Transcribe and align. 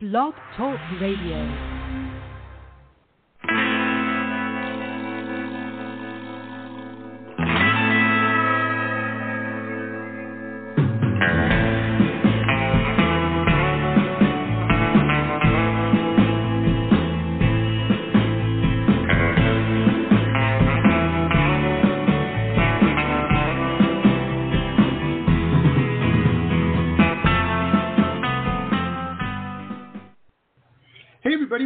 Blog 0.00 0.32
Talk 0.56 0.80
Radio. 0.98 1.69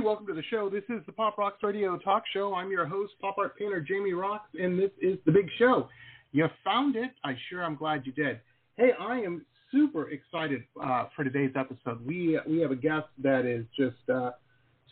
Welcome 0.04 0.26
to 0.26 0.34
the 0.34 0.42
show. 0.50 0.68
This 0.68 0.84
is 0.90 1.00
the 1.06 1.12
Pop 1.12 1.38
Roxx 1.38 1.52
Radio 1.62 1.96
Talk 1.96 2.24
Show. 2.30 2.54
I'm 2.54 2.70
your 2.70 2.84
host, 2.84 3.14
pop 3.22 3.36
art 3.38 3.56
painter 3.56 3.80
Jamie 3.80 4.10
Roxx, 4.10 4.40
and 4.52 4.78
this 4.78 4.90
is 5.00 5.16
the 5.24 5.32
big 5.32 5.48
show. 5.58 5.88
You 6.32 6.46
found 6.62 6.94
it. 6.94 7.12
I 7.24 7.34
sure 7.48 7.64
I'm 7.64 7.74
glad 7.74 8.02
you 8.04 8.12
did. 8.12 8.38
Hey, 8.76 8.90
I 9.00 9.20
am 9.20 9.46
super 9.72 10.10
excited 10.10 10.62
uh, 10.84 11.06
for 11.16 11.24
today's 11.24 11.52
episode. 11.56 12.04
We 12.04 12.38
we 12.46 12.60
have 12.60 12.70
a 12.70 12.76
guest 12.76 13.06
that 13.22 13.46
is 13.46 13.64
just 13.78 13.96
uh, 14.14 14.32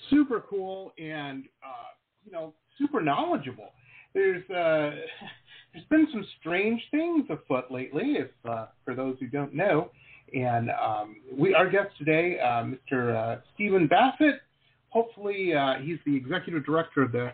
super 0.09 0.45
cool 0.48 0.95
and 0.98 1.45
uh, 1.62 1.92
you 2.25 2.33
know 2.33 2.55
super 2.79 3.03
knowledgeable. 3.03 3.69
There's 4.15 4.42
uh, 4.48 4.97
there's 5.75 5.87
been 5.91 6.09
some 6.11 6.25
strange 6.41 6.81
things 6.91 7.27
afoot 7.29 7.70
lately, 7.70 8.15
if 8.15 8.31
uh, 8.48 8.69
for 8.83 8.95
those 8.95 9.17
who 9.20 9.27
don't 9.27 9.55
know. 9.55 9.91
And 10.34 10.70
um, 10.70 11.17
we 11.31 11.53
our 11.55 11.69
guest 11.69 11.91
today, 11.98 12.39
uh, 12.41 12.65
Mr. 12.65 13.42
Stephen 13.55 13.87
Bassett 13.89 14.41
hopefully 14.93 15.55
uh, 15.55 15.75
he's 15.83 15.99
the 16.05 16.15
executive 16.15 16.65
director 16.65 17.03
of 17.03 17.13
the 17.13 17.33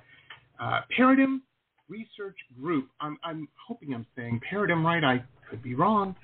uh, 0.61 0.81
Paradigm 0.95 1.43
Research 1.89 2.37
Group. 2.61 2.89
I'm, 3.01 3.19
I'm, 3.25 3.49
hoping 3.67 3.95
I'm 3.95 4.07
saying 4.17 4.41
Paradigm 4.49 4.87
right. 4.87 5.03
I 5.03 5.25
could 5.51 5.63
be 5.63 5.75
wrong. 5.75 6.15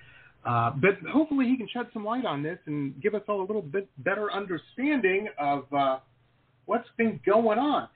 Uh, 0.44 0.72
but 0.76 0.98
hopefully 1.10 1.46
he 1.46 1.56
can 1.56 1.66
shed 1.72 1.86
some 1.92 2.04
light 2.04 2.26
on 2.26 2.42
this 2.42 2.58
and 2.66 3.00
give 3.02 3.14
us 3.14 3.22
all 3.28 3.40
a 3.40 3.46
little 3.46 3.62
bit 3.62 3.88
better 3.98 4.30
understanding 4.30 5.28
of 5.38 5.64
uh, 5.72 5.98
what's 6.66 6.88
been 6.98 7.18
going 7.24 7.58
on. 7.58 7.88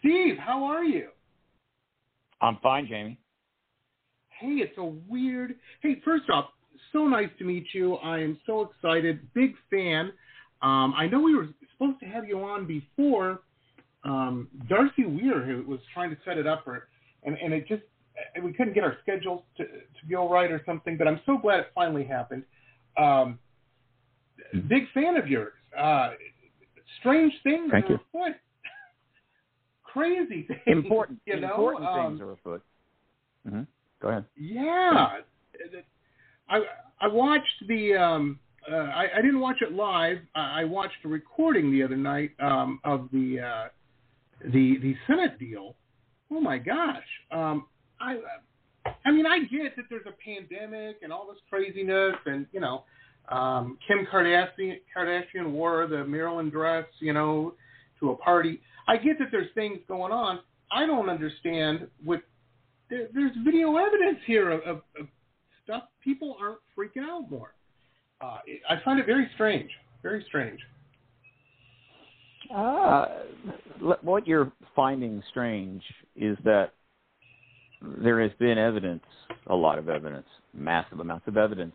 Steve, 0.00 0.36
how 0.36 0.64
are 0.64 0.82
you? 0.82 1.08
I'm 2.40 2.58
fine, 2.62 2.86
Jamie. 2.88 3.18
Hey, 4.40 4.56
it's 4.56 4.76
a 4.76 4.84
weird. 4.84 5.54
Hey, 5.82 6.02
first 6.04 6.28
off, 6.30 6.46
so 6.92 7.06
nice 7.06 7.30
to 7.38 7.44
meet 7.44 7.66
you. 7.72 7.94
I 7.96 8.18
am 8.18 8.38
so 8.44 8.62
excited. 8.62 9.20
Big 9.32 9.54
fan. 9.70 10.12
Um, 10.62 10.94
I 10.96 11.06
know 11.06 11.20
we 11.20 11.36
were 11.36 11.48
supposed 11.76 12.00
to 12.00 12.06
have 12.06 12.26
you 12.26 12.42
on 12.42 12.66
before. 12.66 13.40
Um, 14.04 14.48
Darcy 14.68 15.06
Weir 15.06 15.42
who 15.44 15.62
was 15.68 15.80
trying 15.94 16.10
to 16.10 16.16
set 16.24 16.36
it 16.36 16.46
up, 16.46 16.66
or, 16.66 16.88
and, 17.22 17.36
and 17.42 17.54
it 17.54 17.66
just 17.66 17.82
we 18.42 18.52
couldn't 18.52 18.74
get 18.74 18.84
our 18.84 18.96
schedules 19.02 19.42
to, 19.56 19.64
to 19.64 20.06
go 20.10 20.28
right 20.30 20.50
or 20.50 20.62
something. 20.66 20.96
But 20.96 21.08
I'm 21.08 21.20
so 21.26 21.38
glad 21.38 21.60
it 21.60 21.66
finally 21.74 22.04
happened. 22.04 22.44
Um, 22.96 23.38
big 24.68 24.84
fan 24.92 25.16
of 25.16 25.26
yours. 25.26 25.52
Uh, 25.76 26.10
strange 27.00 27.32
things 27.42 27.70
Thank 27.70 27.86
are 27.86 27.92
you. 27.92 28.00
afoot. 28.12 28.36
Crazy 29.82 30.46
things. 30.46 30.60
Important, 30.66 31.20
you 31.26 31.40
know? 31.40 31.50
important 31.50 31.88
Um, 31.88 32.10
things 32.10 32.20
are 32.20 32.32
afoot. 32.32 32.62
hmm 33.48 33.62
Go 34.02 34.08
ahead. 34.08 34.24
Yeah, 34.36 35.20
I 36.48 36.60
I 37.00 37.08
watched 37.08 37.66
the 37.68 37.94
um, 37.94 38.38
uh, 38.70 38.76
I, 38.76 39.06
I 39.16 39.22
didn't 39.22 39.40
watch 39.40 39.58
it 39.60 39.72
live. 39.72 40.18
I, 40.34 40.62
I 40.62 40.64
watched 40.64 41.04
a 41.04 41.08
recording 41.08 41.70
the 41.70 41.82
other 41.82 41.96
night 41.96 42.30
um, 42.40 42.80
of 42.84 43.08
the 43.12 43.40
uh, 43.40 43.68
the 44.44 44.78
the 44.80 44.94
Senate 45.06 45.38
deal. 45.38 45.76
Oh 46.30 46.40
my 46.40 46.58
gosh! 46.58 47.04
Um, 47.30 47.66
I 48.00 48.18
I 49.04 49.10
mean 49.10 49.26
I 49.26 49.40
get 49.40 49.76
that 49.76 49.86
there's 49.90 50.06
a 50.06 50.14
pandemic 50.24 50.98
and 51.02 51.12
all 51.12 51.26
this 51.26 51.40
craziness, 51.50 52.16
and 52.26 52.46
you 52.52 52.60
know 52.60 52.84
um, 53.28 53.78
Kim 53.86 54.06
Kardashian 54.10 54.80
Kardashian 54.96 55.52
wore 55.52 55.86
the 55.86 56.04
Marilyn 56.04 56.50
dress, 56.50 56.86
you 57.00 57.12
know, 57.12 57.54
to 58.00 58.10
a 58.10 58.16
party. 58.16 58.60
I 58.86 58.96
get 58.96 59.18
that 59.18 59.28
there's 59.30 59.52
things 59.54 59.78
going 59.88 60.12
on. 60.12 60.40
I 60.70 60.86
don't 60.86 61.08
understand 61.08 61.86
what 62.04 62.22
there, 62.90 63.08
there's 63.14 63.32
video 63.44 63.76
evidence 63.76 64.18
here 64.26 64.50
of, 64.50 64.60
of, 64.62 64.76
of 64.98 65.06
stuff. 65.62 65.84
People 66.02 66.36
aren't 66.40 66.58
freaking 66.76 67.08
out 67.08 67.30
more. 67.30 67.54
Uh, 68.20 68.38
I 68.68 68.76
find 68.84 68.98
it 68.98 69.06
very 69.06 69.28
strange. 69.34 69.70
Very 70.02 70.24
strange. 70.28 70.60
Uh, 72.54 73.06
what 74.02 74.26
you're 74.26 74.52
finding 74.76 75.22
strange 75.30 75.82
is 76.16 76.36
that 76.44 76.72
there 78.02 78.20
has 78.22 78.30
been 78.38 78.58
evidence, 78.58 79.02
a 79.46 79.54
lot 79.54 79.78
of 79.78 79.88
evidence, 79.88 80.26
massive 80.52 81.00
amounts 81.00 81.26
of 81.26 81.36
evidence, 81.36 81.74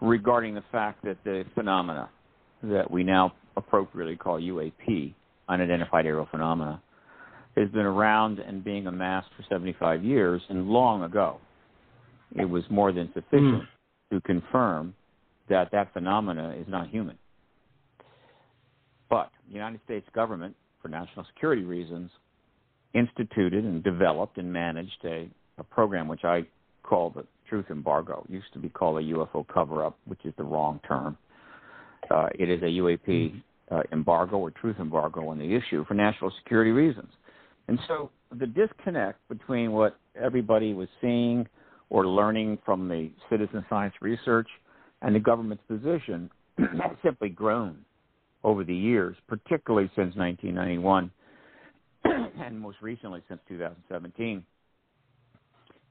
regarding 0.00 0.54
the 0.54 0.64
fact 0.72 1.04
that 1.04 1.18
the 1.24 1.44
phenomena 1.54 2.08
that 2.62 2.90
we 2.90 3.02
now 3.02 3.32
appropriately 3.56 4.16
call 4.16 4.40
UAP, 4.40 5.14
unidentified 5.48 6.06
aerial 6.06 6.28
phenomena, 6.30 6.80
has 7.56 7.68
been 7.70 7.86
around 7.86 8.38
and 8.38 8.62
being 8.62 8.86
amassed 8.86 9.28
for 9.36 9.44
75 9.48 10.04
years, 10.04 10.40
and 10.48 10.68
long 10.68 11.02
ago, 11.02 11.38
it 12.36 12.44
was 12.44 12.62
more 12.70 12.92
than 12.92 13.10
sufficient 13.12 13.64
to 14.12 14.20
confirm 14.20 14.94
that 15.50 15.70
that 15.72 15.92
phenomena 15.92 16.54
is 16.58 16.66
not 16.68 16.88
human. 16.88 17.18
But 19.10 19.30
the 19.48 19.54
United 19.54 19.80
States 19.84 20.06
government, 20.14 20.56
for 20.80 20.88
national 20.88 21.26
security 21.34 21.64
reasons, 21.64 22.10
instituted 22.94 23.64
and 23.64 23.84
developed 23.84 24.38
and 24.38 24.50
managed 24.50 25.04
a, 25.04 25.28
a 25.58 25.64
program 25.64 26.08
which 26.08 26.24
I 26.24 26.46
call 26.82 27.10
the 27.10 27.24
truth 27.48 27.66
embargo. 27.70 28.24
It 28.28 28.32
used 28.32 28.52
to 28.54 28.58
be 28.58 28.68
called 28.68 28.98
a 28.98 29.06
UFO 29.06 29.46
cover 29.52 29.84
up, 29.84 29.98
which 30.06 30.20
is 30.24 30.32
the 30.38 30.44
wrong 30.44 30.80
term. 30.86 31.18
Uh, 32.10 32.28
it 32.38 32.48
is 32.48 32.62
a 32.62 32.66
UAP 32.66 33.42
uh, 33.70 33.82
embargo 33.92 34.38
or 34.38 34.50
truth 34.50 34.76
embargo 34.80 35.28
on 35.28 35.38
the 35.38 35.54
issue 35.54 35.84
for 35.86 35.94
national 35.94 36.32
security 36.42 36.70
reasons. 36.70 37.10
And 37.68 37.78
so 37.86 38.10
the 38.36 38.46
disconnect 38.46 39.18
between 39.28 39.72
what 39.72 39.98
everybody 40.20 40.74
was 40.74 40.88
seeing 41.00 41.46
or 41.88 42.06
learning 42.06 42.58
from 42.64 42.88
the 42.88 43.10
citizen 43.28 43.64
science 43.68 43.94
research 44.00 44.48
and 45.02 45.14
the 45.14 45.20
government's 45.20 45.64
position 45.68 46.30
has 46.58 46.96
simply 47.02 47.28
grown 47.28 47.78
over 48.42 48.64
the 48.64 48.74
years, 48.74 49.16
particularly 49.28 49.88
since 49.96 50.14
1991 50.16 51.10
and 52.04 52.58
most 52.58 52.78
recently 52.80 53.22
since 53.28 53.40
2017. 53.48 54.44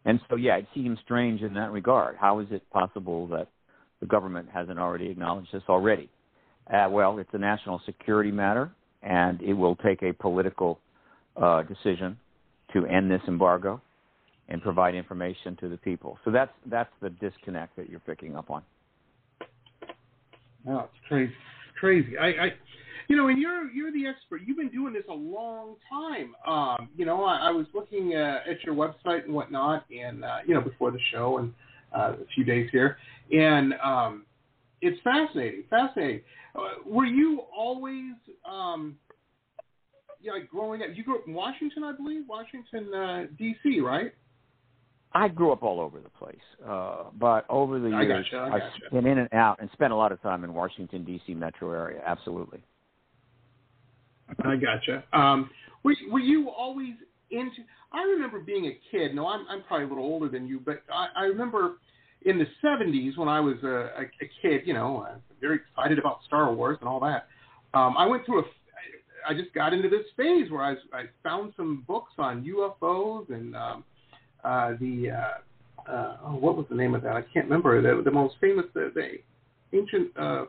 And 0.06 0.20
so, 0.30 0.36
yeah, 0.36 0.56
it 0.56 0.66
seems 0.74 0.98
strange 1.04 1.42
in 1.42 1.54
that 1.56 1.72
regard. 1.72 2.16
How 2.20 2.40
is 2.40 2.48
it 2.52 2.64
possible 2.72 3.28
that 3.28 3.48
the 4.00 4.08
government 4.08 4.48
hasn't 4.54 4.80
already 4.80 5.10
acknowledged 5.10 5.50
this 5.52 5.64
already? 5.70 6.10
Uh, 6.72 6.88
well, 6.90 7.18
it's 7.20 7.30
a 7.34 7.38
national 7.38 7.82
security 7.86 8.32
matter, 8.32 8.72
and 9.04 9.42
it 9.42 9.54
will 9.54 9.76
take 9.76 10.02
a 10.04 10.14
political 10.14 10.80
uh, 11.36 11.64
decision 11.64 12.18
to 12.74 12.86
end 12.86 13.10
this 13.12 13.22
embargo 13.28 13.82
and 14.48 14.62
provide 14.62 14.96
information 14.96 15.56
to 15.58 15.70
the 15.70 15.78
people. 15.78 16.18
So 16.26 16.32
that's 16.32 16.52
that's 16.66 16.90
the 17.02 17.10
disconnect 17.10 17.76
that 17.76 17.90
you're 17.90 18.00
picking 18.00 18.36
up 18.36 18.50
on. 18.50 18.64
Wow, 20.66 20.90
it's 20.94 21.08
crazy, 21.08 21.34
crazy. 21.80 22.18
I, 22.18 22.28
I, 22.28 22.50
you 23.08 23.16
know, 23.16 23.28
and 23.28 23.40
you're 23.40 23.70
you're 23.72 23.92
the 23.92 24.06
expert. 24.08 24.42
You've 24.46 24.58
been 24.58 24.70
doing 24.70 24.94
this 24.94 25.04
a 25.10 25.14
long 25.14 25.76
time. 25.90 26.36
Um, 26.48 26.90
you 26.96 27.06
know, 27.06 27.24
I, 27.24 27.48
I 27.48 27.52
was 27.52 27.66
looking 27.74 28.14
uh, 28.16 28.40
at 28.50 28.64
your 28.64 28.76
website 28.76 29.26
and 29.26 29.34
whatnot, 29.34 29.86
and 29.92 30.24
uh, 30.24 30.38
you 30.46 30.54
know, 30.54 30.62
before 30.62 30.92
the 30.92 31.00
show 31.12 31.40
and 31.40 31.54
uh, 31.96 32.14
a 32.14 32.26
few 32.36 32.44
days 32.44 32.70
here, 32.72 32.98
and 33.32 33.74
um, 33.84 34.26
it's 34.82 35.00
fascinating, 35.04 35.64
fascinating. 35.70 36.22
Uh, 36.56 36.82
were 36.86 37.06
you 37.06 37.42
always, 37.56 38.14
um, 38.50 38.96
yeah, 40.22 40.34
like 40.34 40.50
growing 40.50 40.82
up? 40.82 40.90
You 40.94 41.04
grew 41.04 41.20
up 41.20 41.28
in 41.28 41.34
Washington, 41.34 41.84
I 41.84 41.94
believe, 41.94 42.24
Washington, 42.28 42.94
uh, 42.94 43.24
D.C., 43.38 43.80
right? 43.80 44.14
I 45.14 45.28
grew 45.28 45.52
up 45.52 45.64
all 45.64 45.80
over 45.80 46.00
the 46.00 46.10
place, 46.10 46.38
uh, 46.68 47.06
but 47.20 47.46
over 47.50 47.80
the 47.80 47.90
I 47.90 48.04
years, 48.04 48.28
gotcha, 48.32 48.44
I 48.44 48.60
gotcha. 48.60 48.72
been 48.92 49.08
in 49.08 49.18
and 49.18 49.34
out 49.34 49.58
and 49.60 49.70
spent 49.74 49.92
a 49.92 49.96
lot 49.96 50.12
of 50.12 50.22
time 50.22 50.44
in 50.44 50.54
Washington 50.54 51.04
D.C. 51.04 51.34
metro 51.34 51.72
area. 51.72 52.02
Absolutely. 52.06 52.64
I 54.44 54.56
gotcha. 54.56 55.04
Um, 55.12 55.50
were, 55.84 55.96
were 56.12 56.20
you 56.20 56.50
always 56.50 56.94
into? 57.32 57.64
I 57.92 58.04
remember 58.04 58.40
being 58.40 58.68
a 58.68 58.78
kid. 58.92 59.16
No, 59.16 59.28
I'm 59.28 59.48
I'm 59.50 59.64
probably 59.64 59.86
a 59.86 59.90
little 59.90 60.04
older 60.04 60.30
than 60.30 60.48
you, 60.48 60.60
but 60.64 60.84
I, 60.94 61.08
I 61.16 61.24
remember 61.24 61.78
in 62.24 62.38
the 62.38 62.46
'70s 62.64 63.18
when 63.18 63.28
I 63.28 63.40
was 63.40 63.56
a, 63.64 63.68
a, 63.68 64.02
a 64.02 64.30
kid. 64.44 64.62
You 64.66 64.76
know, 64.76 65.08
uh, 65.10 65.16
very 65.42 65.58
excited 65.58 65.98
about 65.98 66.20
Star 66.28 66.54
Wars 66.54 66.78
and 66.82 66.90
all 66.90 67.00
that. 67.00 67.28
Um, 67.74 67.96
I 67.98 68.06
went 68.06 68.26
through 68.28 68.42
a. 68.42 68.44
I 69.28 69.34
just 69.34 69.54
got 69.54 69.74
into 69.74 69.90
this 69.90 70.06
phase 70.16 70.50
where 70.50 70.64
I, 70.64 70.72
I 70.94 71.04
found 71.24 71.54
some 71.58 71.84
books 71.88 72.14
on 72.18 72.44
UFOs 72.44 73.30
and 73.30 73.56
um, 73.56 73.84
uh, 74.44 74.74
the 74.80 75.12
uh, 75.12 75.92
uh, 75.92 76.18
oh, 76.26 76.36
what 76.36 76.56
was 76.56 76.66
the 76.70 76.76
name 76.76 76.96
of 76.96 77.02
that? 77.04 77.16
I 77.16 77.22
can't 77.22 77.46
remember. 77.46 77.82
The, 77.82 78.04
the 78.04 78.12
most 78.12 78.36
famous, 78.42 78.66
the, 78.74 78.92
the 78.94 79.78
ancient. 79.78 80.12
Uh, 80.18 80.46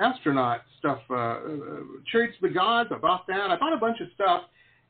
astronaut 0.00 0.62
stuff, 0.78 1.00
uh, 1.10 1.14
uh, 1.14 1.38
Chariots 2.10 2.36
of 2.36 2.48
the 2.48 2.54
Gods. 2.54 2.90
I 2.92 2.98
bought 2.98 3.26
that. 3.28 3.50
I 3.50 3.56
bought 3.58 3.72
a 3.72 3.78
bunch 3.78 4.00
of 4.00 4.08
stuff, 4.14 4.42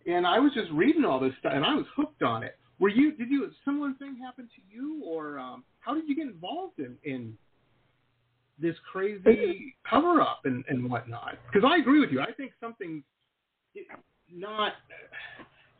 and 0.07 0.27
I 0.27 0.39
was 0.39 0.53
just 0.55 0.71
reading 0.73 1.05
all 1.05 1.21
this 1.21 1.33
stuff, 1.41 1.53
and 1.55 1.65
I 1.65 1.75
was 1.75 1.87
hooked 1.97 2.23
on 2.23 2.43
it. 2.43 2.57
Were 2.79 2.89
you? 2.89 3.13
Did 3.13 3.31
you 3.31 3.45
a 3.45 3.49
similar 3.65 3.93
thing 3.99 4.17
happen 4.23 4.49
to 4.57 4.75
you, 4.75 5.03
or 5.05 5.39
um, 5.39 5.65
how 5.81 5.95
did 5.95 6.09
you 6.09 6.17
get 6.17 6.27
involved 6.27 6.79
in 6.79 6.97
in 7.05 7.37
this 8.59 8.75
crazy 8.91 9.75
cover 9.89 10.21
up 10.21 10.41
and, 10.45 10.65
and 10.69 10.89
whatnot? 10.91 11.35
Because 11.53 11.69
I 11.69 11.79
agree 11.79 12.01
with 12.01 12.11
you. 12.11 12.21
I 12.21 12.33
think 12.33 12.53
something's 12.61 13.03
not 14.33 14.73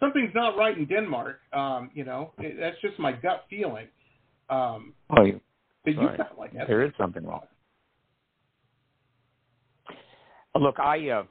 something's 0.05 0.35
not 0.35 0.57
right 0.57 0.77
in 0.77 0.87
Denmark. 0.87 1.41
Um, 1.53 1.91
you 1.95 2.05
know, 2.05 2.33
it, 2.39 2.57
that's 2.59 2.81
just 2.81 2.99
my 2.99 3.13
gut 3.13 3.45
feeling. 3.49 3.87
Um, 4.51 4.93
oh, 5.17 5.25
you, 5.25 5.41
but 5.85 5.95
you 5.95 6.09
felt 6.17 6.39
like 6.39 6.53
that. 6.55 6.67
There 6.67 6.83
is 6.83 6.93
something 6.99 7.25
wrong. 7.25 7.43
Look, 10.55 10.79
I 10.79 11.09
uh, 11.09 11.25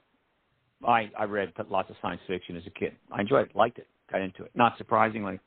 I 0.86 1.10
I 1.18 1.24
read 1.26 1.54
lots 1.70 1.90
of 1.90 1.96
science 2.02 2.22
fiction 2.28 2.58
as 2.58 2.64
a 2.68 2.72
kid. 2.72 2.94
I 3.12 3.22
enjoyed 3.22 3.50
it, 3.50 3.56
liked 3.56 3.78
it, 3.78 3.88
got 4.12 4.22
into 4.22 4.44
it. 4.44 4.52
Not 4.56 4.78
surprisingly, 4.78 5.40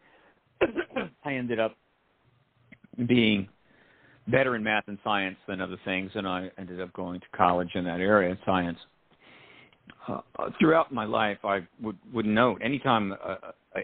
I 1.24 1.34
ended 1.34 1.60
up 1.60 1.76
being 3.06 3.48
better 4.28 4.56
in 4.56 4.62
math 4.62 4.84
and 4.88 4.98
science 5.04 5.36
than 5.46 5.60
other 5.60 5.76
things, 5.84 6.10
and 6.14 6.26
I 6.26 6.50
ended 6.58 6.80
up 6.80 6.92
going 6.94 7.20
to 7.20 7.26
college 7.36 7.70
in 7.74 7.84
that 7.84 8.00
area 8.00 8.36
science. 8.46 8.78
Uh, 10.08 10.20
throughout 10.58 10.92
my 10.92 11.04
life, 11.04 11.38
I 11.44 11.66
would 11.82 11.98
would 12.12 12.26
note 12.26 12.60
anytime 12.62 13.12
uh, 13.12 13.36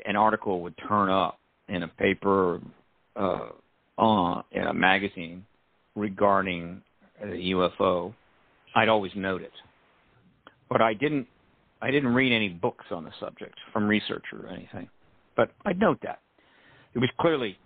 an 0.05 0.17
article 0.17 0.63
would 0.63 0.75
turn 0.89 1.11
up 1.11 1.39
in 1.69 1.83
a 1.83 1.89
paper 1.89 2.61
uh, 3.17 3.49
on 3.99 4.45
in 4.53 4.63
a 4.63 4.75
magazine 4.75 5.45
regarding 5.97 6.83
the 7.21 7.53
UFO, 7.53 8.15
I'd 8.75 8.89
always 8.89 9.13
note 9.15 9.43
it 9.43 9.53
but 10.73 10.81
I 10.81 10.95
didn't 10.95 11.27
I 11.83 11.91
didn't 11.91 12.15
read 12.15 12.33
any 12.33 12.49
books 12.49 12.87
on 12.91 13.05
the 13.05 13.11
subject 13.21 13.55
from 13.73 13.87
research 13.87 14.25
or 14.33 14.49
anything. 14.49 14.89
But 15.37 15.51
I'd 15.67 15.79
note 15.79 15.99
that. 16.03 16.21
It 16.95 16.99
was 16.99 17.11
clearly 17.21 17.59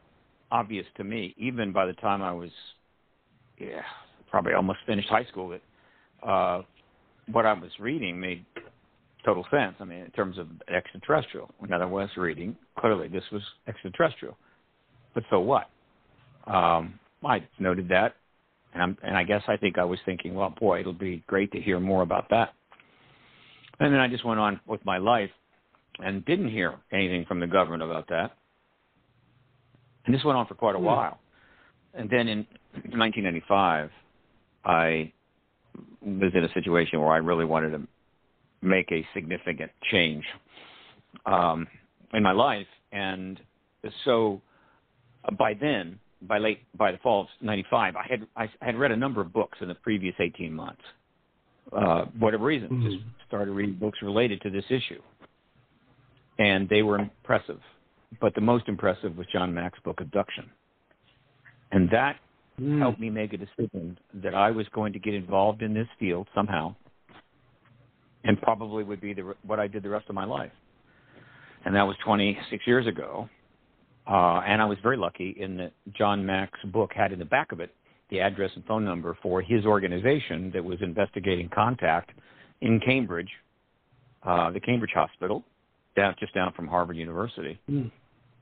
obvious 0.51 0.87
to 0.97 1.05
me, 1.05 1.35
even 1.37 1.73
by 1.73 1.87
the 1.87 1.93
time 1.95 2.23
I 2.23 2.33
was 2.33 2.51
yeah, 3.59 3.83
probably 4.31 4.55
almost 4.55 4.81
finished 4.87 5.09
high 5.09 5.25
school 5.27 5.51
that 5.51 6.29
uh 6.29 6.63
what 7.33 7.47
I 7.47 7.53
was 7.53 7.71
reading 7.79 8.21
made 8.21 8.45
total 9.27 9.45
sense. 9.51 9.75
I 9.81 9.85
mean, 9.85 9.99
in 9.99 10.11
terms 10.13 10.39
of 10.39 10.47
extraterrestrial. 10.73 11.51
When 11.59 11.73
I 11.73 11.85
was 11.85 12.09
reading, 12.17 12.57
clearly 12.79 13.09
this 13.09 13.25
was 13.33 13.43
extraterrestrial. 13.67 14.37
But 15.15 15.25
so 15.29 15.41
what? 15.41 15.69
Um, 16.47 16.99
I 17.25 17.43
noted 17.59 17.89
that, 17.89 18.15
and, 18.73 18.83
I'm, 18.83 18.99
and 19.03 19.17
I 19.17 19.25
guess 19.25 19.43
I 19.49 19.57
think 19.57 19.79
I 19.79 19.85
was 19.85 19.99
thinking, 20.07 20.35
well, 20.35 20.55
boy, 20.59 20.81
it'll 20.81 20.93
be 20.93 21.25
great 21.27 21.51
to 21.53 21.61
hear 21.61 21.81
more 21.81 22.03
about 22.03 22.31
that. 22.31 22.55
And 23.81 23.93
then 23.93 24.01
I 24.01 24.07
just 24.07 24.25
went 24.25 24.39
on 24.39 24.61
with 24.67 24.85
my 24.85 24.99
life 24.99 25.31
and 25.99 26.25
didn't 26.25 26.51
hear 26.51 26.75
anything 26.93 27.25
from 27.27 27.41
the 27.41 27.47
government 27.47 27.83
about 27.83 28.09
that. 28.09 28.37
And 30.05 30.15
this 30.15 30.23
went 30.25 30.39
on 30.39 30.47
for 30.47 30.55
quite 30.55 30.77
a 30.77 30.79
hmm. 30.79 30.85
while. 30.85 31.19
And 31.95 32.09
then 32.09 32.29
in 32.29 32.47
1995, 32.95 33.91
I 34.65 35.13
was 36.03 36.33
in 36.35 36.45
a 36.45 36.53
situation 36.53 37.01
where 37.01 37.11
I 37.11 37.19
really 37.19 37.45
wanted 37.45 37.71
to 37.71 37.83
make 38.63 38.91
a 38.93 39.07
significant 39.15 39.71
change 39.91 40.25
um, 41.25 41.67
in 42.13 42.23
my 42.23 42.33
life. 42.33 42.67
And 42.93 43.41
so 44.05 44.41
by 45.39 45.55
then, 45.55 45.99
by 46.23 46.39
late, 46.39 46.61
by 46.77 46.93
the 46.93 46.99
fall 46.99 47.23
of 47.23 47.27
'95, 47.41 47.97
I 47.97 48.07
had 48.09 48.27
I 48.37 48.49
had 48.61 48.77
read 48.77 48.93
a 48.93 48.97
number 48.97 49.21
of 49.21 49.33
books 49.33 49.59
in 49.61 49.69
the 49.69 49.75
previous 49.75 50.15
18 50.19 50.53
months, 50.53 50.83
uh, 51.73 52.05
whatever 52.19 52.45
reason, 52.45 52.69
mm-hmm. 52.69 52.91
just 52.91 53.05
started 53.27 53.53
reading 53.53 53.75
books 53.75 53.99
related 54.03 54.41
to 54.43 54.51
this 54.51 54.65
issue. 54.71 55.01
And 56.39 56.69
they 56.69 56.83
were 56.83 56.99
impressive. 56.99 57.61
But 58.21 58.35
the 58.35 58.41
most 58.41 58.69
impressive 58.69 59.17
was 59.17 59.27
John 59.33 59.53
Mack's 59.53 59.81
book, 59.81 60.01
Abduction. 60.01 60.51
And 61.73 61.91
that 61.91 62.17
mm. 62.61 62.79
helped 62.79 63.01
me 63.01 63.11
make 63.11 63.33
a 63.33 63.37
decision 63.37 63.99
that 64.15 64.35
I 64.35 64.51
was 64.51 64.67
going 64.73 64.93
to 64.93 64.99
get 64.99 65.15
involved 65.15 65.63
in 65.63 65.75
this 65.75 65.89
field 65.99 66.29
somehow 66.35 66.75
and 68.25 68.41
probably 68.43 68.85
would 68.85 69.01
be 69.01 69.15
the, 69.15 69.35
what 69.47 69.61
I 69.61 69.69
did 69.69 69.83
the 69.83 69.89
rest 69.89 70.07
of 70.09 70.15
my 70.15 70.25
life. 70.25 70.51
And 71.65 71.75
that 71.75 71.83
was 71.83 71.97
26 72.05 72.67
years 72.67 72.87
ago. 72.87 73.29
Uh, 74.07 74.41
and 74.47 74.63
I 74.63 74.65
was 74.65 74.79
very 74.83 74.97
lucky 74.97 75.37
in 75.39 75.57
that 75.57 75.73
John 75.97 76.25
Mack's 76.25 76.61
book 76.67 76.91
had 76.95 77.13
in 77.13 77.19
the 77.19 77.25
back 77.25 77.53
of 77.53 77.61
it 77.61 77.75
the 78.11 78.21
address 78.21 78.51
and 78.55 78.65
phone 78.67 78.85
number 78.85 79.19
for 79.21 79.43
his 79.43 79.65
organization 79.65 80.51
that 80.55 80.63
was 80.63 80.79
investigating 80.81 81.49
contact 81.53 82.11
in 82.61 82.81
Cambridge, 82.81 83.31
uh, 84.23 84.51
the 84.53 84.61
Cambridge 84.61 84.93
Hospital, 84.95 85.43
down 85.97 86.15
just 86.21 86.33
down 86.35 86.53
from 86.55 86.69
Harvard 86.69 86.97
University. 86.97 87.59
Mm. 87.69 87.91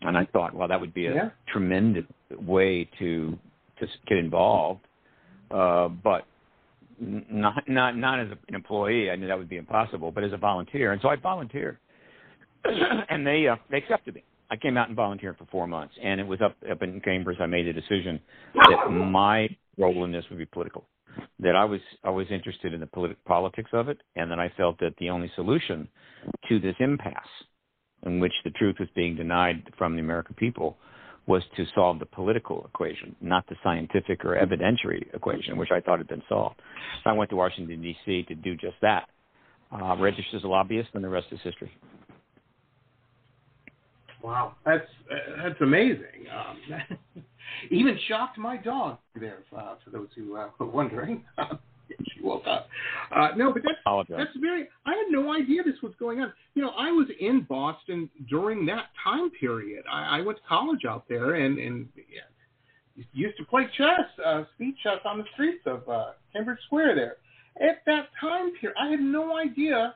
And 0.02 0.18
I 0.18 0.26
thought, 0.26 0.54
well, 0.54 0.68
that 0.68 0.78
would 0.78 0.92
be 0.92 1.06
a 1.06 1.14
yeah. 1.14 1.30
tremendous 1.50 2.04
way 2.46 2.88
to 2.98 3.38
to 3.80 3.86
get 4.06 4.18
involved, 4.18 4.80
uh, 5.50 5.88
but 5.88 6.26
not 7.00 7.68
not 7.68 7.96
not 7.96 8.20
as 8.20 8.28
an 8.48 8.54
employee. 8.54 9.10
I 9.10 9.16
knew 9.16 9.26
that 9.26 9.38
would 9.38 9.48
be 9.48 9.56
impossible, 9.56 10.10
but 10.10 10.24
as 10.24 10.32
a 10.32 10.36
volunteer. 10.36 10.92
And 10.92 11.00
so 11.02 11.08
I 11.08 11.16
volunteered, 11.16 11.78
and 12.64 13.26
they 13.26 13.48
uh, 13.48 13.56
they 13.70 13.78
accepted 13.78 14.14
me. 14.14 14.24
I 14.50 14.56
came 14.56 14.76
out 14.76 14.88
and 14.88 14.96
volunteered 14.96 15.36
for 15.38 15.46
four 15.46 15.66
months, 15.66 15.94
and 16.02 16.20
it 16.20 16.26
was 16.26 16.40
up 16.40 16.56
up 16.70 16.82
in 16.82 17.00
Cambridge. 17.00 17.38
I 17.40 17.46
made 17.46 17.66
a 17.66 17.72
decision 17.72 18.20
that 18.54 18.90
my 18.90 19.48
role 19.78 20.04
in 20.04 20.12
this 20.12 20.24
would 20.30 20.38
be 20.38 20.46
political. 20.46 20.84
That 21.40 21.56
I 21.56 21.64
was 21.64 21.80
I 22.04 22.10
was 22.10 22.26
interested 22.30 22.74
in 22.74 22.80
the 22.80 22.86
politi- 22.86 23.16
politics 23.24 23.70
of 23.72 23.88
it, 23.88 23.98
and 24.16 24.30
that 24.30 24.38
I 24.38 24.52
felt 24.56 24.78
that 24.80 24.94
the 24.98 25.10
only 25.10 25.30
solution 25.34 25.88
to 26.48 26.58
this 26.58 26.76
impasse, 26.78 27.14
in 28.06 28.20
which 28.20 28.32
the 28.44 28.50
truth 28.50 28.76
was 28.78 28.88
being 28.94 29.16
denied 29.16 29.62
from 29.76 29.94
the 29.94 30.00
American 30.00 30.34
people, 30.34 30.76
was 31.26 31.42
to 31.56 31.64
solve 31.74 31.98
the 31.98 32.06
political 32.06 32.64
equation, 32.66 33.16
not 33.20 33.46
the 33.48 33.56
scientific 33.62 34.24
or 34.24 34.36
evidentiary 34.36 35.12
equation, 35.14 35.56
which 35.56 35.70
I 35.70 35.80
thought 35.80 35.98
had 35.98 36.08
been 36.08 36.22
solved. 36.28 36.60
So 37.02 37.10
I 37.10 37.12
went 37.14 37.30
to 37.30 37.36
Washington 37.36 37.80
D.C. 37.80 38.24
to 38.24 38.34
do 38.34 38.54
just 38.56 38.76
that. 38.82 39.08
Uh, 39.72 39.96
registered 39.98 40.36
as 40.36 40.44
a 40.44 40.46
lobbyist, 40.46 40.90
and 40.94 41.02
the 41.02 41.08
rest 41.08 41.26
is 41.32 41.40
history. 41.42 41.72
Wow, 44.22 44.54
that's 44.64 44.86
that's 45.42 45.60
amazing. 45.60 46.26
Um, 46.32 47.24
even 47.70 47.98
shocked 48.08 48.38
my 48.38 48.56
dog 48.56 48.98
there. 49.18 49.38
Uh, 49.56 49.74
for 49.84 49.90
those 49.90 50.08
who 50.14 50.36
uh, 50.36 50.48
were 50.58 50.66
wondering, 50.66 51.24
woke 52.24 52.46
up. 52.46 52.68
Uh, 53.14 53.28
no, 53.36 53.52
but 53.52 53.62
that's 53.62 54.06
that's 54.08 54.36
very. 54.40 54.68
I 54.86 54.90
had 54.90 55.06
no 55.10 55.32
idea 55.32 55.62
this 55.62 55.80
was 55.82 55.92
going 55.98 56.20
on. 56.20 56.32
You 56.54 56.62
know, 56.62 56.70
I 56.70 56.90
was 56.90 57.06
in 57.20 57.42
Boston 57.48 58.10
during 58.28 58.66
that 58.66 58.86
time 59.02 59.30
period. 59.38 59.84
I, 59.90 60.18
I 60.18 60.20
went 60.22 60.38
to 60.38 60.44
college 60.48 60.84
out 60.88 61.04
there, 61.08 61.34
and 61.34 61.58
and 61.58 61.88
yeah, 61.96 63.04
used 63.12 63.36
to 63.38 63.44
play 63.44 63.68
chess, 63.76 64.06
uh, 64.24 64.44
speed 64.54 64.74
chess 64.82 64.98
on 65.04 65.18
the 65.18 65.24
streets 65.34 65.62
of 65.66 65.88
uh, 65.88 66.12
Cambridge 66.32 66.58
Square 66.66 66.96
there. 66.96 67.16
At 67.60 67.82
that 67.86 68.08
time 68.20 68.52
period, 68.60 68.76
I 68.80 68.88
had 68.88 69.00
no 69.00 69.36
idea 69.36 69.94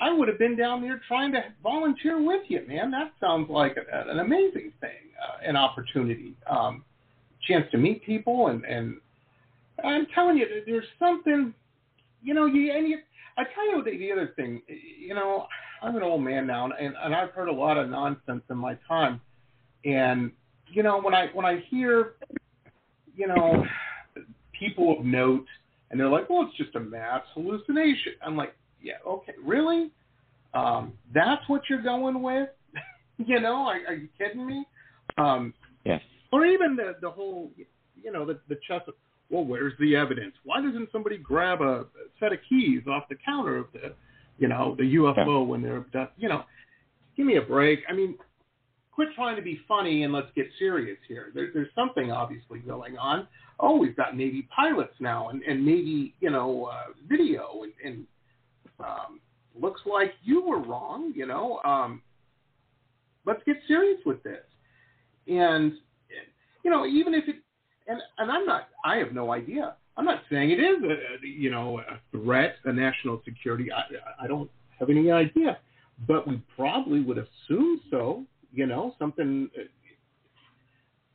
I 0.00 0.12
would 0.12 0.28
have 0.28 0.38
been 0.38 0.56
down 0.56 0.80
there 0.80 1.00
trying 1.06 1.32
to 1.32 1.44
volunteer 1.62 2.22
with 2.22 2.42
you, 2.48 2.64
man. 2.66 2.90
That 2.90 3.12
sounds 3.20 3.50
like 3.50 3.76
a, 3.76 4.10
an 4.10 4.20
amazing 4.20 4.72
thing, 4.80 5.12
uh, 5.22 5.46
an 5.46 5.56
opportunity, 5.56 6.34
um, 6.48 6.84
chance 7.46 7.66
to 7.72 7.78
meet 7.78 8.04
people, 8.04 8.48
and 8.48 8.64
and 8.64 8.96
I'm 9.84 10.06
telling 10.14 10.36
you, 10.36 10.46
there's 10.66 10.84
something, 10.98 11.54
you 12.22 12.34
know, 12.34 12.46
you 12.46 12.72
and 12.72 12.88
you. 12.88 12.98
I 13.36 13.44
tell 13.54 13.66
you 13.70 13.82
the, 13.82 13.96
the 13.96 14.12
other 14.12 14.32
thing, 14.36 14.60
you 14.68 15.14
know, 15.14 15.46
I'm 15.82 15.96
an 15.96 16.02
old 16.02 16.22
man 16.22 16.46
now, 16.46 16.64
and 16.66 16.94
and 17.02 17.14
I've 17.14 17.30
heard 17.30 17.48
a 17.48 17.52
lot 17.52 17.78
of 17.78 17.88
nonsense 17.88 18.42
in 18.50 18.56
my 18.56 18.76
time, 18.86 19.20
and 19.84 20.30
you 20.68 20.82
know, 20.82 21.00
when 21.00 21.14
I 21.14 21.28
when 21.32 21.46
I 21.46 21.60
hear, 21.68 22.14
you 23.16 23.26
know, 23.26 23.64
people 24.58 24.98
of 24.98 25.04
note, 25.04 25.46
and 25.90 25.98
they're 25.98 26.08
like, 26.08 26.28
well, 26.28 26.46
it's 26.48 26.56
just 26.56 26.74
a 26.76 26.80
mass 26.80 27.22
hallucination. 27.34 28.14
I'm 28.24 28.36
like, 28.36 28.54
yeah, 28.82 28.94
okay, 29.06 29.34
really? 29.42 29.90
Um, 30.54 30.92
that's 31.14 31.42
what 31.48 31.62
you're 31.68 31.82
going 31.82 32.22
with? 32.22 32.48
you 33.18 33.40
know, 33.40 33.66
are, 33.66 33.80
are 33.88 33.94
you 33.94 34.08
kidding 34.18 34.46
me? 34.46 34.64
Um, 35.16 35.54
yes. 35.84 36.00
Or 36.32 36.44
even 36.44 36.76
the 36.76 36.96
the 37.00 37.10
whole, 37.10 37.50
you 38.02 38.12
know, 38.12 38.24
the 38.24 38.38
the 38.48 38.56
chess. 38.66 38.82
Well, 39.30 39.44
where's 39.44 39.74
the 39.78 39.96
evidence? 39.96 40.34
Why 40.44 40.60
doesn't 40.60 40.90
somebody 40.92 41.16
grab 41.16 41.60
a 41.60 41.86
set 42.18 42.32
of 42.32 42.40
keys 42.48 42.82
off 42.88 43.04
the 43.08 43.16
counter 43.24 43.56
of 43.56 43.66
the, 43.72 43.94
you 44.38 44.48
know, 44.48 44.74
the 44.76 44.94
UFO 44.96 45.46
when 45.46 45.62
they're, 45.62 45.84
you 46.18 46.28
know, 46.28 46.44
give 47.16 47.26
me 47.26 47.36
a 47.36 47.42
break. 47.42 47.80
I 47.88 47.92
mean, 47.92 48.16
quit 48.92 49.08
trying 49.14 49.36
to 49.36 49.42
be 49.42 49.60
funny 49.68 50.02
and 50.02 50.12
let's 50.12 50.30
get 50.34 50.46
serious 50.58 50.98
here. 51.06 51.30
There, 51.34 51.50
there's 51.54 51.68
something 51.74 52.10
obviously 52.10 52.58
going 52.58 52.98
on. 52.98 53.28
Oh, 53.60 53.76
we've 53.76 53.96
got 53.96 54.16
Navy 54.16 54.48
pilots 54.54 54.94
now 55.00 55.28
and, 55.28 55.42
and 55.42 55.64
Navy, 55.64 56.14
you 56.20 56.30
know, 56.30 56.64
uh, 56.64 56.92
video 57.08 57.62
and, 57.62 57.72
and 57.84 58.06
um, 58.80 59.20
looks 59.60 59.82
like 59.86 60.12
you 60.24 60.42
were 60.42 60.58
wrong. 60.58 61.12
You 61.14 61.26
know, 61.26 61.60
um, 61.64 62.02
let's 63.26 63.42
get 63.46 63.56
serious 63.68 64.00
with 64.04 64.22
this. 64.22 64.42
And 65.28 65.74
you 66.64 66.70
know, 66.70 66.86
even 66.86 67.14
if 67.14 67.28
it, 67.28 67.36
and 67.90 68.00
and 68.18 68.30
I'm 68.30 68.46
not, 68.46 68.68
I 68.84 68.96
have 68.96 69.12
no 69.12 69.32
idea. 69.32 69.74
I'm 69.96 70.04
not 70.04 70.22
saying 70.30 70.50
it 70.50 70.60
is 70.60 70.82
a 70.82 71.26
you 71.26 71.50
know 71.50 71.80
a 71.80 72.00
threat, 72.12 72.56
a 72.64 72.72
national 72.72 73.20
security. 73.24 73.70
I, 73.72 74.24
I 74.24 74.26
don't 74.28 74.50
have 74.78 74.88
any 74.90 75.10
idea, 75.10 75.58
but 76.06 76.26
we 76.26 76.40
probably 76.56 77.00
would 77.02 77.18
assume 77.18 77.80
so. 77.90 78.24
You 78.52 78.66
know, 78.66 78.94
something. 78.98 79.50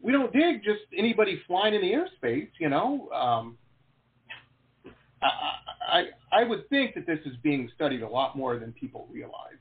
We 0.01 0.11
don't 0.11 0.31
dig 0.31 0.63
just 0.63 0.81
anybody 0.95 1.41
flying 1.47 1.73
in 1.73 1.81
the 1.81 1.91
airspace. 1.93 2.49
You 2.59 2.69
know, 2.69 3.09
um, 3.11 3.57
I, 5.23 6.03
I 6.31 6.41
I 6.41 6.43
would 6.43 6.69
think 6.69 6.93
that 6.95 7.07
this 7.07 7.19
is 7.25 7.35
being 7.41 7.69
studied 7.73 8.01
a 8.01 8.09
lot 8.09 8.37
more 8.37 8.59
than 8.59 8.73
people 8.73 9.07
realize. 9.11 9.53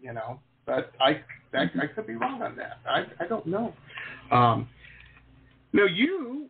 You 0.00 0.12
know, 0.12 0.40
but 0.66 0.92
I 1.00 1.22
that, 1.52 1.70
I 1.80 1.86
could 1.86 2.06
be 2.08 2.14
wrong 2.14 2.42
on 2.42 2.56
that. 2.56 2.78
I 2.88 3.06
I 3.22 3.28
don't 3.28 3.46
know. 3.46 3.72
Um, 4.32 4.68
now 5.74 5.86
you 5.86 6.48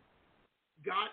got 0.85 1.09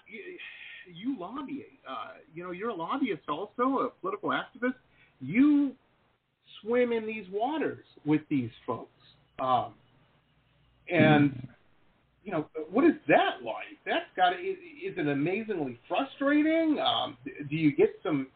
you 0.93 1.17
lobby. 1.17 1.65
Uh, 1.89 2.19
you 2.33 2.43
know, 2.43 2.51
you're 2.51 2.69
a 2.69 2.75
lobbyist 2.75 3.23
also, 3.29 3.79
a 3.79 3.89
political 4.01 4.29
activist. 4.29 4.75
You 5.21 5.71
swim 6.61 6.91
in 6.91 7.07
these 7.07 7.25
waters 7.31 7.85
with 8.05 8.21
these 8.29 8.49
folks, 8.67 8.89
um, 9.39 9.73
and 10.91 11.47
you 12.23 12.31
know, 12.31 12.47
what 12.69 12.83
is 12.83 12.95
that 13.07 13.43
like? 13.43 13.79
That's 13.85 14.05
got 14.15 14.33
is, 14.33 14.57
is 14.85 14.97
it 14.97 15.07
amazingly 15.07 15.79
frustrating? 15.87 16.77
Um, 16.79 17.17
do 17.49 17.55
you 17.55 17.75
get 17.75 17.95
some 18.03 18.27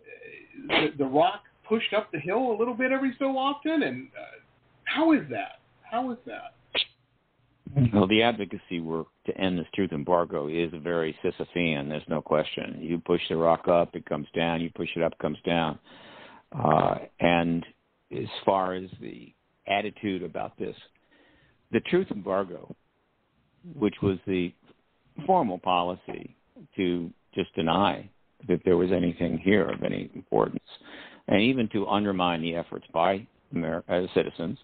uh, 0.00 0.68
the, 0.68 0.88
the 0.98 1.04
rock 1.04 1.42
pushed 1.68 1.92
up 1.94 2.12
the 2.12 2.20
hill 2.20 2.52
a 2.52 2.56
little 2.56 2.74
bit 2.74 2.92
every 2.92 3.14
so 3.18 3.36
often? 3.36 3.82
And 3.82 4.08
uh, 4.08 4.38
how 4.84 5.12
is 5.12 5.22
that? 5.30 5.60
How 5.82 6.12
is 6.12 6.18
that? 6.26 6.54
Well, 7.92 8.08
the 8.08 8.22
advocacy 8.22 8.80
work 8.80 9.06
to 9.26 9.36
end 9.36 9.58
this 9.58 9.66
truth 9.74 9.92
embargo 9.92 10.48
is 10.48 10.72
very 10.82 11.16
Sisyphean. 11.22 11.88
There's 11.88 12.02
no 12.08 12.20
question. 12.20 12.78
You 12.80 12.98
push 12.98 13.20
the 13.28 13.36
rock 13.36 13.68
up, 13.68 13.94
it 13.94 14.04
comes 14.06 14.26
down. 14.34 14.60
You 14.60 14.70
push 14.74 14.88
it 14.96 15.02
up, 15.02 15.12
it 15.12 15.18
comes 15.18 15.38
down. 15.44 15.78
Uh, 16.52 16.96
and 17.20 17.64
as 18.12 18.26
far 18.44 18.74
as 18.74 18.90
the 19.00 19.32
attitude 19.68 20.22
about 20.24 20.58
this, 20.58 20.74
the 21.70 21.80
truth 21.80 22.08
embargo, 22.10 22.74
which 23.76 23.94
was 24.02 24.18
the 24.26 24.52
formal 25.26 25.58
policy 25.58 26.34
to 26.76 27.10
just 27.34 27.54
deny 27.54 28.08
that 28.48 28.60
there 28.64 28.76
was 28.76 28.90
anything 28.90 29.38
here 29.38 29.68
of 29.68 29.84
any 29.84 30.10
importance, 30.14 30.64
and 31.28 31.40
even 31.40 31.68
to 31.68 31.86
undermine 31.86 32.42
the 32.42 32.56
efforts 32.56 32.86
by 32.92 33.24
America, 33.52 34.06
citizens 34.14 34.58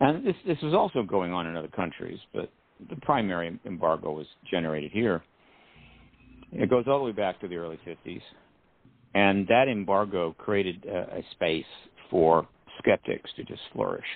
and 0.00 0.26
this 0.26 0.36
this 0.46 0.58
was 0.62 0.74
also 0.74 1.02
going 1.02 1.32
on 1.32 1.46
in 1.46 1.56
other 1.56 1.68
countries, 1.68 2.18
but 2.32 2.50
the 2.88 2.96
primary 2.96 3.58
embargo 3.66 4.12
was 4.12 4.26
generated 4.50 4.92
here. 4.92 5.22
It 6.52 6.70
goes 6.70 6.84
all 6.86 6.98
the 6.98 7.04
way 7.04 7.12
back 7.12 7.40
to 7.40 7.48
the 7.48 7.56
early 7.56 7.78
50s, 7.86 8.22
and 9.14 9.46
that 9.48 9.68
embargo 9.68 10.34
created 10.38 10.84
a, 10.86 11.18
a 11.18 11.22
space 11.32 11.66
for 12.10 12.46
skeptics 12.78 13.30
to 13.36 13.44
just 13.44 13.60
flourish. 13.72 14.06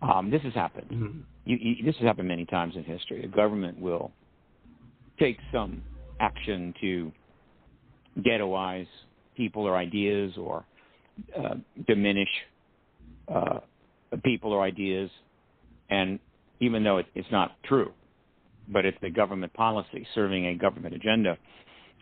Um, 0.00 0.30
this 0.30 0.42
has 0.42 0.54
happened. 0.54 0.90
Mm-hmm. 0.90 1.18
You, 1.44 1.56
you, 1.60 1.84
this 1.84 1.94
has 1.96 2.06
happened 2.06 2.26
many 2.26 2.44
times 2.44 2.74
in 2.74 2.82
history. 2.82 3.24
A 3.24 3.28
government 3.28 3.78
will 3.78 4.10
take 5.18 5.38
some 5.52 5.82
action 6.18 6.74
to 6.80 7.12
ghettoize 8.20 8.88
people 9.36 9.62
or 9.62 9.76
ideas 9.76 10.32
or 10.36 10.64
uh, 11.38 11.54
diminish 11.86 12.28
uh, 13.32 13.60
people 14.18 14.52
or 14.52 14.62
ideas, 14.62 15.10
and 15.90 16.18
even 16.60 16.84
though 16.84 16.98
it, 16.98 17.06
it's 17.14 17.30
not 17.30 17.56
true, 17.64 17.92
but 18.68 18.84
it's 18.84 18.98
a 19.02 19.10
government 19.10 19.52
policy 19.54 20.06
serving 20.14 20.46
a 20.46 20.54
government 20.54 20.94
agenda, 20.94 21.36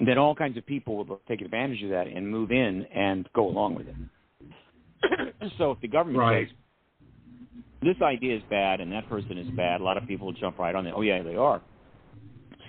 then 0.04 0.18
all 0.18 0.34
kinds 0.34 0.56
of 0.56 0.66
people 0.66 0.96
will 0.96 1.20
take 1.28 1.40
advantage 1.40 1.82
of 1.82 1.90
that 1.90 2.06
and 2.06 2.28
move 2.28 2.50
in 2.50 2.86
and 2.94 3.28
go 3.34 3.48
along 3.48 3.74
with 3.74 3.86
it. 3.88 3.94
so 5.58 5.72
if 5.72 5.80
the 5.80 5.88
government 5.88 6.18
right. 6.18 6.48
says 6.48 6.56
this 7.82 7.96
idea 8.02 8.36
is 8.36 8.42
bad 8.50 8.80
and 8.80 8.92
that 8.92 9.08
person 9.08 9.38
is 9.38 9.48
bad, 9.56 9.80
a 9.80 9.84
lot 9.84 9.96
of 9.96 10.06
people 10.06 10.26
will 10.26 10.34
jump 10.34 10.58
right 10.58 10.74
on 10.74 10.86
it. 10.86 10.94
Oh 10.96 11.02
yeah, 11.02 11.22
they 11.22 11.36
are. 11.36 11.60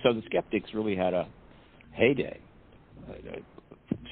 So 0.02 0.12
the 0.12 0.22
skeptics 0.26 0.70
really 0.74 0.96
had 0.96 1.14
a 1.14 1.28
heyday, 1.92 2.40
uh, 3.08 3.12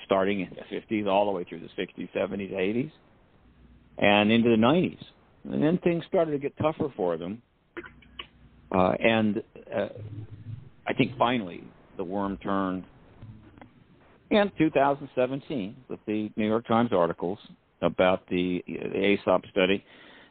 starting 0.05 0.41
in 0.41 0.51
the 0.51 0.77
50s 0.77 1.07
all 1.07 1.27
the 1.27 1.33
way 1.33 1.45
through 1.45 1.61
the 1.61 1.83
60s, 1.83 2.09
70s, 2.15 2.53
80s, 2.53 2.93
and 3.99 4.31
into 4.31 4.51
the 4.51 4.57
90s. 4.57 4.99
And 5.45 5.63
then 5.63 5.79
things 5.79 6.05
started 6.09 6.33
to 6.33 6.39
get 6.39 6.57
tougher 6.59 6.93
for 6.97 7.17
them. 7.17 7.43
Uh, 8.73 8.93
and 9.01 9.43
uh, 9.75 9.89
I 10.87 10.93
think 10.95 11.17
finally 11.19 11.65
the 11.97 12.05
worm 12.05 12.37
turned 12.39 12.85
in 14.31 14.51
2017 14.59 15.77
with 15.89 15.99
the 16.07 16.31
New 16.37 16.47
York 16.47 16.67
Times 16.67 16.91
articles 16.93 17.39
about 17.83 18.29
the, 18.29 18.63
the 18.67 19.17
AAWSAP 19.27 19.51
study, 19.51 19.85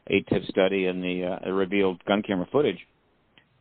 AATIP 0.10 0.50
study, 0.50 0.86
and 0.86 1.04
the 1.04 1.38
uh, 1.46 1.52
revealed 1.52 2.04
gun 2.06 2.22
camera 2.22 2.48
footage. 2.52 2.80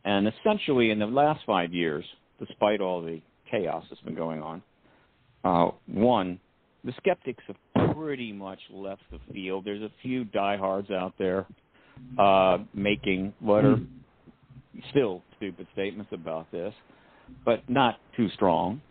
And 0.05 0.27
essentially, 0.27 0.91
in 0.91 0.99
the 0.99 1.05
last 1.05 1.41
five 1.45 1.73
years, 1.73 2.05
despite 2.39 2.79
all 2.79 3.01
the 3.01 3.21
chaos 3.51 3.83
that's 3.89 4.01
been 4.01 4.15
going 4.15 4.41
on, 4.41 4.63
uh, 5.43 5.71
one, 5.87 6.39
the 6.83 6.93
skeptics 6.97 7.43
have 7.47 7.95
pretty 7.95 8.31
much 8.31 8.59
left 8.71 9.01
the 9.11 9.19
field. 9.33 9.65
There's 9.65 9.81
a 9.81 9.91
few 10.01 10.23
diehards 10.25 10.89
out 10.91 11.13
there 11.17 11.45
uh, 12.17 12.59
making 12.73 13.33
what 13.39 13.65
are 13.65 13.79
still 14.89 15.21
stupid 15.37 15.67
statements 15.73 16.11
about 16.13 16.51
this, 16.51 16.73
but 17.45 17.67
not 17.69 17.99
too 18.15 18.29
strong. 18.29 18.81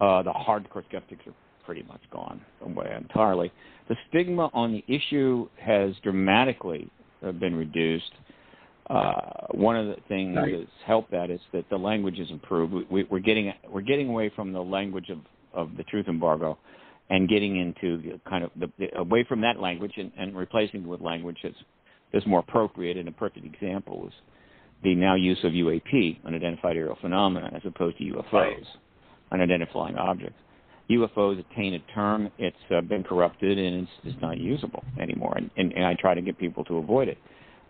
Uh, 0.00 0.22
the 0.22 0.32
hardcore 0.32 0.84
skeptics 0.88 1.22
are 1.26 1.34
pretty 1.64 1.82
much 1.82 2.00
gone 2.12 2.40
away 2.62 2.92
entirely. 2.96 3.52
The 3.88 3.96
stigma 4.08 4.50
on 4.52 4.72
the 4.72 4.84
issue 4.92 5.48
has 5.56 5.94
dramatically 6.02 6.90
uh, 7.24 7.32
been 7.32 7.54
reduced. 7.54 8.12
Uh, 8.88 9.46
one 9.52 9.76
of 9.76 9.86
the 9.86 9.96
things 10.08 10.34
nice. 10.34 10.52
that's 10.58 10.70
helped 10.84 11.12
that 11.12 11.30
is 11.30 11.40
that 11.52 11.68
the 11.70 11.76
language 11.76 12.18
has 12.18 12.30
improved. 12.30 12.90
We, 12.90 13.06
are 13.08 13.20
getting 13.20 13.52
we're 13.70 13.82
getting 13.82 14.08
away 14.08 14.32
from 14.34 14.52
the 14.52 14.60
language 14.60 15.10
of, 15.10 15.18
of 15.54 15.76
the 15.76 15.84
truth 15.84 16.08
embargo 16.08 16.58
and 17.10 17.28
getting 17.28 17.56
into 17.58 17.98
the 17.98 18.20
kind 18.28 18.44
of 18.44 18.50
the, 18.58 18.70
the, 18.78 18.98
away 18.98 19.24
from 19.28 19.40
that 19.42 19.58
language 19.60 19.92
and, 19.96 20.12
and 20.16 20.36
replacing 20.36 20.82
it 20.82 20.86
with 20.86 21.00
language 21.00 21.36
that's, 21.42 21.56
that's 22.12 22.26
more 22.26 22.38
appropriate. 22.38 22.96
And 22.96 23.08
a 23.08 23.12
perfect 23.12 23.44
example 23.44 24.06
is 24.06 24.14
the 24.82 24.94
now 24.94 25.16
use 25.16 25.38
of 25.44 25.52
UAP, 25.52 26.24
unidentified 26.24 26.76
aerial 26.76 26.96
phenomena, 27.00 27.50
as 27.54 27.62
opposed 27.64 27.98
to 27.98 28.04
UFOs, 28.04 28.32
right. 28.32 28.56
unidentified 29.32 29.72
flying 29.72 29.96
objects. 29.96 30.38
UFOs 30.88 31.38
a 31.38 31.54
tainted 31.54 31.82
term. 31.94 32.30
It's 32.38 32.56
uh, 32.74 32.80
been 32.80 33.04
corrupted 33.04 33.58
and 33.58 33.82
it's, 33.82 33.92
it's 34.04 34.22
not 34.22 34.38
usable 34.38 34.82
anymore. 35.00 35.34
And, 35.36 35.50
and, 35.56 35.72
and 35.72 35.84
I 35.84 35.94
try 36.00 36.14
to 36.14 36.22
get 36.22 36.38
people 36.38 36.64
to 36.64 36.78
avoid 36.78 37.08
it. 37.08 37.18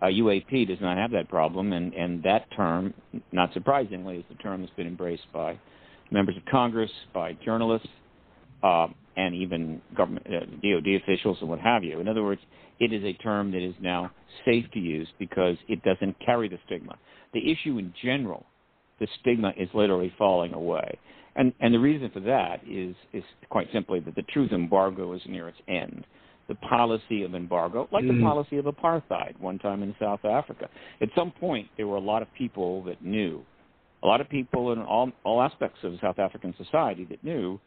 Uh, 0.03 0.07
UAP 0.07 0.67
does 0.67 0.79
not 0.81 0.97
have 0.97 1.11
that 1.11 1.29
problem, 1.29 1.75
and, 1.75 1.93
and 1.93 2.23
that 2.23 2.47
term, 2.57 2.95
not 3.33 3.53
surprisingly, 3.53 4.17
is 4.17 4.25
the 4.31 4.35
term 4.37 4.63
that's 4.63 4.73
been 4.73 4.87
embraced 4.87 5.31
by 5.31 5.59
members 6.11 6.37
of 6.39 6.43
Congress, 6.47 6.91
by 7.13 7.35
journalists, 7.45 7.89
uh, 8.63 8.87
and 9.21 9.35
even 9.35 9.83
government 9.97 10.27
uh, 10.27 10.47
DoD 10.63 11.03
officials 11.03 11.39
and 11.41 11.51
what 11.51 11.61
have 11.61 11.85
you. 11.85 12.01
In 12.01 12.09
other 12.09 12.23
words, 12.23 12.41
it 12.79 12.93
is 12.93 13.05
a 13.05 13.13
term 13.23 13.53
that 13.53 13.63
is 13.63 13.75
now 13.81 14.11
safe 14.47 14.65
to 14.73 14.79
use 14.79 15.09
because 15.19 15.57
it 15.69 15.83
doesn't 15.83 16.17
carry 16.25 16.49
the 16.49 16.59
stigma. 16.67 16.97
The 17.35 17.53
issue 17.53 17.79
in 17.79 17.93
general, 18.03 18.47
the 18.99 19.07
stigma 19.21 19.53
is 19.59 19.69
literally 19.75 20.13
falling 20.17 20.55
away. 20.55 20.99
And 21.37 21.53
and 21.61 21.73
the 21.75 21.79
reason 21.79 22.11
for 22.13 22.21
that 22.21 22.61
is 22.69 22.97
is 23.13 23.23
quite 23.51 23.69
simply 23.73 24.01
that 24.01 24.15
the 24.17 24.23
truth 24.23 24.53
embargo 24.53 25.13
is 25.13 25.23
near 25.29 25.49
its 25.49 25.59
end. 25.69 26.05
The 26.49 26.55
policy 26.57 27.23
of 27.23 27.35
embargo, 27.35 27.89
like 27.93 28.05
mm. 28.05 28.17
the 28.17 28.23
policy 28.23 28.57
of 28.57 28.65
apartheid 28.65 29.39
one 29.39 29.59
time 29.59 29.85
in 29.85 29.95
South 30.01 30.25
Africa. 30.25 30.69
At 31.01 31.11
some 31.15 31.31
point 31.31 31.69
there 31.77 31.87
were 31.87 31.97
a 31.97 32.07
lot 32.13 32.23
of 32.23 32.29
people 32.37 32.83
that 32.85 33.05
knew, 33.05 33.45
a 34.03 34.07
lot 34.07 34.21
of 34.21 34.29
people 34.29 34.73
in 34.73 34.81
all 34.81 35.13
all 35.25 35.41
aspects 35.43 35.79
of 35.85 35.93
South 36.01 36.19
African 36.19 36.55
society 36.57 37.07
that 37.11 37.23
knew 37.23 37.61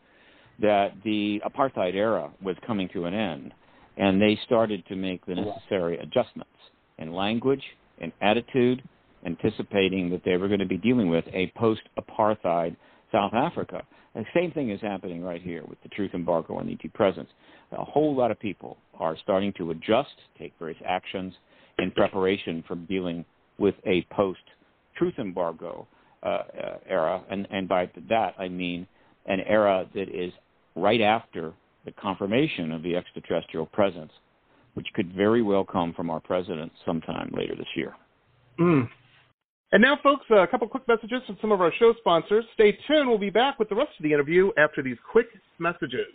that 0.61 0.93
the 1.03 1.41
apartheid 1.45 1.95
era 1.95 2.31
was 2.41 2.55
coming 2.65 2.89
to 2.93 3.05
an 3.05 3.13
end, 3.13 3.53
and 3.97 4.21
they 4.21 4.39
started 4.45 4.85
to 4.87 4.95
make 4.95 5.25
the 5.25 5.35
necessary 5.35 5.97
adjustments 5.99 6.51
in 6.97 7.13
language 7.13 7.63
and 7.99 8.11
attitude, 8.21 8.83
anticipating 9.25 10.09
that 10.09 10.21
they 10.25 10.37
were 10.37 10.47
going 10.47 10.59
to 10.59 10.65
be 10.65 10.77
dealing 10.77 11.09
with 11.09 11.25
a 11.33 11.51
post-apartheid 11.55 12.75
South 13.11 13.33
Africa. 13.33 13.83
The 14.15 14.25
same 14.33 14.51
thing 14.51 14.69
is 14.69 14.79
happening 14.81 15.23
right 15.23 15.41
here 15.41 15.63
with 15.67 15.81
the 15.81 15.89
truth 15.89 16.11
embargo 16.13 16.59
and 16.59 16.69
ET 16.69 16.93
presence. 16.93 17.29
A 17.71 17.83
whole 17.83 18.15
lot 18.15 18.29
of 18.29 18.39
people 18.39 18.77
are 18.99 19.17
starting 19.23 19.53
to 19.57 19.71
adjust, 19.71 20.13
take 20.37 20.53
various 20.59 20.79
actions 20.85 21.33
in 21.79 21.91
preparation 21.91 22.63
for 22.67 22.75
dealing 22.75 23.25
with 23.57 23.75
a 23.85 24.05
post-truth 24.11 25.15
embargo 25.17 25.87
uh, 26.21 26.27
uh, 26.27 26.77
era, 26.87 27.23
and, 27.29 27.47
and 27.51 27.67
by 27.67 27.89
that 28.09 28.35
I 28.37 28.47
mean 28.47 28.87
an 29.25 29.39
era 29.41 29.87
that 29.93 30.09
is 30.09 30.33
right 30.75 31.01
after 31.01 31.53
the 31.85 31.91
confirmation 31.91 32.71
of 32.71 32.83
the 32.83 32.95
extraterrestrial 32.95 33.65
presence, 33.67 34.11
which 34.73 34.87
could 34.93 35.13
very 35.13 35.41
well 35.41 35.63
come 35.63 35.93
from 35.93 36.09
our 36.09 36.19
president 36.19 36.71
sometime 36.85 37.31
later 37.35 37.55
this 37.55 37.67
year. 37.75 37.93
Mm. 38.59 38.87
And 39.71 39.81
now, 39.81 39.97
folks, 40.03 40.25
a 40.29 40.45
couple 40.47 40.67
quick 40.67 40.87
messages 40.87 41.21
from 41.25 41.37
some 41.41 41.51
of 41.51 41.59
our 41.59 41.73
show 41.79 41.93
sponsors. 41.99 42.45
Stay 42.53 42.77
tuned. 42.87 43.09
We'll 43.09 43.17
be 43.17 43.31
back 43.31 43.57
with 43.57 43.69
the 43.69 43.75
rest 43.75 43.89
of 43.97 44.03
the 44.03 44.13
interview 44.13 44.51
after 44.57 44.83
these 44.83 44.97
quick 45.11 45.27
messages. 45.57 46.05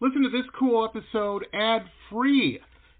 Listen 0.00 0.22
to 0.22 0.30
this 0.30 0.44
cool 0.58 0.84
episode 0.84 1.46
ad 1.54 1.82
free. 2.10 2.60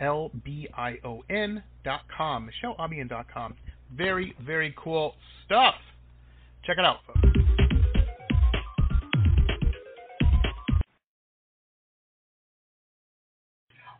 L-B-I-O-N 0.00 1.62
dot 1.84 2.00
com, 2.16 2.48
MicheleAlbion 2.64 3.08
dot 3.08 3.26
com. 3.32 3.54
Very, 3.96 4.34
very 4.44 4.74
cool 4.76 5.14
stuff. 5.44 5.74
Check 6.64 6.76
it 6.78 6.84
out, 6.84 6.98
folks. 7.06 7.20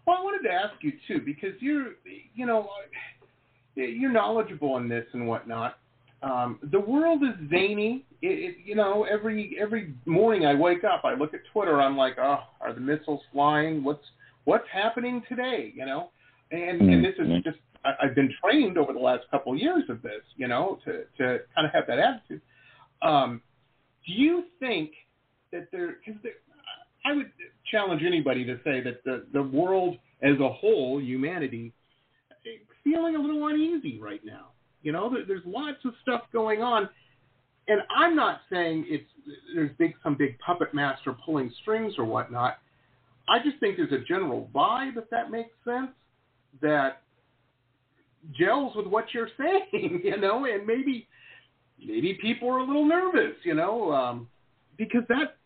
Well, 0.06 0.16
I 0.18 0.22
wanted 0.22 0.48
to 0.48 0.52
ask 0.52 0.74
you 0.80 0.92
too, 1.06 1.20
because 1.24 1.54
you're, 1.60 1.92
you 2.34 2.46
know, 2.46 2.68
you're 3.74 4.12
knowledgeable 4.12 4.76
in 4.78 4.88
this 4.88 5.04
and 5.12 5.28
whatnot. 5.28 5.78
Um, 6.22 6.58
the 6.70 6.80
world 6.80 7.22
is 7.22 7.48
zany. 7.48 8.04
It, 8.20 8.26
it, 8.28 8.56
you 8.64 8.74
know, 8.74 9.06
every 9.10 9.56
every 9.60 9.94
morning 10.06 10.46
I 10.46 10.54
wake 10.54 10.84
up, 10.84 11.04
I 11.04 11.14
look 11.14 11.32
at 11.32 11.40
Twitter. 11.52 11.80
I'm 11.80 11.96
like, 11.96 12.18
oh, 12.18 12.40
are 12.60 12.74
the 12.74 12.80
missiles 12.80 13.20
flying? 13.32 13.82
What's 13.82 14.04
what's 14.44 14.66
happening 14.72 15.22
today? 15.28 15.72
You 15.74 15.86
know, 15.86 16.10
and 16.50 16.80
mm-hmm. 16.80 16.90
and 16.90 17.04
this 17.04 17.14
is 17.18 17.44
just 17.44 17.58
I, 17.84 17.92
I've 18.02 18.14
been 18.14 18.32
trained 18.42 18.78
over 18.78 18.92
the 18.92 18.98
last 18.98 19.24
couple 19.30 19.52
of 19.52 19.58
years 19.58 19.84
of 19.88 20.02
this, 20.02 20.22
you 20.36 20.48
know, 20.48 20.78
to 20.84 21.04
to 21.18 21.38
kind 21.54 21.66
of 21.66 21.72
have 21.72 21.86
that 21.86 21.98
attitude. 21.98 22.40
Um, 23.02 23.42
do 24.06 24.12
you 24.12 24.44
think 24.58 24.90
that 25.52 25.68
there? 25.72 25.96
Because 26.04 26.20
I 27.04 27.12
would 27.12 27.30
challenge 27.70 28.02
anybody 28.06 28.44
to 28.44 28.56
say 28.64 28.80
that 28.80 29.02
the 29.04 29.26
the 29.32 29.42
world 29.42 29.96
as 30.22 30.38
a 30.38 30.48
whole, 30.48 31.00
humanity, 31.00 31.72
feeling 32.84 33.16
a 33.16 33.18
little 33.18 33.46
uneasy 33.46 33.98
right 34.00 34.20
now. 34.24 34.48
You 34.82 34.92
know, 34.92 35.10
there, 35.10 35.24
there's 35.26 35.42
lots 35.46 35.78
of 35.84 35.92
stuff 36.02 36.22
going 36.32 36.62
on, 36.62 36.88
and 37.68 37.80
I'm 37.94 38.16
not 38.16 38.40
saying 38.50 38.86
it's 38.88 39.08
there's 39.54 39.70
big 39.78 39.94
some 40.02 40.16
big 40.16 40.38
puppet 40.38 40.74
master 40.74 41.14
pulling 41.24 41.52
strings 41.62 41.94
or 41.98 42.04
whatnot. 42.04 42.58
I 43.30 43.38
just 43.38 43.58
think 43.60 43.76
there's 43.76 43.92
a 43.92 44.04
general 44.04 44.50
vibe, 44.52 44.96
if 44.96 45.08
that 45.10 45.30
makes 45.30 45.54
sense, 45.64 45.90
that 46.60 47.02
gels 48.36 48.74
with 48.74 48.86
what 48.86 49.06
you're 49.14 49.28
saying, 49.38 50.02
you 50.04 50.16
know, 50.18 50.44
and 50.44 50.66
maybe 50.66 51.06
maybe 51.78 52.18
people 52.20 52.50
are 52.50 52.58
a 52.58 52.64
little 52.64 52.84
nervous, 52.84 53.36
you 53.44 53.54
know, 53.54 53.92
um, 53.92 54.28
because 54.76 55.02
that 55.08 55.36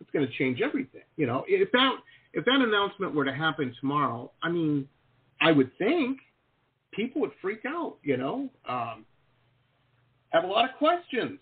it's 0.00 0.10
going 0.10 0.26
to 0.26 0.32
change 0.32 0.60
everything, 0.60 1.02
you 1.16 1.26
know. 1.26 1.44
If 1.46 1.70
that 1.72 1.92
if 2.32 2.44
that 2.46 2.60
announcement 2.60 3.14
were 3.14 3.26
to 3.26 3.34
happen 3.34 3.74
tomorrow, 3.78 4.32
I 4.42 4.50
mean, 4.50 4.88
I 5.40 5.52
would 5.52 5.70
think 5.78 6.18
people 6.92 7.20
would 7.20 7.32
freak 7.42 7.60
out, 7.66 7.98
you 8.02 8.16
know, 8.16 8.48
um, 8.68 9.04
have 10.30 10.44
a 10.44 10.46
lot 10.46 10.68
of 10.68 10.76
questions, 10.76 11.38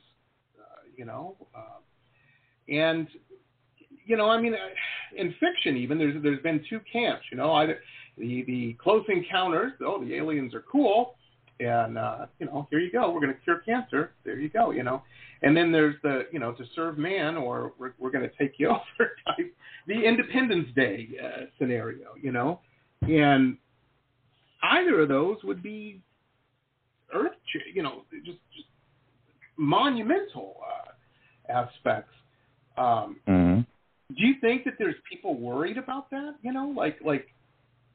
uh, 0.58 0.82
you 0.96 1.04
know, 1.04 1.36
uh, 1.54 1.78
and 2.68 3.06
you 4.04 4.16
know, 4.16 4.28
I 4.28 4.40
mean, 4.40 4.54
in 5.16 5.34
fiction 5.40 5.76
even 5.76 5.98
there's 5.98 6.22
there's 6.22 6.42
been 6.42 6.64
two 6.68 6.80
camps, 6.90 7.24
you 7.30 7.36
know, 7.36 7.52
either 7.54 7.78
the 8.18 8.44
the 8.44 8.76
close 8.82 9.04
encounters. 9.08 9.72
Oh, 9.84 10.02
the 10.02 10.14
aliens 10.14 10.54
are 10.54 10.64
cool, 10.70 11.14
and 11.60 11.98
uh, 11.98 12.26
you 12.38 12.46
know, 12.46 12.66
here 12.70 12.80
you 12.80 12.92
go. 12.92 13.10
We're 13.10 13.20
going 13.20 13.34
to 13.34 13.40
cure 13.40 13.58
cancer. 13.58 14.12
There 14.24 14.38
you 14.38 14.48
go. 14.48 14.70
You 14.70 14.82
know, 14.82 15.02
and 15.42 15.56
then 15.56 15.72
there's 15.72 15.96
the 16.02 16.26
you 16.32 16.38
know 16.38 16.52
to 16.52 16.64
serve 16.74 16.98
man 16.98 17.36
or 17.36 17.72
we're 17.78 17.92
we're 17.98 18.10
going 18.10 18.28
to 18.28 18.36
take 18.36 18.54
you 18.58 18.68
over 18.70 19.10
type 19.26 19.54
the 19.86 20.02
Independence 20.04 20.68
Day 20.74 21.08
uh, 21.22 21.44
scenario. 21.58 22.08
You 22.20 22.32
know, 22.32 22.60
and 23.02 23.56
either 24.62 25.00
of 25.00 25.08
those 25.08 25.38
would 25.44 25.62
be 25.62 26.00
earth, 27.14 27.32
you 27.72 27.82
know, 27.82 28.02
just, 28.24 28.38
just 28.54 28.68
monumental 29.56 30.56
uh, 30.66 31.52
aspects. 31.52 32.14
Um, 32.76 33.20
mm-hmm. 33.28 33.60
Do 34.16 34.26
you 34.26 34.34
think 34.40 34.64
that 34.64 34.74
there's 34.78 34.94
people 35.10 35.38
worried 35.38 35.78
about 35.78 36.10
that? 36.10 36.34
You 36.42 36.52
know, 36.52 36.72
like 36.76 36.98
like 37.04 37.28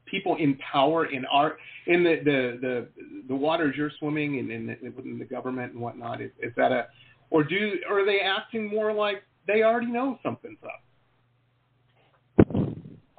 people 0.05 0.35
in 0.37 0.57
power 0.71 1.05
in 1.05 1.25
our 1.25 1.57
in 1.85 2.03
the 2.03 2.15
the 2.23 2.57
the, 2.61 2.87
the 3.27 3.35
waters 3.35 3.75
you're 3.77 3.91
swimming 3.99 4.39
in, 4.39 4.51
in 4.51 4.67
the, 4.67 4.89
within 4.89 5.19
the 5.19 5.25
government 5.25 5.73
and 5.73 5.81
whatnot. 5.81 6.21
Is, 6.21 6.31
is 6.41 6.51
that 6.57 6.71
a 6.71 6.87
or 7.29 7.43
do 7.43 7.73
or 7.89 8.01
are 8.01 8.05
they 8.05 8.19
acting 8.19 8.69
more 8.69 8.93
like 8.93 9.23
they 9.47 9.63
already 9.63 9.87
know 9.87 10.19
something's 10.23 10.59
up? 10.63 10.83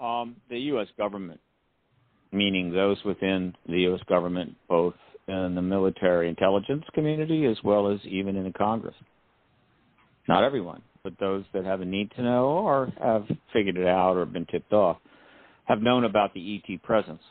Um, 0.03 0.37
the 0.49 0.59
U.S. 0.59 0.87
government, 0.97 1.41
meaning 2.31 2.73
those 2.73 2.99
within 3.05 3.55
the 3.67 3.81
U.S. 3.81 4.01
government, 4.09 4.55
both 4.69 4.95
in 5.27 5.55
the 5.55 5.63
military 5.63 6.29
intelligence 6.29 6.85
community 6.95 7.47
as 7.47 7.57
well 7.65 7.91
as 7.91 7.99
even 8.05 8.37
in 8.37 8.45
the 8.45 8.53
Congress. 8.53 8.95
Not 10.29 10.45
everyone, 10.45 10.83
but 11.09 11.19
those 11.19 11.45
that 11.55 11.65
have 11.65 11.81
a 11.81 11.85
need 11.85 12.11
to 12.17 12.23
know 12.23 12.45
or 12.45 12.93
have 13.03 13.25
figured 13.53 13.77
it 13.77 13.87
out 13.87 14.17
or 14.17 14.27
been 14.27 14.47
tipped 14.47 14.73
off 14.73 14.99
have 15.65 15.81
known 15.81 16.05
about 16.05 16.35
the 16.35 16.61
ET 16.69 16.83
presence 16.83 17.23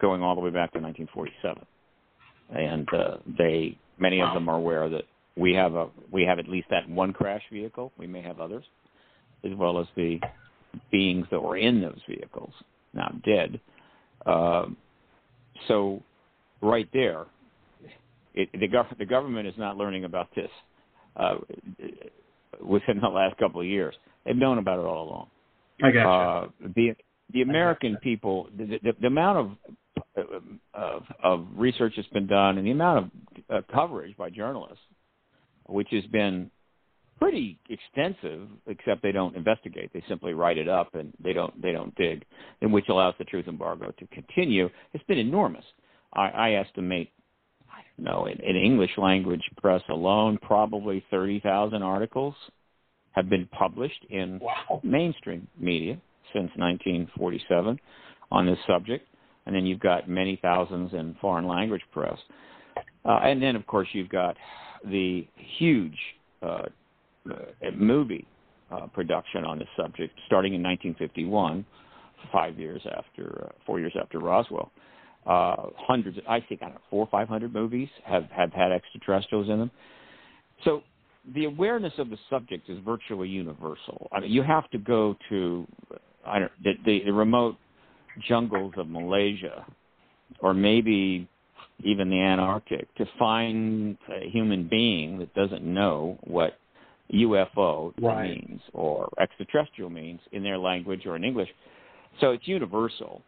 going 0.00 0.22
all 0.22 0.34
the 0.34 0.40
way 0.40 0.50
back 0.50 0.72
to 0.72 0.80
1947, 0.80 1.64
and 2.50 2.88
uh, 2.92 3.16
they 3.38 3.78
many 3.98 4.18
wow. 4.18 4.28
of 4.28 4.34
them 4.34 4.48
are 4.48 4.56
aware 4.56 4.88
that 4.88 5.02
we 5.36 5.52
have 5.52 5.74
a 5.74 5.88
we 6.12 6.22
have 6.22 6.38
at 6.38 6.48
least 6.48 6.68
that 6.70 6.88
one 6.88 7.12
crash 7.12 7.42
vehicle. 7.52 7.92
We 7.96 8.06
may 8.06 8.22
have 8.22 8.40
others, 8.40 8.64
as 9.44 9.52
well 9.56 9.78
as 9.80 9.86
the 9.96 10.20
beings 10.90 11.26
that 11.30 11.40
were 11.40 11.56
in 11.56 11.80
those 11.80 12.00
vehicles 12.08 12.52
now 12.92 13.12
dead. 13.24 13.60
Uh, 14.26 14.66
so, 15.66 16.02
right 16.60 16.88
there, 16.92 17.26
it, 18.34 18.48
the, 18.52 18.68
gov- 18.68 18.96
the 18.98 19.06
government 19.06 19.48
is 19.48 19.54
not 19.56 19.76
learning 19.76 20.04
about 20.04 20.28
this 20.36 20.50
uh, 21.16 21.36
within 22.60 23.00
the 23.00 23.08
last 23.08 23.36
couple 23.38 23.60
of 23.60 23.66
years. 23.66 23.94
They've 24.24 24.36
known 24.36 24.58
about 24.58 24.78
it 24.78 24.84
all 24.84 25.08
along. 25.08 25.26
I 25.82 25.90
got 25.90 26.42
uh, 26.42 26.48
the 26.74 26.94
the 27.32 27.42
American 27.42 27.96
people, 28.02 28.48
the, 28.56 28.78
the, 28.82 28.92
the 29.00 29.06
amount 29.06 29.58
of, 30.16 30.24
of 30.74 31.02
of 31.22 31.46
research 31.54 31.94
that's 31.96 32.08
been 32.08 32.26
done, 32.26 32.58
and 32.58 32.66
the 32.66 32.72
amount 32.72 32.98
of 32.98 33.10
uh, 33.50 33.72
coverage 33.72 34.16
by 34.16 34.30
journalists, 34.30 34.82
which 35.66 35.88
has 35.90 36.04
been 36.06 36.50
pretty 37.18 37.58
extensive, 37.68 38.48
except 38.66 39.02
they 39.02 39.12
don't 39.12 39.36
investigate. 39.36 39.90
They 39.92 40.02
simply 40.08 40.34
write 40.34 40.58
it 40.58 40.68
up 40.68 40.94
and 40.94 41.12
they 41.22 41.32
don't 41.32 41.60
they 41.60 41.72
don't 41.72 41.94
dig, 41.96 42.24
and 42.60 42.72
which 42.72 42.88
allows 42.88 43.14
the 43.18 43.24
truth 43.24 43.48
embargo 43.48 43.92
to 43.98 44.06
continue. 44.08 44.68
It's 44.92 45.04
been 45.04 45.18
enormous. 45.18 45.64
I, 46.14 46.28
I 46.28 46.52
estimate, 46.52 47.10
Don't 47.98 48.04
know, 48.04 48.26
in, 48.26 48.38
in 48.40 48.56
English 48.56 48.92
language 48.96 49.42
press 49.60 49.82
alone, 49.90 50.38
probably 50.40 51.04
thirty 51.10 51.40
thousand 51.40 51.82
articles 51.82 52.34
have 53.12 53.28
been 53.28 53.46
published 53.46 54.04
in 54.10 54.38
wow. 54.40 54.80
mainstream 54.84 55.48
media 55.58 55.94
since 56.32 56.50
1947 56.56 57.80
on 58.30 58.46
this 58.46 58.58
subject, 58.66 59.08
and 59.46 59.56
then 59.56 59.66
you've 59.66 59.80
got 59.80 60.08
many 60.08 60.38
thousands 60.40 60.92
in 60.92 61.16
foreign 61.20 61.48
language 61.48 61.82
press, 61.92 62.18
uh, 63.04 63.18
and 63.24 63.42
then 63.42 63.56
of 63.56 63.66
course 63.66 63.88
you've 63.92 64.10
got 64.10 64.36
the 64.84 65.26
huge 65.58 65.96
uh, 66.42 66.62
uh, 67.30 67.36
movie 67.76 68.26
uh, 68.70 68.86
production 68.88 69.44
on 69.44 69.58
this 69.58 69.68
subject, 69.76 70.12
starting 70.26 70.54
in 70.54 70.62
1951, 70.62 71.64
five 72.32 72.58
years 72.58 72.82
after, 72.96 73.46
uh, 73.46 73.52
four 73.66 73.80
years 73.80 73.94
after 74.00 74.18
Roswell. 74.18 74.70
Uh, 75.28 75.66
hundreds, 75.76 76.16
I 76.26 76.40
think, 76.40 76.62
I 76.62 76.66
don't 76.66 76.76
know, 76.76 76.80
four 76.88 77.04
or 77.04 77.08
five 77.10 77.28
hundred 77.28 77.52
movies 77.52 77.88
have 78.04 78.24
have 78.30 78.52
had 78.52 78.72
extraterrestrials 78.72 79.48
in 79.48 79.58
them. 79.58 79.70
So 80.64 80.82
the 81.34 81.44
awareness 81.44 81.92
of 81.98 82.08
the 82.08 82.16
subject 82.30 82.70
is 82.70 82.78
virtually 82.84 83.28
universal. 83.28 84.08
I 84.10 84.20
mean, 84.20 84.30
you 84.30 84.42
have 84.42 84.70
to 84.70 84.78
go 84.78 85.16
to 85.28 85.66
I 86.26 86.38
don't, 86.38 86.52
the, 86.62 86.72
the, 86.84 87.00
the 87.06 87.12
remote 87.12 87.56
jungles 88.26 88.72
of 88.76 88.88
Malaysia, 88.88 89.66
or 90.40 90.54
maybe 90.54 91.28
even 91.84 92.10
the 92.10 92.20
Antarctic, 92.20 92.92
to 92.96 93.06
find 93.18 93.96
a 94.10 94.28
human 94.30 94.68
being 94.68 95.18
that 95.18 95.32
doesn't 95.34 95.62
know 95.62 96.18
what 96.24 96.58
UFO 97.12 97.92
right. 98.00 98.30
means 98.30 98.60
or 98.72 99.08
extraterrestrial 99.20 99.90
means 99.90 100.20
in 100.32 100.42
their 100.42 100.58
language 100.58 101.06
or 101.06 101.16
in 101.16 101.24
English. 101.24 101.48
So 102.20 102.30
it's 102.32 102.48
universal, 102.48 103.22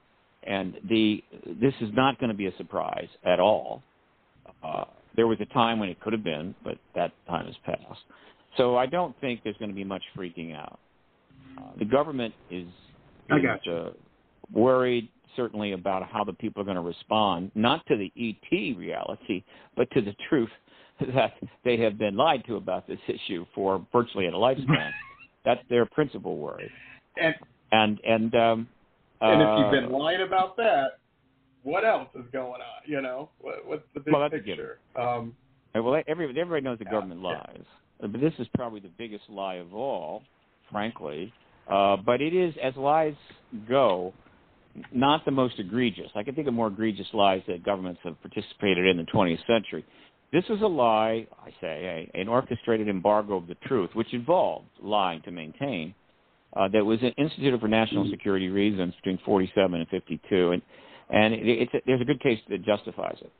and 0.44 0.74
the 0.88 1.22
this 1.46 1.74
is 1.81 1.90
not 1.94 2.18
going 2.18 2.31
to 2.31 2.37
be 2.37 2.46
a 2.46 2.57
surprise 2.57 3.09
at 3.24 3.40
all. 3.40 3.83
Uh, 4.62 4.85
there 5.16 5.26
was 5.26 5.38
a 5.40 5.46
time 5.46 5.79
when 5.79 5.88
it 5.88 6.00
could 6.00 6.12
have 6.12 6.24
been, 6.24 6.55
but 6.64 6.79
that 6.94 7.12
time 7.29 7.46
has 7.46 7.55
passed. 7.64 8.00
So 8.57 8.76
I 8.76 8.87
don't 8.87 9.18
think 9.20 9.40
there's 9.42 9.57
going 9.59 9.70
to 9.70 9.74
be 9.74 9.85
much 9.85 10.03
freaking 10.16 10.55
out. 10.55 10.79
Uh, 11.59 11.70
the 11.79 11.85
government 11.85 12.35
is, 12.50 12.66
is 13.31 13.68
uh, 13.70 13.90
worried 14.53 15.09
certainly 15.37 15.72
about 15.72 16.09
how 16.11 16.24
the 16.24 16.33
people 16.33 16.62
are 16.62 16.64
going 16.64 16.76
to 16.76 16.83
respond, 16.83 17.50
not 17.55 17.85
to 17.87 17.96
the 17.96 18.12
ET 18.16 18.76
reality, 18.76 19.44
but 19.76 19.90
to 19.92 20.00
the 20.00 20.14
truth 20.29 20.50
that 21.14 21.35
they 21.64 21.76
have 21.79 21.98
been 21.98 22.16
lied 22.16 22.44
to 22.46 22.57
about 22.57 22.87
this 22.87 22.98
issue 23.09 23.46
for 23.55 23.85
virtually 23.92 24.26
a 24.26 24.33
lifespan. 24.33 24.90
That's 25.44 25.61
their 25.70 25.87
principal 25.87 26.37
worry. 26.37 26.70
And 27.16 27.35
and 27.72 28.00
and 28.05 28.35
um, 28.35 28.68
and 29.20 29.42
uh, 29.42 29.44
if 29.44 29.59
you've 29.59 29.83
been 29.83 29.92
lying 29.92 30.22
about 30.22 30.56
that, 30.56 30.98
what 31.62 31.85
else 31.85 32.09
is 32.14 32.24
going 32.33 32.61
on? 32.61 32.83
You 32.87 33.02
know, 33.02 33.30
what, 33.40 33.66
what's 33.66 33.83
the 33.94 34.00
big 34.00 34.12
well, 34.12 34.22
that's 34.22 34.42
picture? 34.44 34.78
Um, 34.96 35.35
well, 35.74 36.02
every, 36.06 36.28
everybody 36.28 36.62
knows 36.62 36.78
the 36.78 36.85
yeah, 36.85 36.90
government 36.90 37.20
yeah. 37.22 37.28
lies, 37.28 37.64
but 38.00 38.20
this 38.20 38.33
is 38.38 38.46
probably 38.54 38.80
the 38.80 38.90
biggest 38.98 39.24
lie 39.28 39.56
of 39.56 39.74
all, 39.74 40.22
frankly. 40.70 41.33
Uh, 41.70 41.96
but 42.04 42.20
it 42.20 42.35
is, 42.35 42.54
as 42.62 42.74
lies 42.76 43.14
go, 43.68 44.12
not 44.92 45.24
the 45.24 45.30
most 45.30 45.59
egregious. 45.59 46.11
I 46.14 46.22
can 46.22 46.35
think 46.35 46.48
of 46.48 46.54
more 46.54 46.68
egregious 46.68 47.06
lies 47.12 47.42
that 47.46 47.64
governments 47.64 48.00
have 48.04 48.20
participated 48.22 48.87
in 48.87 48.96
the 48.96 49.04
20th 49.04 49.46
century. 49.46 49.85
This 50.33 50.44
was 50.48 50.61
a 50.62 50.66
lie, 50.66 51.26
I 51.44 51.50
say, 51.61 52.09
a, 52.14 52.20
an 52.20 52.28
orchestrated 52.28 52.88
embargo 52.88 53.37
of 53.37 53.48
the 53.48 53.56
truth, 53.66 53.90
which 53.94 54.12
involved 54.12 54.66
lying 54.80 55.22
to 55.22 55.30
maintain, 55.30 55.94
uh, 56.56 56.68
that 56.68 56.84
was 56.84 56.98
instituted 57.16 57.60
for 57.60 57.68
national 57.68 58.08
security 58.10 58.48
reasons 58.48 58.94
between 58.96 59.18
47 59.24 59.80
and 59.80 59.88
52, 59.88 60.52
and 60.52 60.62
and 61.10 61.34
it, 61.34 61.68
a, 61.74 61.80
there's 61.86 62.00
a 62.00 62.04
good 62.04 62.20
case 62.20 62.38
that 62.48 62.64
justifies 62.64 63.16
it. 63.20 63.32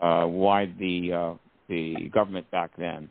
Uh, 0.00 0.26
why 0.26 0.66
the 0.78 1.12
uh, 1.12 1.34
the 1.68 2.10
government 2.12 2.48
back 2.50 2.70
then 2.78 3.08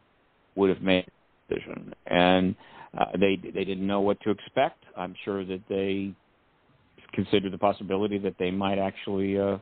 would 0.56 0.70
have 0.70 0.82
made 0.82 1.06
a 1.06 1.54
decision, 1.54 1.94
and 2.08 2.56
uh, 2.98 3.06
they 3.20 3.36
they 3.36 3.64
didn't 3.64 3.86
know 3.86 4.02
what 4.02 4.20
to 4.22 4.32
expect. 4.32 4.84
I'm 4.96 5.16
sure 5.26 5.46
that 5.46 5.62
they 5.68 6.14
considered 7.14 7.52
the 7.52 7.58
possibility 7.58 8.18
that 8.20 8.36
they 8.38 8.52
might 8.52 8.78
actually 8.78 9.40
uh, 9.40 9.58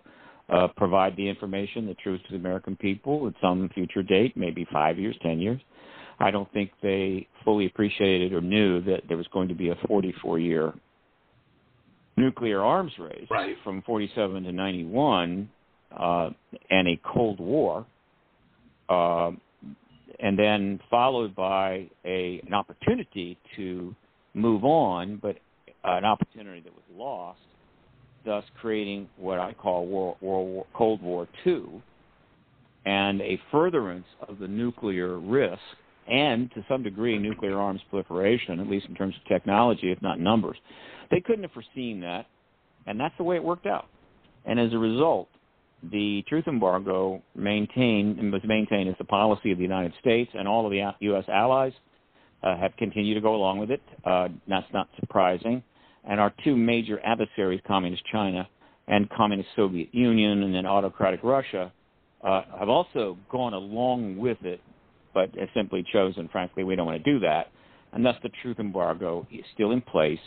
uh, 0.49 0.67
provide 0.75 1.15
the 1.15 1.27
information, 1.27 1.87
the 1.87 1.95
truth 1.95 2.21
to 2.25 2.31
the 2.31 2.37
American 2.37 2.75
people 2.75 3.27
at 3.27 3.33
some 3.41 3.69
future 3.73 4.03
date, 4.03 4.35
maybe 4.35 4.67
five 4.71 4.99
years, 4.99 5.15
ten 5.21 5.39
years. 5.39 5.61
I 6.23 6.31
don't 6.31 6.51
think 6.53 6.71
they 6.81 7.27
fully 7.43 7.65
appreciated 7.65 8.31
or 8.31 8.39
knew 8.39 8.79
that 8.83 9.01
there 9.09 9.17
was 9.17 9.27
going 9.33 9.49
to 9.49 9.53
be 9.53 9.69
a 9.69 9.75
44 9.87 10.39
year 10.39 10.73
nuclear 12.15 12.61
arms 12.61 12.93
race 12.97 13.27
Right. 13.29 13.57
from 13.63 13.81
47 13.81 14.43
to 14.43 14.51
91 14.53 15.49
uh, 15.91 16.29
and 16.69 16.87
a 16.87 16.99
Cold 17.03 17.39
War, 17.39 17.85
uh, 18.87 19.31
and 20.19 20.39
then 20.39 20.79
followed 20.89 21.35
by 21.35 21.89
a, 22.05 22.41
an 22.47 22.53
opportunity 22.53 23.37
to 23.57 23.93
move 24.33 24.63
on, 24.63 25.17
but 25.21 25.37
an 25.83 26.05
opportunity 26.05 26.61
that 26.61 26.73
was 26.73 26.83
lost, 26.95 27.39
thus 28.25 28.43
creating 28.61 29.09
what 29.17 29.39
I 29.39 29.53
call 29.53 29.85
World, 29.87 30.17
World 30.21 30.47
War, 30.47 30.65
Cold 30.73 31.01
War 31.01 31.27
II, 31.45 31.81
and 32.85 33.21
a 33.21 33.39
furtherance 33.51 34.05
of 34.27 34.39
the 34.39 34.47
nuclear 34.47 35.19
risk 35.19 35.59
and 36.07 36.51
to 36.51 36.65
some 36.67 36.83
degree 36.83 37.17
nuclear 37.17 37.59
arms 37.59 37.81
proliferation, 37.89 38.59
at 38.59 38.67
least 38.67 38.87
in 38.87 38.95
terms 38.95 39.15
of 39.15 39.27
technology, 39.27 39.91
if 39.91 40.01
not 40.01 40.19
numbers. 40.19 40.57
They 41.11 41.21
couldn't 41.21 41.43
have 41.43 41.51
foreseen 41.51 42.01
that, 42.01 42.25
and 42.85 42.99
that's 42.99 43.15
the 43.17 43.23
way 43.23 43.35
it 43.35 43.43
worked 43.43 43.65
out. 43.65 43.87
And 44.45 44.59
as 44.59 44.73
a 44.73 44.77
result, 44.77 45.29
the 45.91 46.23
truth 46.27 46.47
embargo 46.47 47.21
maintained 47.35 48.19
and 48.19 48.31
was 48.31 48.41
maintained 48.45 48.89
as 48.89 48.95
the 48.97 49.03
policy 49.05 49.51
of 49.51 49.57
the 49.57 49.63
United 49.63 49.93
States 49.99 50.31
and 50.33 50.47
all 50.47 50.65
of 50.65 50.71
the 50.71 50.93
U.S. 50.99 51.25
allies 51.27 51.73
uh, 52.41 52.57
have 52.57 52.75
continued 52.77 53.15
to 53.15 53.21
go 53.21 53.35
along 53.35 53.59
with 53.59 53.71
it. 53.71 53.81
Uh, 54.05 54.29
that's 54.47 54.71
not 54.73 54.87
surprising. 54.99 55.63
And 56.05 56.19
our 56.19 56.33
two 56.43 56.55
major 56.55 56.99
adversaries, 57.05 57.61
Communist 57.65 58.03
China 58.11 58.47
and 58.87 59.09
Communist 59.09 59.49
Soviet 59.55 59.93
Union, 59.93 60.43
and 60.43 60.53
then 60.53 60.65
autocratic 60.65 61.21
Russia, 61.23 61.71
uh, 62.23 62.41
have 62.59 62.69
also 62.69 63.17
gone 63.29 63.53
along 63.53 64.17
with 64.17 64.37
it, 64.43 64.61
but 65.13 65.33
have 65.35 65.49
simply 65.53 65.85
chosen, 65.91 66.29
frankly, 66.31 66.63
we 66.63 66.75
don't 66.75 66.87
want 66.87 67.03
to 67.03 67.11
do 67.11 67.19
that. 67.19 67.47
And 67.91 68.05
thus 68.05 68.15
the 68.23 68.29
truth 68.41 68.59
embargo 68.59 69.27
is 69.31 69.45
still 69.53 69.71
in 69.71 69.81
place 69.81 70.19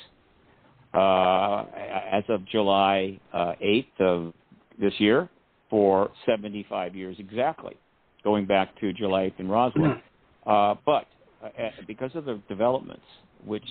uh, 0.94 1.64
as 2.12 2.24
of 2.28 2.46
July 2.46 3.18
uh, 3.32 3.52
8th 3.62 4.00
of 4.00 4.34
this 4.80 4.92
year 4.98 5.28
for 5.68 6.10
75 6.24 6.94
years 6.94 7.16
exactly, 7.18 7.76
going 8.22 8.46
back 8.46 8.78
to 8.80 8.92
July 8.92 9.30
8th 9.30 9.40
in 9.40 9.48
Roswell. 9.48 10.00
Uh, 10.46 10.76
but 10.86 11.06
uh, 11.42 11.46
uh, 11.46 11.70
because 11.88 12.12
of 12.14 12.24
the 12.24 12.40
developments, 12.48 13.02
which 13.44 13.64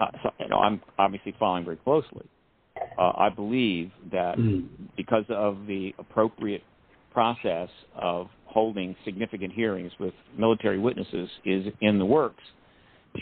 uh, 0.00 0.06
you 0.40 0.48
know, 0.48 0.56
I'm 0.56 0.80
obviously 0.98 1.34
following 1.38 1.64
very 1.64 1.76
closely. 1.76 2.26
Uh, 2.98 3.12
I 3.16 3.28
believe 3.28 3.90
that 4.10 4.38
mm. 4.38 4.66
because 4.96 5.24
of 5.28 5.66
the 5.66 5.94
appropriate 5.98 6.62
process 7.12 7.68
of 7.94 8.28
holding 8.52 8.94
significant 9.04 9.52
hearings 9.52 9.92
with 9.98 10.14
military 10.38 10.78
witnesses 10.78 11.28
is 11.44 11.66
in 11.80 11.98
the 11.98 12.04
works. 12.04 12.42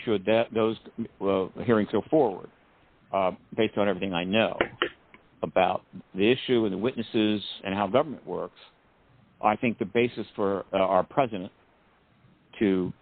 Should 0.05 0.25
that 0.25 0.53
those 0.53 0.77
hearings 1.65 1.89
go 1.91 2.01
forward, 2.09 2.49
uh, 3.13 3.31
based 3.55 3.77
on 3.77 3.87
everything 3.87 4.13
I 4.13 4.23
know 4.23 4.57
about 5.43 5.81
the 6.15 6.31
issue 6.31 6.65
and 6.65 6.73
the 6.73 6.77
witnesses 6.77 7.41
and 7.63 7.73
how 7.73 7.87
government 7.87 8.25
works, 8.25 8.59
I 9.43 9.55
think 9.55 9.79
the 9.79 9.85
basis 9.85 10.25
for 10.35 10.65
uh, 10.71 10.77
our 10.77 11.03
president 11.03 11.51
to 12.59 12.93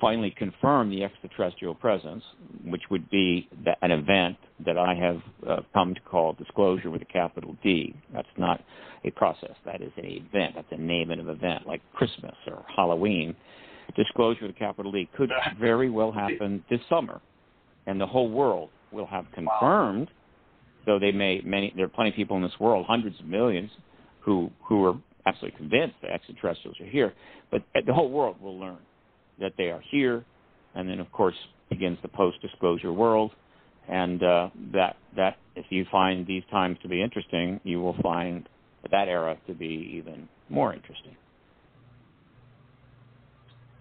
finally 0.00 0.34
confirm 0.36 0.90
the 0.90 1.04
extraterrestrial 1.04 1.74
presence, 1.74 2.22
which 2.64 2.82
would 2.90 3.08
be 3.10 3.48
an 3.82 3.90
event 3.90 4.36
that 4.64 4.78
I 4.78 4.94
have 4.94 5.22
uh, 5.48 5.62
come 5.72 5.94
to 5.94 6.00
call 6.00 6.32
disclosure 6.34 6.90
with 6.90 7.02
a 7.02 7.06
capital 7.06 7.56
D. 7.62 7.94
That's 8.12 8.28
not 8.36 8.62
a 9.04 9.10
process. 9.12 9.54
That 9.64 9.80
is 9.80 9.92
an 9.96 10.04
event. 10.04 10.54
That's 10.56 10.66
a 10.70 10.76
name 10.76 11.10
of 11.10 11.18
an 11.18 11.28
event, 11.28 11.66
like 11.66 11.80
Christmas 11.94 12.34
or 12.46 12.64
Halloween. 12.74 13.34
Disclosure 13.96 14.46
with 14.46 14.56
a 14.56 14.58
capital 14.58 14.92
D 14.92 15.08
could 15.16 15.30
very 15.58 15.90
well 15.90 16.12
happen 16.12 16.62
this 16.70 16.80
summer, 16.88 17.20
and 17.86 18.00
the 18.00 18.06
whole 18.06 18.30
world 18.30 18.70
will 18.92 19.06
have 19.06 19.26
confirmed. 19.34 20.08
Though 20.86 20.98
they 20.98 21.12
may, 21.12 21.40
many 21.44 21.72
there 21.74 21.86
are 21.86 21.88
plenty 21.88 22.10
of 22.10 22.16
people 22.16 22.36
in 22.36 22.42
this 22.42 22.58
world, 22.60 22.86
hundreds 22.86 23.18
of 23.20 23.26
millions, 23.26 23.70
who 24.20 24.50
who 24.66 24.84
are 24.84 24.94
absolutely 25.26 25.58
convinced 25.58 25.96
that 26.02 26.10
extraterrestrials 26.10 26.78
are 26.80 26.86
here, 26.86 27.14
but 27.50 27.62
the 27.86 27.92
whole 27.92 28.10
world 28.10 28.40
will 28.40 28.58
learn 28.58 28.78
that 29.40 29.52
they 29.56 29.70
are 29.70 29.82
here, 29.90 30.24
and 30.74 30.88
then 30.88 31.00
of 31.00 31.10
course 31.12 31.34
begins 31.68 31.98
the 32.02 32.08
post-disclosure 32.08 32.92
world, 32.92 33.32
and 33.88 34.22
uh, 34.22 34.48
that 34.72 34.96
that 35.16 35.36
if 35.56 35.66
you 35.70 35.86
find 35.90 36.26
these 36.26 36.42
times 36.50 36.78
to 36.82 36.88
be 36.88 37.02
interesting, 37.02 37.60
you 37.64 37.80
will 37.80 37.96
find 38.02 38.48
that 38.90 39.08
era 39.08 39.36
to 39.46 39.54
be 39.54 39.92
even 39.96 40.28
more 40.48 40.72
interesting. 40.72 41.16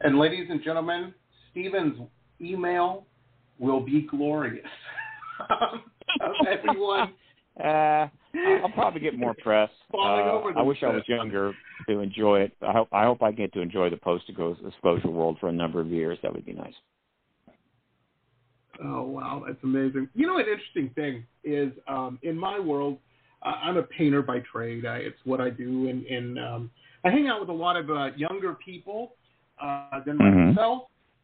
And 0.01 0.19
ladies 0.19 0.47
and 0.49 0.63
gentlemen, 0.63 1.13
Stephen's 1.51 1.99
email 2.39 3.05
will 3.59 3.79
be 3.79 4.01
glorious. 4.01 4.65
everyone. 6.47 7.13
Uh, 7.59 8.07
I'll 8.61 8.71
probably 8.73 9.01
get 9.01 9.17
more 9.17 9.33
press. 9.33 9.69
Uh, 9.93 10.51
I 10.55 10.61
wish 10.61 10.83
I 10.83 10.89
was 10.89 11.03
younger 11.07 11.53
to 11.87 11.99
enjoy 11.99 12.41
it. 12.41 12.51
I 12.61 12.71
hope 12.71 12.89
I 12.91 13.03
hope 13.05 13.23
I 13.23 13.31
get 13.31 13.51
to 13.53 13.61
enjoy 13.61 13.89
the 13.89 13.97
post 13.97 14.25
disclosure 14.27 15.09
world 15.09 15.37
for 15.39 15.49
a 15.49 15.51
number 15.51 15.79
of 15.79 15.87
years. 15.87 16.19
That 16.21 16.33
would 16.33 16.45
be 16.45 16.53
nice. 16.53 16.73
Oh 18.83 19.03
wow, 19.03 19.43
that's 19.47 19.57
amazing. 19.63 20.09
You 20.13 20.27
know, 20.27 20.37
an 20.37 20.45
interesting 20.45 20.91
thing 20.93 21.25
is 21.43 21.71
um, 21.87 22.19
in 22.21 22.37
my 22.37 22.59
world, 22.59 22.99
uh, 23.43 23.53
I'm 23.63 23.77
a 23.77 23.83
painter 23.83 24.21
by 24.21 24.39
trade. 24.51 24.85
I, 24.85 24.97
it's 24.97 25.17
what 25.23 25.41
I 25.41 25.49
do, 25.49 25.87
and, 25.89 26.05
and 26.05 26.37
um, 26.37 26.71
I 27.03 27.09
hang 27.09 27.27
out 27.27 27.39
with 27.39 27.49
a 27.49 27.53
lot 27.53 27.75
of 27.75 27.89
uh, 27.89 28.09
younger 28.15 28.53
people 28.53 29.13
uh, 29.61 30.01
than 30.05 30.17
mm-hmm. 30.17 30.49
myself, 30.49 30.83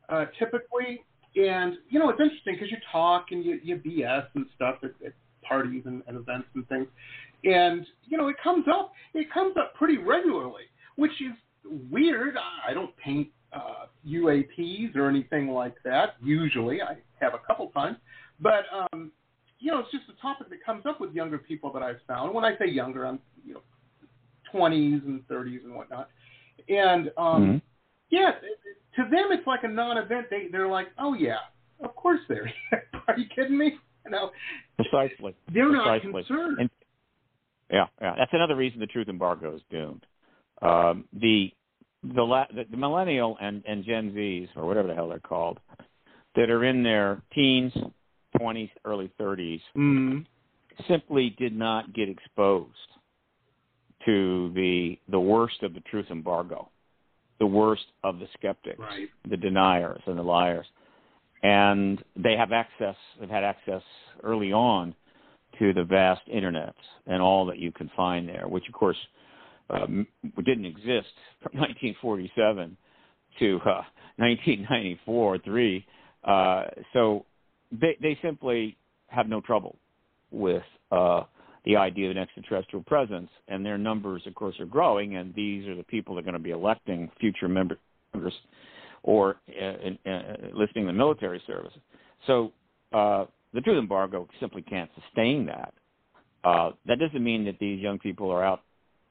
uh, 0.10 0.26
typically. 0.40 1.04
And 1.36 1.76
you 1.90 2.00
know, 2.00 2.10
it's 2.10 2.20
interesting 2.20 2.56
because 2.56 2.72
you 2.72 2.78
talk 2.92 3.28
and 3.32 3.44
you, 3.44 3.60
you 3.64 3.78
BS 3.78 4.26
and 4.36 4.46
stuff 4.56 4.78
at, 4.84 4.92
at 5.06 5.14
parties 5.48 5.84
and, 5.86 6.04
and 6.08 6.18
events 6.18 6.48
and 6.56 6.68
things, 6.68 6.88
and 7.44 7.86
you 8.06 8.18
know, 8.18 8.28
it 8.28 8.36
comes 8.44 8.66
up. 8.68 8.94
It 9.14 9.32
comes 9.34 9.56
up 9.58 9.74
pretty 9.76 9.98
regularly, 9.98 10.64
which 10.96 11.12
is 11.22 11.34
weird. 11.92 12.36
I 12.68 12.74
don't 12.74 12.96
paint 12.98 13.30
uh, 13.54 13.86
UAPs 14.08 14.96
or 14.96 15.10
anything 15.10 15.50
like 15.50 15.76
that. 15.84 16.16
Usually, 16.22 16.82
I 16.82 16.98
have 17.20 17.34
a 17.34 17.40
couple 17.48 17.68
times, 17.70 17.98
but 18.40 18.64
um, 18.74 19.12
you 19.60 19.72
know, 19.72 19.80
it's 19.80 19.92
just 19.92 20.06
a 20.10 20.22
topic 20.22 20.50
that 20.50 20.64
comes 20.66 20.86
up 20.86 21.00
with 21.00 21.14
younger 21.14 21.38
people 21.38 21.72
that 21.74 21.84
I've 21.84 22.02
found. 22.08 22.34
When 22.34 22.44
I 22.44 22.58
say 22.58 22.70
younger, 22.70 23.06
I'm 23.06 23.20
you 23.46 23.56
know, 23.56 23.62
20s 24.54 25.06
and 25.06 25.28
30s 25.28 25.64
and 25.64 25.76
whatnot. 25.76 26.10
And 26.70 27.12
um, 27.18 27.44
mm-hmm. 27.44 27.58
yeah, 28.10 28.32
to 28.96 29.04
them 29.10 29.32
it's 29.32 29.48
like 29.48 29.64
a 29.64 29.68
non-event. 29.68 30.28
They 30.30 30.48
they're 30.52 30.68
like, 30.68 30.88
oh 31.00 31.14
yeah, 31.14 31.38
of 31.84 31.96
course 31.96 32.20
they're. 32.28 32.52
Are 33.08 33.18
you 33.18 33.26
kidding 33.36 33.58
me? 33.58 33.74
You 34.06 34.12
know, 34.12 34.32
precisely. 34.76 35.34
They're 35.54 35.70
precisely. 35.70 36.12
not 36.12 36.28
concerned. 36.28 36.58
And, 36.60 36.70
yeah, 37.72 37.86
yeah. 38.02 38.16
That's 38.18 38.34
another 38.34 38.56
reason 38.56 38.82
the 38.82 38.86
truth 38.86 39.08
embargo 39.08 39.56
is 39.56 39.62
doomed. 39.72 40.06
Um, 40.62 41.06
the 41.14 41.52
the, 42.04 42.22
la- 42.22 42.48
the 42.54 42.66
the 42.70 42.76
millennial 42.76 43.38
and 43.40 43.64
and 43.66 43.86
Gen 43.86 44.12
Zs 44.12 44.50
or 44.58 44.66
whatever 44.66 44.90
the 44.90 44.94
hell 44.94 45.08
they're 45.08 45.20
called 45.20 45.60
that 46.36 46.50
are 46.50 46.66
in 46.66 46.84
their 46.84 47.22
teens 47.34 47.72
20s, 48.40 48.70
early 48.86 49.12
30s, 49.20 49.62
mm-hmm. 49.78 50.20
simply 50.88 51.36
did 51.38 51.56
not 51.56 51.94
get 51.94 52.10
exposed 52.10 52.70
to 54.06 54.52
the 54.54 54.98
the 55.10 55.20
worst 55.20 55.64
of 55.64 55.74
the 55.74 55.80
truth 55.82 56.08
embargo, 56.12 56.70
the 57.40 57.46
worst 57.46 57.86
of 58.04 58.20
the 58.20 58.28
skeptics, 58.38 58.80
right. 58.80 59.08
the 59.30 59.38
deniers, 59.38 60.02
and 60.08 60.18
the 60.18 60.24
liars, 60.24 60.66
and 61.44 62.02
they 62.16 62.36
have 62.36 62.52
access. 62.52 62.96
They've 63.20 63.30
had 63.30 63.44
access 63.44 63.82
early 64.24 64.52
on 64.52 64.96
to 65.60 65.74
the 65.74 65.84
vast 65.84 66.22
internet 66.32 66.74
and 67.06 67.22
all 67.22 67.46
that 67.46 67.60
you 67.60 67.72
can 67.72 67.92
find 67.96 68.28
there, 68.28 68.48
which 68.48 68.68
of 68.68 68.74
course 68.74 68.98
um, 69.70 70.08
didn't 70.44 70.66
exist 70.66 71.14
from 71.42 71.52
1947 71.60 72.76
to 73.40 73.60
uh, 73.66 73.84
1994 74.18 75.40
three. 75.40 75.86
Uh, 76.24 76.64
so 76.94 77.26
they 77.72 77.98
they 78.02 78.18
simply 78.24 78.78
have 79.08 79.28
no 79.28 79.42
trouble 79.42 79.76
with 80.32 80.64
uh, 80.92 81.24
the 81.66 81.76
idea 81.76 82.10
of 82.10 82.16
an 82.16 82.22
extraterrestrial 82.22 82.84
presence, 82.84 83.30
and 83.48 83.66
their 83.66 83.78
numbers, 83.78 84.22
of 84.26 84.36
course, 84.36 84.60
are 84.60 84.66
growing. 84.66 85.16
And 85.18 85.34
these 85.36 85.68
are 85.68 85.76
the 85.76 85.84
people 85.84 86.16
that 86.16 86.22
are 86.22 86.24
going 86.24 86.34
to 86.34 86.40
be 86.40 86.52
electing 86.52 87.12
future 87.20 87.48
members 87.48 87.78
or 89.04 89.38
uh, 89.62 90.10
uh, 90.10 90.22
listing 90.54 90.88
the 90.88 90.94
military 90.94 91.42
service. 91.46 91.74
So 92.26 92.52
uh, 92.94 93.26
the 93.54 93.62
truth 93.62 93.78
embargo 93.78 94.28
simply 94.40 94.62
can't 94.62 94.90
sustain 95.02 95.46
that. 95.46 95.74
That 96.86 97.00
doesn't 97.00 97.24
mean 97.24 97.46
that 97.46 97.60
these 97.60 97.80
young 97.80 98.00
people 98.00 98.30
are 98.32 98.44
out 98.44 98.62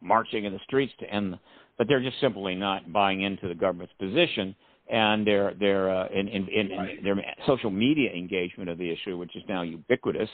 marching 0.00 0.44
in 0.44 0.52
the 0.52 0.59
streets 0.64 0.92
to 1.00 1.07
end, 1.07 1.38
but 1.78 1.87
they're 1.88 2.02
just 2.02 2.20
simply 2.20 2.55
not 2.55 2.92
buying 2.92 3.22
into 3.22 3.48
the 3.48 3.55
government's 3.55 3.94
position 3.98 4.55
and 4.90 5.26
their 5.26 5.55
their 5.55 5.90
uh, 5.90 6.09
in, 6.09 6.28
in, 6.28 6.48
in, 6.48 6.70
in 6.70 7.05
their 7.05 7.16
social 7.46 7.70
media 7.70 8.11
engagement 8.11 8.68
of 8.68 8.78
the 8.78 8.90
issue, 8.90 9.16
which 9.16 9.35
is 9.37 9.42
now 9.48 9.62
ubiquitous, 9.62 10.28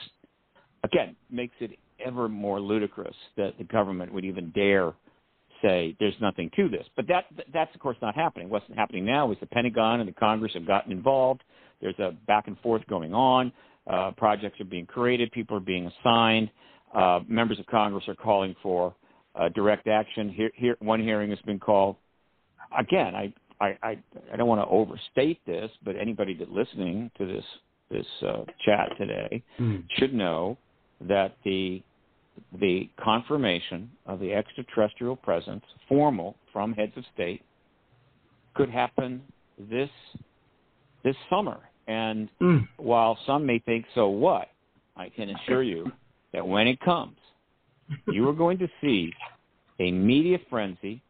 again 0.85 1.15
makes 1.31 1.55
it 1.61 1.73
ever 2.05 2.29
more 2.29 2.61
ludicrous 2.61 3.15
that 3.37 3.53
the 3.59 3.65
government 3.65 4.13
would 4.13 4.25
even 4.25 4.51
dare 4.51 4.95
say 5.63 5.97
there's 5.99 6.15
nothing 6.21 6.51
to 6.57 6.69
this. 6.69 6.85
But 6.97 7.07
that 7.09 7.25
that's 7.53 7.75
of 7.75 7.81
course 7.81 7.97
not 8.03 8.15
happening. 8.15 8.49
What's 8.49 8.67
happening 8.77 9.05
now 9.05 9.31
is 9.33 9.39
the 9.41 9.47
Pentagon 9.47 10.01
and 10.01 10.09
the 10.09 10.13
Congress 10.15 10.53
have 10.55 10.67
gotten 10.67 10.93
involved. 10.93 11.43
There's 11.81 11.99
a 11.99 12.13
back 12.27 12.49
and 12.49 12.59
forth 12.61 12.87
going 12.89 13.15
on. 13.15 13.53
Uh, 13.89 14.11
projects 14.17 14.61
are 14.61 14.65
being 14.65 14.87
created. 14.87 15.31
People 15.33 15.57
are 15.57 15.61
being 15.61 15.91
assigned. 16.01 16.51
Uh, 16.95 17.21
members 17.29 17.59
of 17.59 17.67
Congress 17.67 18.05
are 18.09 18.15
calling 18.15 18.55
for 18.63 18.95
uh, 19.35 19.49
direct 19.51 19.87
action. 19.87 20.29
Here, 20.29 20.51
here, 20.55 20.77
one 20.81 21.01
hearing 21.01 21.31
has 21.31 21.39
been 21.41 21.59
called. 21.59 21.97
Again, 22.79 23.15
I 23.15 23.33
I, 23.61 23.77
I, 23.83 23.99
I 24.33 24.37
don't 24.37 24.49
want 24.49 24.61
to 24.61 24.69
overstate 24.69 25.45
this, 25.47 25.71
but 25.85 25.97
anybody 25.97 26.35
that 26.35 26.51
listening 26.51 27.11
to 27.19 27.27
this 27.27 27.45
this 27.91 28.07
uh, 28.27 28.45
chat 28.65 28.91
today 28.99 29.43
mm. 29.59 29.83
should 29.97 30.13
know 30.13 30.59
that 31.01 31.37
the 31.45 31.83
the 32.61 32.89
confirmation 33.03 33.91
of 34.07 34.21
the 34.21 34.33
extraterrestrial 34.33 35.17
presence, 35.17 35.65
formal 35.89 36.37
from 36.53 36.73
heads 36.73 36.93
of 36.97 37.05
state, 37.15 37.43
could 38.55 38.71
happen 38.71 39.23
this 39.71 39.91
this 41.05 41.17
summer. 41.31 41.59
And 41.87 42.29
mm. 42.41 42.69
while 42.77 43.19
some 43.27 43.47
may 43.47 43.61
think, 43.61 43.87
so 43.95 44.09
what? 44.09 44.49
I 44.97 45.09
can 45.09 45.31
assure 45.31 45.63
you 45.63 45.91
that 46.33 46.47
when 46.47 46.67
it 46.67 46.81
comes, 46.81 47.17
you 48.09 48.29
are 48.29 48.35
going 48.35 48.59
to 48.59 48.69
see 48.81 49.13
a 49.79 49.91
media 49.91 50.39
frenzy 50.51 51.01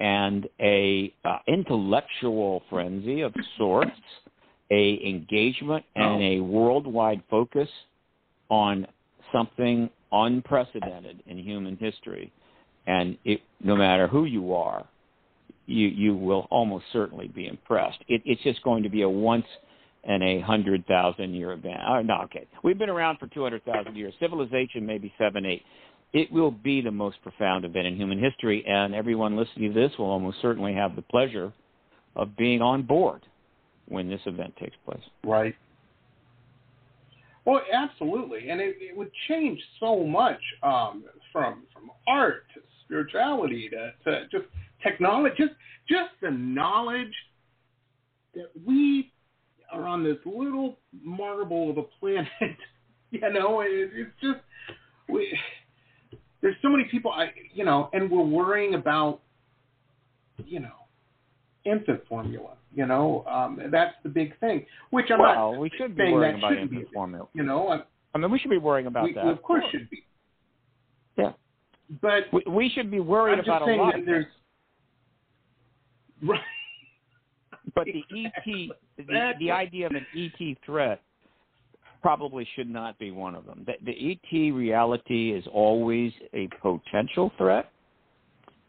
and 0.00 0.48
a 0.60 1.12
uh, 1.24 1.38
intellectual 1.48 2.62
frenzy 2.70 3.22
of 3.22 3.34
sorts, 3.58 3.90
a 4.70 5.00
engagement 5.04 5.84
and 5.96 6.22
a 6.22 6.40
worldwide 6.40 7.22
focus 7.28 7.68
on 8.48 8.86
something 9.32 9.90
unprecedented 10.12 11.22
in 11.26 11.38
human 11.38 11.76
history. 11.76 12.32
And 12.86 13.18
it, 13.24 13.40
no 13.62 13.76
matter 13.76 14.06
who 14.06 14.24
you 14.24 14.54
are, 14.54 14.86
you 15.66 15.88
you 15.88 16.16
will 16.16 16.48
almost 16.50 16.86
certainly 16.92 17.28
be 17.28 17.46
impressed. 17.46 17.98
It, 18.08 18.22
it's 18.24 18.42
just 18.42 18.62
going 18.62 18.82
to 18.82 18.88
be 18.88 19.02
a 19.02 19.08
once 19.08 19.44
in 20.04 20.22
a 20.22 20.40
hundred 20.40 20.86
thousand 20.86 21.34
year 21.34 21.52
event. 21.52 21.80
Oh, 21.86 22.00
no, 22.00 22.22
okay. 22.24 22.46
We've 22.64 22.78
been 22.78 22.88
around 22.88 23.18
for 23.18 23.26
two 23.26 23.42
hundred 23.42 23.64
thousand 23.64 23.96
years. 23.96 24.14
Civilization 24.18 24.86
maybe 24.86 25.12
seven, 25.18 25.44
eight 25.44 25.62
it 26.12 26.32
will 26.32 26.50
be 26.50 26.80
the 26.80 26.90
most 26.90 27.20
profound 27.22 27.64
event 27.64 27.86
in 27.86 27.96
human 27.96 28.18
history, 28.18 28.64
and 28.66 28.94
everyone 28.94 29.36
listening 29.36 29.74
to 29.74 29.80
this 29.80 29.96
will 29.98 30.06
almost 30.06 30.38
certainly 30.40 30.74
have 30.74 30.96
the 30.96 31.02
pleasure 31.02 31.52
of 32.16 32.36
being 32.36 32.62
on 32.62 32.82
board 32.82 33.22
when 33.86 34.08
this 34.08 34.20
event 34.26 34.54
takes 34.56 34.76
place. 34.84 35.02
Right. 35.24 35.54
Well, 37.48 37.62
absolutely, 37.72 38.50
and 38.50 38.60
it, 38.60 38.76
it 38.78 38.94
would 38.94 39.10
change 39.26 39.58
so 39.80 40.04
much 40.04 40.38
um, 40.62 41.04
from 41.32 41.62
from 41.72 41.90
art 42.06 42.44
to 42.52 42.60
spirituality 42.84 43.70
to, 43.70 43.92
to 44.04 44.24
just 44.30 44.44
technology, 44.82 45.34
just 45.38 45.54
just 45.88 46.10
the 46.20 46.30
knowledge 46.30 47.14
that 48.34 48.50
we 48.66 49.10
are 49.72 49.86
on 49.86 50.04
this 50.04 50.18
little 50.26 50.76
marble 51.02 51.70
of 51.70 51.78
a 51.78 51.84
planet. 51.98 52.28
you 53.10 53.20
know, 53.20 53.62
it, 53.62 53.92
it's 53.94 54.10
just 54.20 54.40
we. 55.08 55.34
There's 56.42 56.56
so 56.60 56.68
many 56.68 56.84
people, 56.90 57.12
I 57.12 57.30
you 57.54 57.64
know, 57.64 57.88
and 57.94 58.10
we're 58.10 58.24
worrying 58.24 58.74
about, 58.74 59.20
you 60.44 60.60
know, 60.60 60.68
infant 61.70 62.00
formula. 62.08 62.54
You 62.74 62.86
know, 62.86 63.24
um, 63.26 63.60
that's 63.70 63.94
the 64.02 64.08
big 64.08 64.38
thing. 64.40 64.66
Which 64.90 65.06
I'm 65.10 65.18
well, 65.20 65.52
not 65.52 65.60
we 65.60 65.70
should 65.78 65.96
be 65.96 66.02
saying 66.02 66.14
worrying 66.14 66.32
that 66.34 66.38
about 66.38 66.50
shouldn't 66.50 66.70
infant 66.70 66.88
be. 66.88 66.94
formula. 66.94 67.28
You 67.34 67.42
know, 67.42 67.68
I, 67.68 67.82
I 68.14 68.18
mean, 68.18 68.30
we 68.30 68.38
should 68.38 68.50
be 68.50 68.58
worrying 68.58 68.86
about 68.86 69.04
we, 69.04 69.14
that. 69.14 69.24
we 69.24 69.30
of 69.30 69.42
course 69.42 69.64
should 69.70 69.88
be. 69.90 70.04
Yeah. 71.16 71.32
But 72.02 72.24
We, 72.32 72.44
we 72.46 72.70
should 72.74 72.90
be 72.90 73.00
worried 73.00 73.38
about 73.38 73.62
a 73.62 73.74
lot. 73.74 73.92
that 73.92 74.00
of 74.00 74.06
there's 74.06 74.26
right. 76.22 76.40
But 77.74 77.86
the 77.86 78.04
ET, 78.26 78.68
the, 78.96 79.32
the 79.38 79.50
idea 79.50 79.86
of 79.86 79.92
an 79.92 80.06
ET 80.16 80.56
threat 80.64 81.00
probably 82.02 82.46
should 82.54 82.70
not 82.70 82.98
be 82.98 83.10
one 83.10 83.34
of 83.34 83.44
them. 83.44 83.66
The, 83.66 83.74
the 83.84 84.12
ET 84.12 84.52
reality 84.52 85.32
is 85.32 85.44
always 85.52 86.12
a 86.32 86.48
potential 86.62 87.32
threat, 87.36 87.70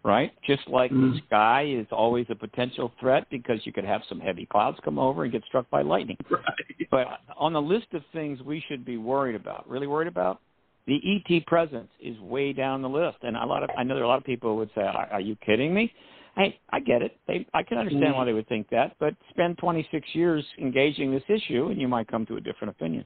right? 0.04 0.32
Just 0.44 0.68
like 0.68 0.92
the 0.92 0.98
Mhm. 0.98 1.26
sky 1.26 1.64
is 1.64 1.88
always 1.92 2.30
a 2.30 2.36
potential 2.36 2.92
threat 3.00 3.30
because 3.30 3.66
you 3.66 3.72
could 3.72 3.84
have 3.84 4.04
some 4.06 4.20
heavy 4.20 4.46
clouds 4.46 4.80
come 4.82 4.98
over 4.98 5.24
and 5.24 5.32
get 5.32 5.44
struck 5.46 5.70
by 5.70 5.82
lightning. 5.82 6.18
right. 6.30 6.90
But 6.90 7.20
on 7.38 7.54
the 7.54 7.62
list 7.62 7.94
of 7.94 8.06
things 8.08 8.42
we 8.42 8.60
should 8.62 8.86
be 8.86 8.98
worried 8.98 9.36
about, 9.36 9.70
really 9.70 9.88
worried 9.88 10.08
about, 10.08 10.40
the 10.88 11.00
ET 11.04 11.46
presence 11.46 11.92
is 12.00 12.20
way 12.20 12.54
down 12.54 12.82
the 12.82 12.90
list. 12.90 13.18
And 13.22 13.38
a 13.38 13.46
lot 13.46 13.64
of 13.64 13.70
I 13.78 13.84
know 13.84 13.94
there 13.94 14.04
are 14.04 14.06
a 14.06 14.10
lot 14.10 14.18
of 14.18 14.24
people 14.24 14.52
who 14.52 14.58
would 14.58 14.74
say, 14.74 14.82
"Are, 14.82 15.08
are 15.12 15.22
you 15.22 15.36
kidding 15.36 15.74
me?" 15.74 15.94
I 16.36 16.56
I 16.70 16.80
get 16.80 17.02
it. 17.02 17.18
They 17.28 17.46
I 17.54 17.64
can 17.64 17.78
understand 17.78 18.16
why 18.16 18.26
they 18.26 18.34
would 18.34 18.48
think 18.48 18.70
that, 18.70 18.96
but 19.00 19.14
spend 19.30 19.58
26 19.58 20.16
years 20.16 20.44
engaging 20.58 21.12
this 21.12 21.24
issue, 21.28 21.68
and 21.68 21.80
you 21.80 21.88
might 21.88 22.08
come 22.08 22.26
to 22.28 22.38
a 22.38 22.42
different 22.42 22.72
opinion. 22.72 23.06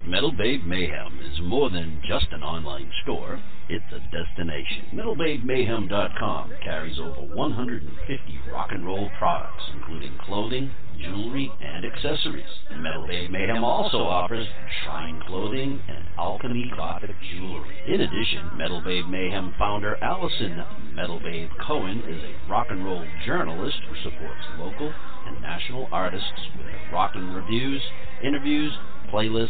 Metal 0.07 0.31
Babe 0.31 0.63
Mayhem 0.65 1.19
is 1.31 1.39
more 1.43 1.69
than 1.69 2.01
just 2.07 2.25
an 2.31 2.41
online 2.41 2.91
store, 3.03 3.39
it's 3.69 3.85
a 3.93 3.99
destination. 4.11 4.85
MetalBabeMayhem.com 4.93 6.53
carries 6.63 6.99
over 6.99 7.21
150 7.33 8.39
rock 8.51 8.69
and 8.71 8.85
roll 8.85 9.09
products, 9.17 9.63
including 9.75 10.17
clothing, 10.25 10.71
jewelry, 10.99 11.51
and 11.61 11.85
accessories. 11.85 12.49
Metal 12.75 13.07
Mayhem 13.07 13.63
also 13.63 13.99
offers 13.99 14.47
shrine 14.83 15.21
clothing 15.27 15.79
and 15.87 16.05
alchemy 16.17 16.71
gothic 16.75 17.15
jewelry. 17.31 17.77
In 17.87 18.01
addition, 18.01 18.57
Metal 18.57 18.81
Mayhem 18.81 19.53
founder 19.57 19.97
Allison 20.03 20.63
Metal 20.93 21.19
Cohen 21.65 21.99
is 21.99 22.23
a 22.23 22.51
rock 22.51 22.67
and 22.69 22.83
roll 22.83 23.05
journalist 23.25 23.77
who 23.87 23.95
supports 24.09 24.41
local 24.57 24.93
and 25.27 25.41
national 25.41 25.87
artists 25.91 26.49
with 26.57 26.67
rock 26.91 27.11
and 27.15 27.35
reviews, 27.35 27.81
interviews, 28.23 28.73
playlists, 29.13 29.49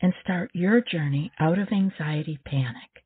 and 0.00 0.14
start 0.22 0.50
your 0.54 0.80
journey 0.80 1.32
out 1.40 1.58
of 1.58 1.72
anxiety 1.72 2.38
panic. 2.44 3.02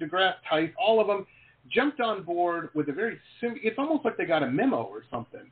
DeGrasse 0.00 0.34
Tyson. 0.48 0.74
All 0.78 1.00
of 1.00 1.06
them 1.06 1.26
jumped 1.70 2.00
on 2.00 2.22
board 2.22 2.70
with 2.74 2.88
a 2.88 2.92
very 2.92 3.18
sim- 3.40 3.58
it's 3.62 3.78
almost 3.78 4.04
like 4.04 4.16
they 4.16 4.26
got 4.26 4.42
a 4.42 4.50
memo 4.50 4.82
or 4.82 5.04
something, 5.10 5.48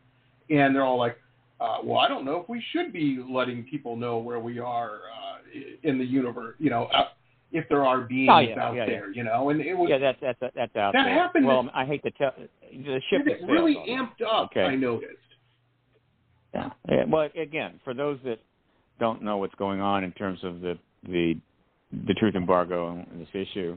and 0.51 0.75
they're 0.75 0.85
all 0.85 0.99
like, 0.99 1.17
uh, 1.63 1.79
"Well, 1.85 1.99
I 1.99 2.09
don't 2.09 2.25
know 2.25 2.37
if 2.43 2.49
we 2.49 2.63
should 2.73 2.93
be 2.93 3.23
letting 3.29 3.65
people 3.65 3.97
know 3.97 4.19
where 4.19 4.41
we 4.41 4.59
are 4.59 4.91
uh, 5.17 5.89
in 5.89 5.99
the 5.99 6.05
universe. 6.05 6.57
You 6.59 6.71
know, 6.71 6.85
uh, 6.87 7.09
if 7.53 7.69
there 7.69 7.85
are 7.85 8.01
beings 8.01 8.31
Oh, 8.33 8.39
yeah, 8.39 8.61
out 8.63 8.75
yeah, 8.75 8.81
yeah. 8.85 8.87
there. 8.87 9.11
You 9.13 9.25
know, 9.25 9.51
and 9.51 9.61
it 9.61 9.75
was 9.77 9.89
yeah, 9.91 9.99
that's 9.99 10.19
that's 10.21 10.39
that's 10.55 10.77
out 10.77 10.93
That 10.95 11.05
there. 11.05 11.15
happened 11.15 11.47
Well, 11.47 11.69
I 11.75 11.85
hate 11.85 12.03
to 12.05 12.11
tell 12.13 12.33
the 12.39 13.01
ship 13.11 13.23
it 13.27 13.41
really 13.47 13.77
amped 13.89 14.23
up. 14.27 14.51
Okay. 14.51 14.63
I 14.65 14.75
noticed. 14.75 15.13
Yeah. 16.55 16.71
yeah. 16.89 17.05
Well, 17.09 17.29
again, 17.41 17.81
for 17.85 17.95
those 17.95 18.19
that 18.25 18.39
don't 19.01 19.23
know 19.23 19.39
what's 19.39 19.55
going 19.57 19.81
on 19.81 20.05
in 20.05 20.13
terms 20.13 20.41
of 20.45 20.61
the 20.61 20.79
the 21.05 21.35
the 22.07 22.15
truth 22.15 22.35
embargo 22.35 22.91
and 23.11 23.21
this 23.21 23.29
issue, 23.35 23.77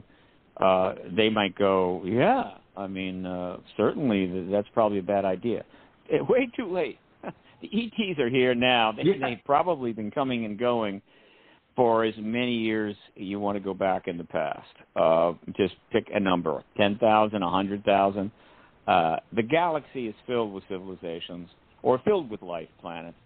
uh, 0.58 0.94
they 1.14 1.28
might 1.28 1.54
go, 1.56 2.02
yeah. 2.04 2.52
I 2.76 2.86
mean, 2.86 3.26
uh, 3.26 3.58
certainly 3.76 4.26
th- 4.26 4.50
that's 4.50 4.68
probably 4.74 4.98
a 4.98 5.02
bad 5.02 5.24
idea. 5.26 5.64
Eh, 6.10 6.18
way 6.28 6.48
too 6.56 6.70
late. 6.72 6.98
The 7.60 7.68
ETs 7.72 8.18
are 8.18 8.28
here 8.28 8.54
now. 8.54 8.92
They, 8.92 9.02
Yeah. 9.04 9.28
They've 9.28 9.44
probably 9.44 9.92
been 9.92 10.10
coming 10.10 10.44
and 10.44 10.58
going 10.58 11.02
for 11.74 12.04
as 12.04 12.14
many 12.18 12.54
years 12.54 12.96
you 13.16 13.38
want 13.38 13.56
to 13.56 13.60
go 13.60 13.74
back 13.74 14.08
in 14.08 14.16
the 14.16 14.24
past. 14.24 14.66
Uh, 14.94 15.32
just 15.56 15.74
pick 15.92 16.06
a 16.14 16.20
number: 16.20 16.62
ten 16.76 16.96
thousand, 16.98 17.42
a 17.42 17.50
hundred 17.50 17.84
thousand. 17.84 18.30
Uh, 18.86 19.16
the 19.32 19.42
galaxy 19.42 20.06
is 20.06 20.14
filled 20.26 20.52
with 20.52 20.64
civilizations 20.68 21.48
or 21.82 21.98
filled 22.04 22.30
with 22.30 22.40
life 22.42 22.68
planets, 22.80 23.16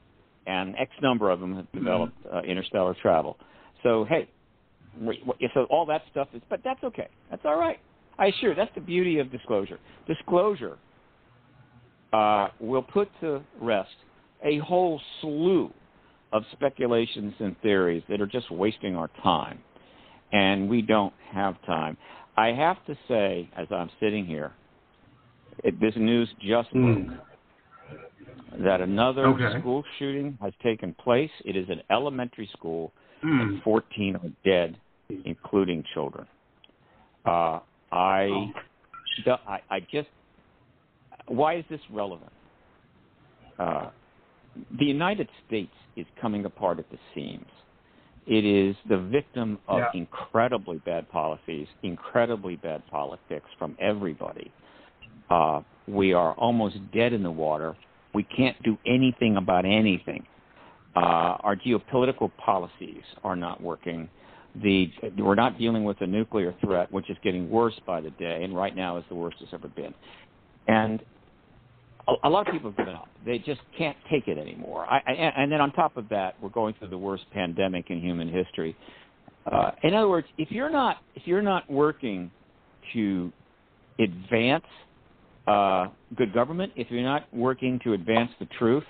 and 0.46 0.74
X 0.76 0.90
number 1.02 1.30
of 1.30 1.40
them 1.40 1.54
have 1.56 1.70
developed 1.72 2.14
uh, 2.32 2.40
interstellar 2.40 2.94
travel. 3.00 3.36
So 3.82 4.04
hey, 4.08 4.28
we- 5.00 5.22
so 5.54 5.64
all 5.70 5.86
that 5.86 6.02
stuff 6.10 6.28
is, 6.34 6.42
but 6.48 6.60
that's 6.64 6.82
okay. 6.82 7.08
That's 7.30 7.42
all 7.44 7.58
right. 7.58 7.78
I 8.18 8.26
assure. 8.26 8.50
You, 8.50 8.54
that's 8.56 8.74
the 8.74 8.80
beauty 8.80 9.18
of 9.18 9.30
disclosure. 9.30 9.78
Disclosure 10.06 10.76
uh, 12.12 12.48
will 12.58 12.82
put 12.82 13.08
to 13.20 13.42
rest 13.60 13.88
a 14.44 14.58
whole 14.58 15.00
slew 15.20 15.72
of 16.32 16.44
speculations 16.52 17.34
and 17.40 17.56
theories 17.60 18.02
that 18.08 18.20
are 18.20 18.26
just 18.26 18.50
wasting 18.50 18.96
our 18.96 19.08
time, 19.22 19.58
and 20.32 20.68
we 20.68 20.82
don't 20.82 21.14
have 21.32 21.60
time. 21.66 21.96
I 22.36 22.48
have 22.48 22.84
to 22.86 22.96
say, 23.08 23.50
as 23.56 23.66
I'm 23.70 23.90
sitting 24.00 24.24
here, 24.24 24.52
it, 25.64 25.78
this 25.80 25.94
news 25.96 26.28
just 26.40 26.70
broke 26.72 26.98
Mm. 26.98 27.20
that 28.58 28.80
another 28.80 29.26
Okay. 29.26 29.58
school 29.60 29.84
shooting 29.98 30.38
has 30.40 30.52
taken 30.62 30.94
place. 30.94 31.30
It 31.44 31.56
is 31.56 31.68
an 31.68 31.82
elementary 31.90 32.46
school, 32.46 32.92
Mm. 33.22 33.40
and 33.40 33.62
14 33.62 34.16
are 34.16 34.30
dead, 34.44 34.76
including 35.24 35.82
children. 35.94 36.26
Uh, 37.24 37.60
I, 37.92 38.52
I, 39.26 39.60
I 39.68 39.80
just, 39.80 40.08
why 41.26 41.56
is 41.56 41.64
this 41.68 41.80
relevant? 41.90 42.32
Uh, 43.58 43.90
the 44.78 44.84
United 44.84 45.28
States 45.46 45.72
is 45.96 46.06
coming 46.20 46.44
apart 46.44 46.78
at 46.78 46.90
the 46.90 46.98
seams. 47.14 47.46
It 48.26 48.44
is 48.44 48.76
the 48.88 48.98
victim 48.98 49.58
of 49.66 49.78
Yeah. 49.78 49.90
incredibly 49.94 50.78
bad 50.78 51.08
policies, 51.10 51.68
incredibly 51.82 52.56
bad 52.56 52.86
politics 52.88 53.48
from 53.58 53.76
everybody. 53.80 54.50
Uh, 55.30 55.62
we 55.86 56.12
are 56.12 56.32
almost 56.34 56.78
dead 56.92 57.12
in 57.12 57.22
the 57.22 57.30
water. 57.30 57.76
We 58.12 58.22
can't 58.24 58.60
do 58.62 58.76
anything 58.86 59.36
about 59.36 59.64
anything. 59.64 60.26
Uh, 60.94 61.36
our 61.42 61.56
geopolitical 61.56 62.30
policies 62.36 63.02
are 63.22 63.36
not 63.36 63.60
working. 63.60 64.08
The 64.56 64.90
we're 65.16 65.36
not 65.36 65.58
dealing 65.58 65.84
with 65.84 66.00
a 66.00 66.06
nuclear 66.06 66.52
threat, 66.60 66.90
which 66.90 67.08
is 67.08 67.16
getting 67.22 67.48
worse 67.48 67.78
by 67.86 68.00
the 68.00 68.10
day, 68.10 68.42
and 68.42 68.54
right 68.54 68.74
now 68.74 68.96
is 68.96 69.04
the 69.08 69.14
worst 69.14 69.36
it's 69.40 69.54
ever 69.54 69.68
been. 69.68 69.94
And 70.66 71.00
a, 72.24 72.28
lot 72.28 72.46
of 72.46 72.52
people 72.52 72.70
have 72.70 72.76
given 72.76 72.94
up. 72.94 73.08
They 73.24 73.38
just 73.38 73.60
can't 73.76 73.96
take 74.10 74.28
it 74.28 74.38
anymore. 74.38 74.86
I, 74.86 74.98
and 75.10 75.50
then 75.50 75.60
on 75.60 75.72
top 75.72 75.96
of 75.96 76.08
that, 76.08 76.34
we're 76.40 76.48
going 76.48 76.74
through 76.78 76.88
the 76.88 76.98
worst 76.98 77.24
pandemic 77.32 77.86
in 77.90 78.00
human 78.00 78.28
history. 78.28 78.76
Uh, 79.50 79.72
in 79.82 79.94
other 79.94 80.08
words, 80.08 80.26
if 80.38 80.50
you're 80.50 80.70
not 80.70 80.98
if 81.14 81.22
you're 81.26 81.42
not 81.42 81.70
working 81.70 82.30
to 82.92 83.32
advance 83.98 84.64
uh, 85.46 85.88
good 86.16 86.32
government, 86.32 86.72
if 86.76 86.90
you're 86.90 87.02
not 87.02 87.32
working 87.32 87.80
to 87.84 87.94
advance 87.94 88.30
the 88.38 88.46
truth, 88.58 88.84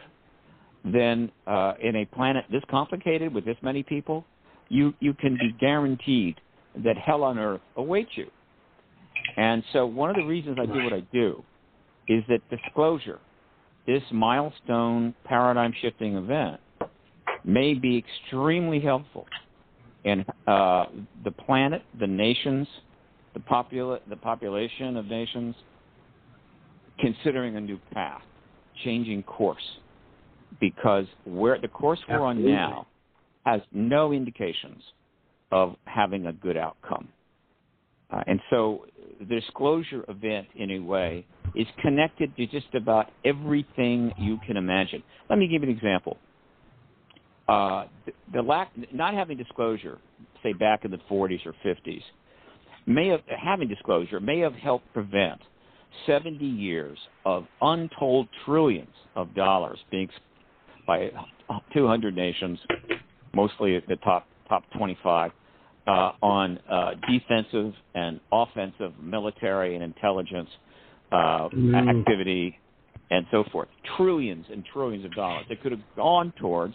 then 0.85 1.31
uh, 1.47 1.75
in 1.83 1.97
a 1.97 2.05
planet 2.07 2.45
this 2.51 2.63
complicated 2.71 3.33
with 3.33 3.45
this 3.45 3.57
many 3.63 3.83
people, 3.83 4.25
you 4.69 4.93
you 5.01 5.15
can 5.15 5.35
be 5.35 5.55
guaranteed 5.61 6.41
that 6.85 6.97
hell 6.97 7.23
on 7.23 7.39
earth 7.39 7.61
awaits 7.77 8.11
you. 8.15 8.27
And 9.37 9.63
so 9.73 9.87
one 9.87 10.11
of 10.11 10.17
the 10.17 10.25
reasons 10.25 10.59
I 10.61 10.67
do 10.67 10.85
what 10.85 10.93
I 10.93 11.01
do 11.13 11.45
is 12.09 12.23
that 12.29 12.41
disclosure, 12.51 13.19
this 13.87 14.03
milestone 14.13 15.15
paradigm 15.25 15.73
shifting 15.81 16.17
event, 16.17 16.61
may 17.45 17.75
be 17.75 17.97
extremely 17.97 18.81
helpful 18.81 19.27
in 20.05 20.25
uh, 20.47 20.87
the 21.25 21.31
planet, 21.31 21.83
the 21.99 22.07
nations, 22.07 22.67
the 23.35 23.41
popula- 23.41 24.01
the 24.09 24.17
population 24.17 24.97
of 24.97 25.07
nations 25.07 25.55
considering 26.99 27.57
a 27.57 27.61
new 27.61 27.79
path, 27.93 28.23
changing 28.85 29.23
course, 29.23 29.63
because 30.61 31.07
where 31.25 31.59
the 31.59 31.69
course 31.69 31.99
we're 32.09 32.21
on 32.21 32.45
now 32.45 32.87
has 33.47 33.61
no 33.73 34.13
indications 34.13 34.83
of 35.51 35.77
having 35.85 36.27
a 36.27 36.33
good 36.33 36.57
outcome. 36.57 37.09
Uh, 38.11 38.23
and 38.27 38.41
so 38.51 38.85
the 39.21 39.41
disclosure 39.41 40.05
event, 40.09 40.49
in 40.57 40.73
a 40.73 40.79
way, 40.81 41.27
is 41.55 41.67
connected 41.83 42.35
to 42.37 42.47
just 42.47 42.75
about 42.75 43.11
everything 43.25 44.13
you 44.19 44.39
can 44.47 44.57
imagine. 44.57 45.03
Let 45.29 45.39
me 45.39 45.47
give 45.47 45.63
you 45.63 45.69
an 45.69 45.77
example. 45.77 46.17
Uh, 47.49 47.87
the, 48.07 48.13
the 48.33 48.43
lack, 48.43 48.71
not 48.93 49.15
having 49.15 49.37
disclosure, 49.37 49.99
say 50.43 50.53
back 50.53 50.85
in 50.85 50.91
the 50.91 51.01
40s 51.11 51.45
or 51.47 51.55
50s, 51.65 52.03
may 52.87 53.09
have 53.09 53.21
having 53.29 53.69
disclosure 53.69 54.21
may 54.21 54.39
have 54.41 54.55
helped 54.55 54.91
prevent 54.93 55.41
70 56.07 56.45
years 56.45 56.99
of 57.25 57.45
untold 57.61 58.29
trillions 58.45 58.95
of 59.17 59.35
dollars 59.35 59.79
being 59.91 60.09
by 60.87 61.11
200 61.75 62.17
nations, 62.17 62.59
mostly 63.35 63.77
at 63.77 63.87
the 63.87 63.97
top 63.97 64.27
top 64.49 64.65
25, 64.77 65.31
uh, 65.31 65.35
on 65.87 66.59
uh, 66.71 66.93
defensive 67.11 67.73
and 67.95 68.21
offensive 68.33 68.93
military 69.03 69.75
and 69.75 69.85
intelligence 69.85 70.49
uh, 71.13 71.49
Mm. 71.53 71.99
activity 71.99 72.57
and 73.11 73.27
so 73.33 73.43
forth. 73.51 73.69
Trillions 73.97 74.47
and 74.53 74.65
trillions 74.73 75.05
of 75.05 75.13
dollars 75.15 75.45
that 75.49 75.61
could 75.61 75.73
have 75.73 75.81
gone 75.97 76.33
towards 76.39 76.75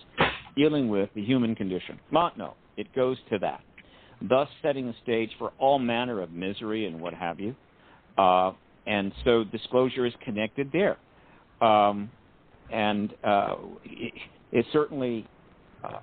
dealing 0.58 0.90
with 0.90 1.10
the 1.16 1.24
human 1.24 1.56
condition. 1.56 1.98
Not 2.12 2.38
no, 2.38 2.56
it 2.76 2.94
goes 2.94 3.18
to 3.30 3.40
that, 3.40 3.62
thus 4.22 4.50
setting 4.62 4.88
the 4.88 4.96
stage 5.04 5.30
for 5.40 5.54
all 5.58 5.80
manner 5.80 6.22
of 6.22 6.32
misery 6.32 6.86
and 6.86 7.00
what 7.00 7.14
have 7.14 7.40
you. 7.40 7.56
Uh, 8.18 8.52
and 8.86 9.12
so 9.24 9.44
disclosure 9.46 10.06
is 10.06 10.14
connected 10.24 10.70
there. 10.74 10.98
Um, 11.62 12.12
and 12.72 13.14
uh, 13.24 13.56
it, 13.86 14.14
it 14.52 14.66
certainly 14.74 15.26
uh, 15.84 16.00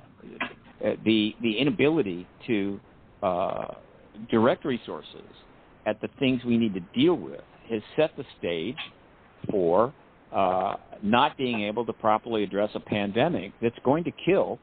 the 1.05 1.35
the 1.43 1.59
inability 1.59 2.27
to 2.47 2.81
uh, 3.23 3.67
direct 4.31 4.65
resources 4.65 5.23
at 5.87 6.01
the 6.01 6.09
things 6.19 6.45
we 6.45 6.57
need 6.57 6.75
to 6.75 6.81
deal 6.95 7.15
with 7.15 7.41
has 7.71 7.83
set 7.97 8.17
the 8.17 8.25
stage 8.39 8.77
for 9.51 9.93
uh, 10.33 10.75
not 11.03 11.37
being 11.37 11.63
able 11.63 11.85
to 11.85 11.93
properly 11.93 12.43
address 12.43 12.71
a 12.75 12.81
pandemic 12.81 13.53
that's 13.61 13.79
going 13.85 14.05
to 14.05 14.13
kill 14.25 14.59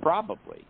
probably 0.00 0.64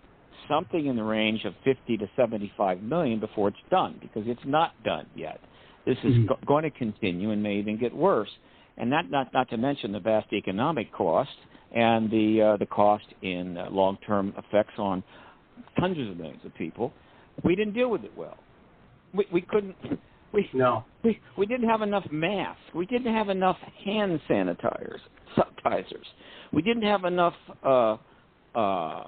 something 0.49 0.87
in 0.87 0.97
the 0.97 1.03
range 1.03 1.45
of 1.45 1.55
50 1.65 1.97
to 1.99 2.09
75 2.17 2.83
million 2.83 3.21
before 3.21 3.49
it's 3.49 3.57
done 3.71 3.99
because 4.01 4.23
it's 4.27 4.41
not 4.45 4.73
done 4.85 5.07
yet. 5.15 5.41
This 5.87 5.99
is 5.99 6.13
mm-hmm. 6.13 6.27
go- 6.27 6.39
going 6.47 6.65
to 6.65 6.71
continue 6.71 7.31
and 7.31 7.43
may 7.43 7.57
even 7.57 7.79
get 7.79 7.95
worse. 7.95 8.31
And 8.77 8.91
that 8.93 9.11
not 9.11 9.33
not 9.35 9.51
to 9.51 9.57
mention 9.57 9.93
the 9.93 10.01
vast 10.01 10.33
economic 10.33 10.93
cost 10.93 11.31
and 11.75 12.11
the 12.11 12.55
uh, 12.55 12.57
the 12.57 12.67
cost 12.67 13.05
in 13.21 13.59
uh, 13.59 13.69
long-term 13.71 14.35
effects 14.39 14.79
on 14.79 15.03
hundreds 15.77 16.11
of 16.11 16.17
millions 16.17 16.41
of 16.45 16.55
people. 16.55 16.93
We 17.45 17.57
didn't 17.57 17.75
deal 17.75 17.91
with 17.91 18.05
it 18.05 18.13
well. 18.17 18.39
We 19.15 19.27
we 19.33 19.43
couldn't 19.43 19.77
we 20.33 20.49
no. 20.53 20.85
We 21.05 21.21
we 21.37 21.47
didn't 21.47 21.69
have 21.69 21.83
enough 21.83 22.05
masks. 22.11 22.63
We 22.75 22.87
didn't 22.87 23.13
have 23.13 23.29
enough 23.29 23.59
hand 23.85 24.21
sanitizers. 24.29 25.01
Sanitizers. 25.37 26.07
We 26.53 26.63
didn't 26.63 26.85
have 26.85 27.05
enough 27.05 27.35
uh, 27.65 27.97
uh, 28.55 29.05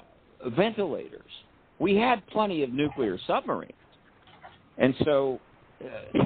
ventilators. 0.56 1.30
We 1.78 1.96
had 1.96 2.26
plenty 2.28 2.62
of 2.62 2.70
nuclear 2.70 3.18
submarines, 3.26 3.72
and 4.78 4.94
so 5.04 5.40
uh, 5.82 6.24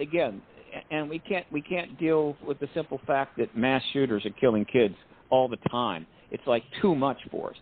again, 0.00 0.42
and 0.90 1.08
we 1.08 1.18
can't 1.18 1.46
we 1.50 1.62
can't 1.62 1.98
deal 1.98 2.36
with 2.46 2.58
the 2.60 2.68
simple 2.74 3.00
fact 3.06 3.38
that 3.38 3.56
mass 3.56 3.82
shooters 3.92 4.24
are 4.26 4.30
killing 4.40 4.64
kids 4.64 4.94
all 5.30 5.48
the 5.48 5.58
time. 5.70 6.06
It's 6.30 6.46
like 6.46 6.64
too 6.82 6.94
much 6.94 7.18
for 7.30 7.50
us. 7.50 7.56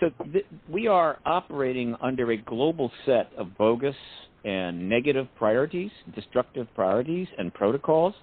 So 0.00 0.10
th- 0.32 0.46
we 0.70 0.86
are 0.86 1.18
operating 1.24 1.96
under 2.00 2.30
a 2.30 2.36
global 2.36 2.90
set 3.04 3.30
of 3.36 3.56
bogus 3.58 3.96
and 4.44 4.88
negative 4.88 5.26
priorities, 5.36 5.90
destructive 6.14 6.68
priorities 6.74 7.26
and 7.36 7.52
protocols, 7.52 8.14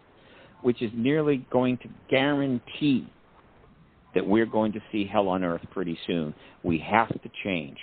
which 0.61 0.81
is 0.81 0.91
nearly 0.95 1.45
going 1.51 1.77
to 1.79 1.89
guarantee 2.09 3.07
that 4.13 4.25
we're 4.25 4.45
going 4.45 4.71
to 4.71 4.79
see 4.91 5.05
hell 5.05 5.27
on 5.27 5.43
earth 5.43 5.61
pretty 5.71 5.97
soon. 6.07 6.33
We 6.63 6.79
have 6.79 7.09
to 7.09 7.29
change. 7.43 7.77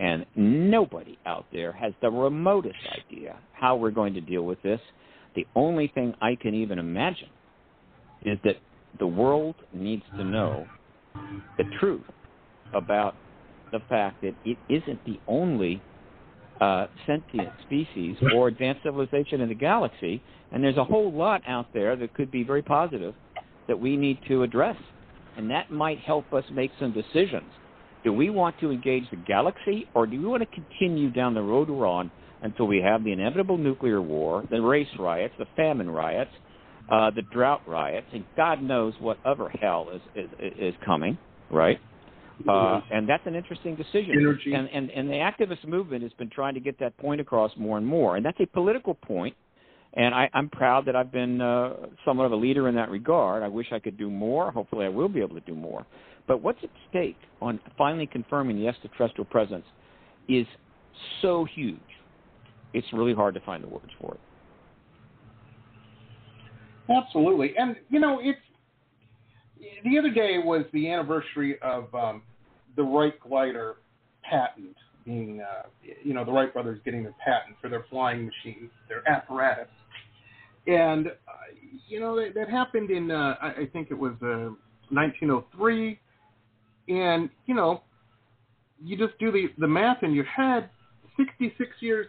And 0.00 0.26
nobody 0.34 1.16
out 1.24 1.46
there 1.52 1.72
has 1.72 1.92
the 2.02 2.10
remotest 2.10 2.76
idea 2.92 3.38
how 3.52 3.76
we're 3.76 3.92
going 3.92 4.12
to 4.14 4.20
deal 4.20 4.42
with 4.42 4.60
this. 4.62 4.80
The 5.36 5.46
only 5.54 5.90
thing 5.94 6.14
I 6.20 6.34
can 6.34 6.54
even 6.54 6.78
imagine 6.78 7.30
is 8.24 8.38
that 8.44 8.56
the 8.98 9.06
world 9.06 9.54
needs 9.72 10.02
to 10.16 10.24
know 10.24 10.66
the 11.56 11.64
truth 11.78 12.04
about 12.74 13.14
the 13.72 13.80
fact 13.88 14.22
that 14.22 14.34
it 14.44 14.58
isn't 14.68 15.04
the 15.04 15.18
only 15.26 15.82
uh, 16.60 16.86
sentient 17.06 17.48
species 17.66 18.16
or 18.34 18.48
advanced 18.48 18.82
civilization 18.82 19.40
in 19.40 19.48
the 19.48 19.54
galaxy, 19.54 20.22
and 20.52 20.62
there's 20.62 20.76
a 20.76 20.84
whole 20.84 21.12
lot 21.12 21.42
out 21.46 21.66
there 21.74 21.96
that 21.96 22.14
could 22.14 22.30
be 22.30 22.42
very 22.42 22.62
positive 22.62 23.14
that 23.68 23.78
we 23.78 23.96
need 23.96 24.18
to 24.28 24.42
address, 24.42 24.76
and 25.36 25.50
that 25.50 25.70
might 25.70 25.98
help 25.98 26.32
us 26.32 26.44
make 26.52 26.70
some 26.80 26.92
decisions. 26.92 27.50
Do 28.04 28.12
we 28.12 28.30
want 28.30 28.58
to 28.60 28.70
engage 28.70 29.10
the 29.10 29.16
galaxy, 29.16 29.88
or 29.94 30.06
do 30.06 30.18
we 30.18 30.26
want 30.26 30.42
to 30.42 30.48
continue 30.62 31.10
down 31.10 31.34
the 31.34 31.42
road 31.42 31.68
we're 31.68 31.86
on 31.86 32.10
until 32.42 32.66
we 32.66 32.78
have 32.78 33.02
the 33.02 33.12
inevitable 33.12 33.58
nuclear 33.58 34.00
war, 34.00 34.44
the 34.50 34.60
race 34.60 34.86
riots, 34.98 35.34
the 35.38 35.46
famine 35.56 35.90
riots, 35.90 36.30
uh, 36.90 37.10
the 37.10 37.22
drought 37.32 37.62
riots, 37.66 38.06
and 38.12 38.24
God 38.36 38.62
knows 38.62 38.94
what 39.00 39.18
other 39.24 39.48
hell 39.48 39.88
is 39.92 40.00
is, 40.14 40.30
is 40.58 40.74
coming, 40.84 41.18
right? 41.50 41.80
Uh, 42.48 42.80
and 42.90 43.08
that's 43.08 43.26
an 43.26 43.34
interesting 43.34 43.74
decision. 43.76 44.12
Energy. 44.12 44.52
And, 44.52 44.68
and 44.68 44.90
and 44.90 45.08
the 45.08 45.14
activist 45.14 45.66
movement 45.66 46.02
has 46.02 46.12
been 46.14 46.30
trying 46.30 46.54
to 46.54 46.60
get 46.60 46.78
that 46.80 46.96
point 46.98 47.20
across 47.20 47.50
more 47.56 47.78
and 47.78 47.86
more, 47.86 48.16
and 48.16 48.24
that's 48.24 48.38
a 48.40 48.46
political 48.46 48.94
point. 48.94 49.34
And 49.94 50.14
I, 50.14 50.28
I'm 50.34 50.50
proud 50.50 50.84
that 50.86 50.94
I've 50.94 51.10
been 51.10 51.40
uh, 51.40 51.72
somewhat 52.04 52.24
of 52.24 52.32
a 52.32 52.36
leader 52.36 52.68
in 52.68 52.74
that 52.74 52.90
regard. 52.90 53.42
I 53.42 53.48
wish 53.48 53.68
I 53.72 53.78
could 53.78 53.96
do 53.96 54.10
more. 54.10 54.50
Hopefully, 54.50 54.84
I 54.84 54.90
will 54.90 55.08
be 55.08 55.20
able 55.20 55.34
to 55.36 55.40
do 55.40 55.54
more. 55.54 55.86
But 56.26 56.42
what's 56.42 56.58
at 56.62 56.70
stake 56.90 57.16
on 57.40 57.58
finally 57.78 58.06
confirming 58.06 58.56
the 58.56 58.68
extraterrestrial 58.68 59.24
presence 59.24 59.64
is 60.28 60.46
so 61.22 61.46
huge. 61.54 61.78
It's 62.74 62.86
really 62.92 63.14
hard 63.14 63.34
to 63.34 63.40
find 63.40 63.64
the 63.64 63.68
words 63.68 63.90
for 63.98 64.14
it. 64.14 64.20
Absolutely, 66.90 67.54
and 67.56 67.76
you 67.88 67.98
know 67.98 68.20
it's 68.20 68.38
the 69.84 69.98
other 69.98 70.10
day 70.10 70.38
was 70.38 70.64
the 70.72 70.90
anniversary 70.90 71.58
of 71.60 71.94
um, 71.94 72.22
the 72.76 72.82
Wright 72.82 73.18
glider 73.20 73.76
patent 74.22 74.76
being, 75.04 75.40
uh, 75.40 75.62
you 76.02 76.14
know, 76.14 76.24
the 76.24 76.32
Wright 76.32 76.52
brothers 76.52 76.80
getting 76.84 77.02
their 77.02 77.14
patent 77.24 77.56
for 77.60 77.68
their 77.68 77.86
flying 77.88 78.26
machine, 78.26 78.70
their 78.88 79.08
apparatus, 79.08 79.68
and 80.66 81.08
uh, 81.08 81.10
you 81.88 82.00
know 82.00 82.16
that, 82.16 82.34
that 82.34 82.50
happened 82.50 82.90
in 82.90 83.10
uh, 83.10 83.36
I, 83.40 83.48
I 83.48 83.66
think 83.72 83.90
it 83.90 83.98
was 83.98 84.14
uh, 84.22 84.50
1903, 84.90 85.98
and 86.88 87.30
you 87.46 87.54
know, 87.54 87.82
you 88.84 88.96
just 88.96 89.18
do 89.18 89.30
the 89.30 89.46
the 89.58 89.68
math 89.68 90.02
in 90.02 90.12
your 90.12 90.24
head. 90.24 90.70
66 91.16 91.70
years 91.80 92.06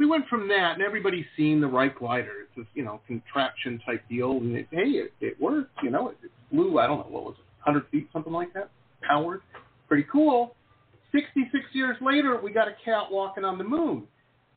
we 0.00 0.06
went 0.06 0.26
from 0.28 0.48
that, 0.48 0.72
and 0.74 0.82
everybody's 0.82 1.26
seen 1.36 1.60
the 1.60 1.66
Wright 1.66 1.94
glider. 1.94 2.32
It's 2.42 2.50
this, 2.56 2.66
you 2.74 2.82
know, 2.82 3.02
contraption 3.06 3.80
type 3.84 4.02
deal, 4.08 4.32
and 4.38 4.56
it, 4.56 4.66
hey, 4.70 4.88
it, 4.88 5.12
it 5.20 5.38
worked. 5.38 5.76
You 5.82 5.90
know, 5.90 6.08
it 6.08 6.16
flew. 6.50 6.78
I 6.78 6.86
don't 6.86 6.98
know 6.98 7.12
what 7.12 7.24
was 7.24 7.34
it, 7.38 7.66
100 7.66 7.88
feet, 7.90 8.08
something 8.12 8.32
like 8.32 8.52
that, 8.54 8.70
powered. 9.02 9.42
Pretty 9.88 10.06
cool. 10.10 10.54
66 11.12 11.64
years 11.72 11.96
later, 12.00 12.40
we 12.40 12.52
got 12.52 12.68
a 12.68 12.74
cat 12.84 13.04
walking 13.10 13.44
on 13.44 13.58
the 13.58 13.64
moon. 13.64 14.04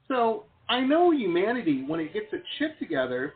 So 0.07 0.43
I 0.69 0.81
know 0.81 1.11
humanity, 1.11 1.83
when 1.87 1.99
it 1.99 2.13
gets 2.13 2.27
its 2.31 2.45
shit 2.59 2.77
together, 2.79 3.33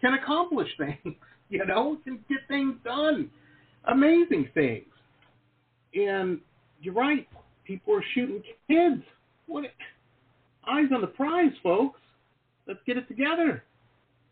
can 0.00 0.14
accomplish 0.14 0.68
things. 0.78 1.16
You 1.50 1.64
know, 1.64 1.96
can 2.04 2.18
get 2.28 2.38
things 2.46 2.74
done, 2.84 3.30
amazing 3.86 4.50
things. 4.52 4.84
And 5.94 6.40
you're 6.80 6.94
right. 6.94 7.26
People 7.64 7.94
are 7.94 8.04
shooting 8.14 8.42
kids. 8.68 9.02
What? 9.46 9.64
eyes 10.68 10.88
on 10.94 11.00
the 11.00 11.06
prize, 11.06 11.52
folks. 11.62 12.00
Let's 12.66 12.80
get 12.86 12.96
it 12.96 13.08
together. 13.08 13.64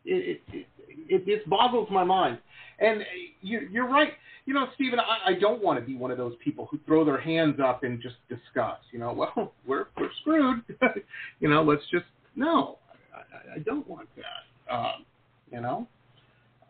It 0.07 0.41
it 0.53 0.67
it, 1.09 1.23
it 1.27 1.49
boggles 1.49 1.89
my 1.91 2.05
mind. 2.05 2.39
And 2.79 3.03
you, 3.41 3.69
you're 3.71 3.89
right. 3.89 4.13
You 4.45 4.55
know, 4.55 4.67
Stephen, 4.75 5.01
I, 5.01 5.31
I 5.31 5.35
don't 5.39 5.63
want 5.63 5.81
to 5.81 5.85
be 5.85 5.97
one 5.97 6.11
of 6.11 6.19
those 6.19 6.35
people 6.43 6.69
who 6.71 6.79
throw 6.87 7.05
their 7.05 7.21
hands 7.21 7.57
up 7.63 7.83
and 7.83 8.01
just 8.01 8.17
discuss. 8.29 8.79
You 8.93 9.01
know, 9.01 9.13
well, 9.13 9.53
we're 9.67 9.87
we're 9.97 10.11
screwed. 10.21 10.63
you 11.41 11.49
know, 11.49 11.63
let's 11.63 11.83
just 11.91 12.05
no. 12.35 12.79
I, 13.15 13.57
I 13.57 13.59
don't 13.61 13.87
want 13.89 14.09
that. 14.17 14.75
Um, 14.75 15.05
you 15.51 15.61
know. 15.61 15.87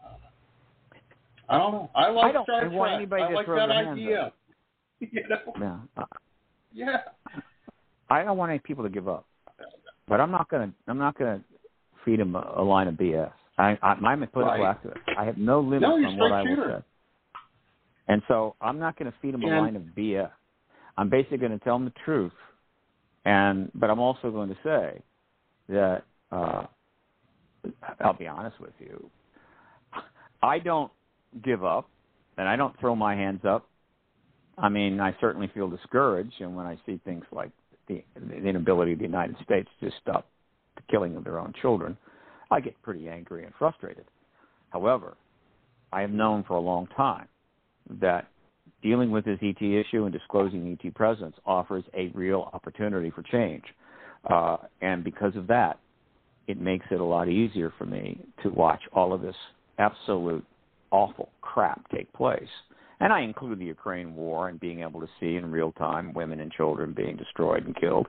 Uh, 0.05 0.15
I 1.49 1.59
don't 1.59 1.73
know. 1.73 1.91
I 1.95 2.11
like 2.11 2.25
I 2.25 2.33
don't 2.33 2.45
Star 2.45 2.61
Trek. 2.63 2.73
want 2.73 2.93
anybody 2.93 3.23
I 3.23 3.29
to 3.29 3.35
like 3.35 3.47
throw 3.47 3.57
that 3.57 3.67
their 3.69 3.93
idea. 3.93 4.17
Hands 4.17 4.27
up. 4.27 4.35
You 4.99 5.23
know. 5.29 5.85
Yeah. 5.95 6.05
Yeah. 6.73 6.97
I 8.09 8.23
don't 8.25 8.39
want 8.39 8.49
any 8.51 8.61
people 8.61 8.83
to 8.83 8.89
give 8.89 9.09
up, 9.09 9.27
but 10.09 10.21
I'm 10.23 10.31
not 10.31 10.49
gonna. 10.49 10.73
I'm 10.89 10.97
not 10.97 11.19
gonna 11.19 11.43
feed 12.07 12.21
them 12.21 12.35
a, 12.35 12.55
a 12.57 12.63
line 12.63 12.89
of 12.89 12.95
BS. 12.95 13.31
I, 13.59 13.77
I, 13.83 13.93
I'm 13.93 14.23
a 14.23 14.27
political 14.27 14.63
Right. 14.63 14.83
activist. 14.83 15.01
I 15.19 15.25
have 15.25 15.37
no 15.37 15.61
limits 15.61 15.83
No, 15.83 16.09
on 16.09 16.17
what 16.17 16.33
I 16.33 16.43
will 16.43 16.57
say, 16.57 16.85
and 18.09 18.23
so 18.29 18.55
I'm 18.63 18.79
not 18.79 18.99
going 18.99 19.13
to 19.13 19.19
feed 19.21 19.35
them 19.35 19.43
a 19.43 19.49
line 19.49 19.77
of 19.77 19.83
BS. 19.83 20.31
I'm 20.97 21.11
basically 21.11 21.39
going 21.39 21.53
to 21.53 21.63
tell 21.65 21.75
them 21.79 21.85
the 21.85 21.93
truth, 22.05 22.33
and 23.27 23.71
but 23.75 23.91
I'm 23.91 23.99
also 23.99 24.31
going 24.31 24.49
to 24.49 24.57
say 24.63 25.03
that 25.69 26.05
uh, 26.33 26.67
I'll 28.01 28.17
be 28.17 28.27
honest 28.27 28.59
with 28.61 28.73
you. 28.79 29.11
I 30.43 30.59
don't 30.59 30.93
give 31.45 31.65
up, 31.65 31.89
and 32.39 32.49
I 32.49 32.57
don't 32.57 32.79
throw 32.81 32.95
my 32.95 33.15
hands 33.15 33.41
up. 33.47 33.69
I 34.59 34.69
mean, 34.69 35.01
I 35.01 35.15
certainly 35.21 35.51
feel 35.53 35.69
discouraged, 35.69 36.35
and 36.41 36.57
when 36.57 36.67
I 36.67 36.79
see 36.87 37.01
things 37.05 37.25
like 37.33 37.51
the, 37.89 38.03
the 38.17 38.37
inability 38.37 38.93
of 38.93 38.99
the 38.99 39.05
United 39.05 39.37
States 39.45 39.69
to 39.81 39.91
stop 40.01 40.27
the 40.77 40.83
killing 40.91 41.17
of 41.17 41.25
their 41.25 41.39
own 41.39 41.53
children, 41.61 41.97
I 42.51 42.61
get 42.61 42.81
pretty 42.83 43.09
angry 43.09 43.45
and 43.45 43.53
frustrated. 43.59 44.05
However, 44.71 45.17
I 45.93 46.01
have 46.03 46.11
known 46.11 46.45
for 46.45 46.55
a 46.55 46.61
long 46.61 46.87
time 46.97 47.29
that 48.01 48.29
dealing 48.83 49.11
with 49.11 49.25
this 49.25 49.39
ET 49.43 49.61
issue 49.63 50.05
and 50.05 50.13
disclosing 50.13 50.77
ET 50.83 50.95
presence 50.95 51.35
offers 51.45 51.85
a 51.95 52.09
real 52.15 52.51
opportunity 52.53 53.11
for 53.11 53.23
change. 53.23 53.65
Uh, 54.29 54.57
and 54.81 55.03
because 55.05 55.35
of 55.37 55.47
that, 55.47 55.79
it 56.47 56.61
makes 56.61 56.87
it 56.91 57.01
a 57.01 57.05
lot 57.05 57.29
easier 57.29 57.73
for 57.79 57.87
me 57.87 58.21
to 58.43 58.51
watch 58.51 58.81
all 58.93 59.13
of 59.13 59.23
this 59.23 59.35
absolute 59.79 60.45
awful 60.91 61.31
crap 61.41 61.89
take 61.91 62.13
place. 62.13 62.49
And 63.01 63.13
I 63.13 63.21
include 63.21 63.59
the 63.59 63.65
Ukraine 63.65 64.15
war 64.15 64.49
and 64.49 64.59
being 64.59 64.81
able 64.81 65.01
to 65.01 65.09
see 65.21 65.37
in 65.37 65.51
real 65.51 65.73
time 65.73 66.13
women 66.15 66.41
and 66.41 66.51
children 66.53 66.93
being 66.97 67.17
destroyed 67.17 67.67
and 67.67 67.77
killed, 67.77 68.07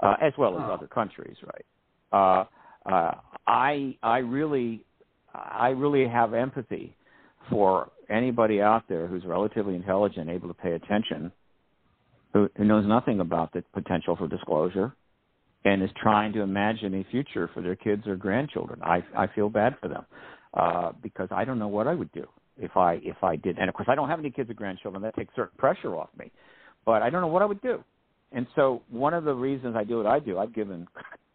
uh, 0.00 0.16
as 0.20 0.32
well 0.36 0.56
as 0.58 0.64
Oh. 0.68 0.72
other 0.72 0.86
countries, 0.86 1.36
right? 1.44 1.66
Uh, 2.14 2.44
uh, 2.86 3.12
I 3.46 3.96
I 4.02 4.18
really 4.18 4.84
I 5.34 5.70
really 5.70 6.06
have 6.06 6.32
empathy 6.32 6.96
for 7.50 7.90
anybody 8.08 8.60
out 8.60 8.84
there 8.88 9.06
who's 9.08 9.24
relatively 9.24 9.74
intelligent, 9.74 10.30
able 10.30 10.48
to 10.48 10.54
pay 10.54 10.72
attention, 10.72 11.32
who, 12.32 12.48
who 12.56 12.64
knows 12.64 12.86
nothing 12.86 13.20
about 13.20 13.52
the 13.52 13.64
potential 13.72 14.16
for 14.16 14.28
disclosure, 14.28 14.94
and 15.64 15.82
is 15.82 15.90
trying 16.00 16.32
to 16.34 16.42
imagine 16.42 16.94
a 16.94 17.04
future 17.10 17.50
for 17.52 17.62
their 17.62 17.74
kids 17.74 18.06
or 18.06 18.16
grandchildren. 18.16 18.80
I 18.82 19.02
I 19.16 19.26
feel 19.34 19.50
bad 19.50 19.74
for 19.80 19.88
them 19.88 20.06
uh, 20.54 20.92
because 21.02 21.28
I 21.32 21.44
don't 21.44 21.58
know 21.58 21.68
what 21.68 21.88
I 21.88 21.94
would 21.94 22.12
do 22.12 22.26
if 22.58 22.76
I 22.76 23.00
if 23.02 23.24
I 23.24 23.34
did. 23.34 23.58
And 23.58 23.68
of 23.68 23.74
course, 23.74 23.88
I 23.90 23.96
don't 23.96 24.08
have 24.08 24.20
any 24.20 24.30
kids 24.30 24.48
or 24.50 24.54
grandchildren. 24.54 25.02
That 25.02 25.16
takes 25.16 25.34
certain 25.34 25.58
pressure 25.58 25.96
off 25.96 26.10
me. 26.16 26.30
But 26.86 27.02
I 27.02 27.10
don't 27.10 27.22
know 27.22 27.32
what 27.34 27.42
I 27.42 27.46
would 27.46 27.62
do. 27.62 27.82
And 28.30 28.46
so 28.54 28.82
one 28.90 29.14
of 29.14 29.24
the 29.24 29.34
reasons 29.34 29.74
I 29.76 29.84
do 29.84 29.96
what 29.96 30.06
I 30.06 30.18
do, 30.20 30.38
I've 30.38 30.54
given 30.54 30.86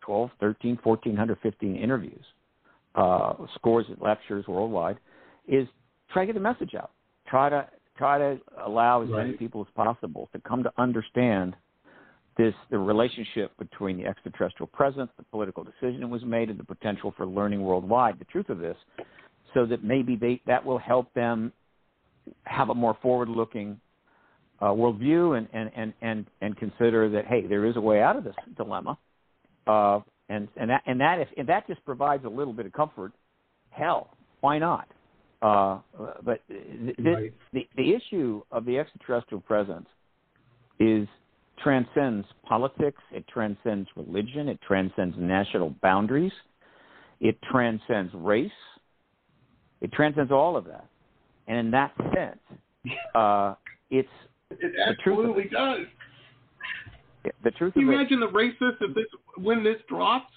12, 0.02 0.30
13, 0.40 0.80
1400, 0.84 1.38
15 1.42 1.76
interviews, 1.76 2.24
uh, 2.96 3.34
scores 3.56 3.86
of 3.92 4.02
lectures 4.02 4.46
worldwide, 4.48 4.98
is 5.48 5.68
try 6.12 6.24
to 6.24 6.28
get 6.28 6.34
the 6.34 6.40
message 6.40 6.76
out. 6.76 6.92
Try 7.28 7.50
to 7.50 7.68
try 7.98 8.18
to 8.18 8.40
allow 8.66 9.02
as 9.02 9.10
right. 9.10 9.26
many 9.26 9.38
people 9.38 9.62
as 9.62 9.68
possible 9.76 10.30
to 10.32 10.40
come 10.40 10.64
to 10.64 10.72
understand 10.78 11.56
this 12.38 12.54
the 12.72 12.78
relationship 12.78 13.52
between 13.60 13.98
the 13.98 14.06
extraterrestrial 14.06 14.68
presence, 14.68 15.12
the 15.18 15.24
political 15.24 15.64
decision 15.64 16.00
that 16.00 16.08
was 16.08 16.24
made, 16.24 16.50
and 16.50 16.58
the 16.58 16.64
potential 16.64 17.14
for 17.18 17.26
learning 17.26 17.62
worldwide. 17.62 18.18
The 18.18 18.26
truth 18.26 18.50
of 18.50 18.60
this, 18.60 18.78
so 19.54 19.66
that 19.66 19.84
maybe 19.84 20.16
they 20.16 20.42
that 20.48 20.66
will 20.66 20.78
help 20.78 21.14
them 21.14 21.52
have 22.44 22.70
a 22.70 22.76
more 22.76 22.98
forward-looking 23.02 23.80
uh, 24.62 24.66
worldview 24.68 25.38
and, 25.38 25.48
and 25.54 25.72
and 25.76 25.94
and 26.02 26.26
and 26.42 26.58
consider 26.58 27.10
that 27.10 27.26
hey, 27.28 27.46
there 27.46 27.66
is 27.66 27.76
a 27.76 27.82
way 27.82 28.02
out 28.02 28.16
of 28.16 28.24
this 28.24 28.36
dilemma, 28.56 28.98
uh, 29.70 30.00
and 30.30 30.48
and 30.58 30.70
that 30.70 30.82
and 30.86 31.00
that 31.00 31.20
if 31.20 31.28
and 31.38 31.48
that 31.48 31.68
just 31.68 31.84
provides 31.86 32.26
a 32.26 32.30
little 32.30 32.54
bit 32.54 32.66
of 32.66 32.74
comfort, 32.74 33.14
hell, 33.70 34.10
why 34.42 34.58
not? 34.58 34.88
Uh, 35.42 35.80
but 36.24 36.42
th- 36.50 36.96
right. 37.06 37.34
the 37.54 37.68
the 37.78 37.94
issue 37.94 38.42
of 38.52 38.66
the 38.66 38.78
extraterrestrial 38.78 39.42
presence 39.42 39.88
is 40.80 41.08
transcends 41.64 42.26
politics, 42.48 43.02
it 43.12 43.28
transcends 43.28 43.88
religion, 43.96 44.48
it 44.50 44.60
transcends 44.66 45.16
national 45.18 45.76
boundaries, 45.82 46.32
it 47.20 47.38
transcends 47.52 48.12
race, 48.16 48.52
it 49.82 49.92
transcends 49.92 50.32
all 50.32 50.58
of 50.58 50.66
that. 50.66 50.88
And 51.48 51.58
in 51.58 51.72
that 51.72 51.92
sense, 52.16 52.60
uh, 53.16 53.56
it's 53.90 54.10
it 54.52 54.74
absolutely 54.88 55.44
the 55.44 55.50
does. 55.50 55.80
The 57.44 57.52
truth. 57.52 57.74
Can 57.74 57.84
you 57.84 57.92
it, 57.92 57.96
imagine 57.96 58.20
the 58.20 58.28
racists 58.28 58.82
if 58.82 58.96
this 58.96 59.06
when 59.38 59.64
this 59.64 59.78
drops, 59.88 60.32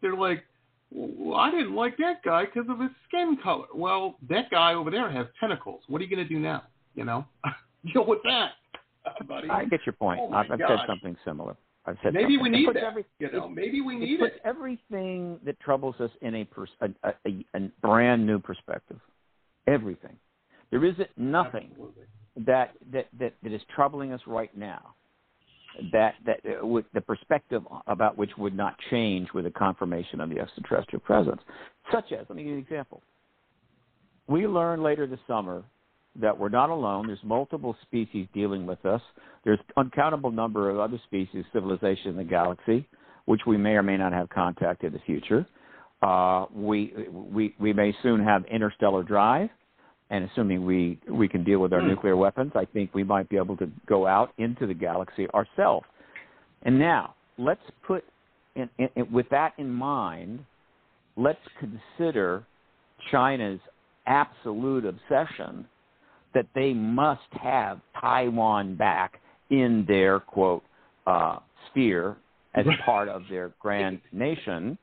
they're 0.00 0.16
like, 0.16 0.44
well, 0.90 1.38
I 1.38 1.50
didn't 1.50 1.74
like 1.74 1.96
that 1.98 2.22
guy 2.24 2.44
because 2.44 2.68
of 2.70 2.80
his 2.80 2.90
skin 3.06 3.36
color. 3.42 3.66
Well, 3.74 4.16
that 4.28 4.50
guy 4.50 4.74
over 4.74 4.90
there 4.90 5.10
has 5.10 5.26
tentacles. 5.38 5.82
What 5.88 6.00
are 6.00 6.04
you 6.04 6.14
going 6.14 6.26
to 6.26 6.32
do 6.32 6.38
now? 6.38 6.64
You 6.94 7.04
know, 7.04 7.24
deal 7.92 8.06
with 8.06 8.20
that, 8.24 8.52
buddy. 9.28 9.48
I 9.50 9.64
get 9.64 9.80
your 9.84 9.94
point. 9.94 10.20
Oh 10.22 10.32
I've, 10.32 10.50
I've 10.50 10.60
said 10.60 10.78
something 10.86 11.16
similar. 11.24 11.56
I've 11.86 11.96
said 12.02 12.14
maybe 12.14 12.36
something. 12.36 12.52
we 12.52 12.58
need 12.58 12.68
that. 12.68 12.84
Every, 12.84 13.04
you 13.18 13.30
know, 13.32 13.48
maybe 13.48 13.80
we 13.80 13.96
need 13.96 14.14
it. 14.14 14.20
Puts 14.20 14.34
everything 14.44 15.38
that 15.44 15.58
troubles 15.60 15.94
us 16.00 16.10
in 16.22 16.36
a, 16.36 16.44
pers- 16.44 16.70
a, 16.80 16.88
a, 17.26 17.44
a 17.54 17.70
brand 17.82 18.26
new 18.26 18.38
perspective. 18.38 18.98
Everything. 19.66 20.16
There 20.70 20.84
isn't 20.84 21.08
nothing 21.16 21.70
that, 22.46 22.74
that 22.92 23.08
that 23.18 23.34
that 23.42 23.52
is 23.52 23.62
troubling 23.74 24.12
us 24.12 24.20
right 24.26 24.54
now 24.56 24.94
that 25.92 26.14
that 26.26 26.40
uh, 26.44 26.66
with 26.66 26.86
the 26.94 27.00
perspective 27.00 27.62
about 27.86 28.16
which 28.18 28.30
would 28.38 28.56
not 28.56 28.76
change 28.90 29.28
with 29.34 29.44
the 29.44 29.50
confirmation 29.50 30.20
of 30.20 30.30
the 30.30 30.38
extraterrestrial 30.38 31.00
presence. 31.00 31.40
Such 31.92 32.12
as, 32.12 32.26
let 32.28 32.36
me 32.36 32.42
give 32.42 32.50
you 32.50 32.56
an 32.58 32.62
example. 32.62 33.02
We 34.26 34.46
learn 34.46 34.82
later 34.82 35.06
this 35.06 35.20
summer 35.26 35.62
that 36.20 36.36
we're 36.36 36.48
not 36.48 36.70
alone. 36.70 37.06
There's 37.06 37.18
multiple 37.22 37.76
species 37.82 38.26
dealing 38.34 38.66
with 38.66 38.84
us. 38.84 39.00
There's 39.44 39.60
uncountable 39.76 40.30
number 40.30 40.70
of 40.70 40.78
other 40.78 41.00
species, 41.06 41.44
civilization 41.52 42.10
in 42.10 42.16
the 42.16 42.24
galaxy, 42.24 42.86
which 43.26 43.42
we 43.46 43.56
may 43.56 43.72
or 43.72 43.82
may 43.82 43.96
not 43.96 44.12
have 44.12 44.28
contact 44.28 44.84
in 44.84 44.92
the 44.92 44.98
future. 45.00 45.46
Uh, 46.02 46.46
we 46.54 46.92
we 47.10 47.54
we 47.58 47.72
may 47.72 47.94
soon 48.02 48.22
have 48.22 48.44
interstellar 48.46 49.02
drive 49.02 49.48
and 50.10 50.28
assuming 50.30 50.64
we 50.64 50.98
we 51.08 51.28
can 51.28 51.44
deal 51.44 51.58
with 51.58 51.72
our 51.72 51.80
mm. 51.80 51.88
nuclear 51.88 52.16
weapons, 52.16 52.52
I 52.54 52.64
think 52.64 52.94
we 52.94 53.04
might 53.04 53.28
be 53.28 53.36
able 53.36 53.56
to 53.58 53.70
go 53.86 54.06
out 54.06 54.32
into 54.38 54.66
the 54.66 54.74
galaxy 54.74 55.28
ourselves. 55.30 55.86
And 56.62 56.78
now, 56.78 57.14
let's 57.36 57.60
put 57.86 58.04
in, 58.56 58.68
in, 58.78 58.88
in, 58.96 59.12
with 59.12 59.28
that 59.30 59.52
in 59.58 59.70
mind, 59.70 60.40
let's 61.16 61.38
consider 61.60 62.44
China's 63.10 63.60
absolute 64.06 64.84
obsession 64.84 65.66
that 66.34 66.46
they 66.54 66.72
must 66.72 67.20
have 67.42 67.80
Taiwan 68.00 68.76
back 68.76 69.20
in 69.50 69.84
their 69.86 70.20
quote 70.20 70.62
uh, 71.06 71.38
sphere 71.70 72.16
as 72.54 72.64
part 72.84 73.08
of 73.08 73.22
their 73.30 73.52
grand 73.60 74.00
nation, 74.12 74.76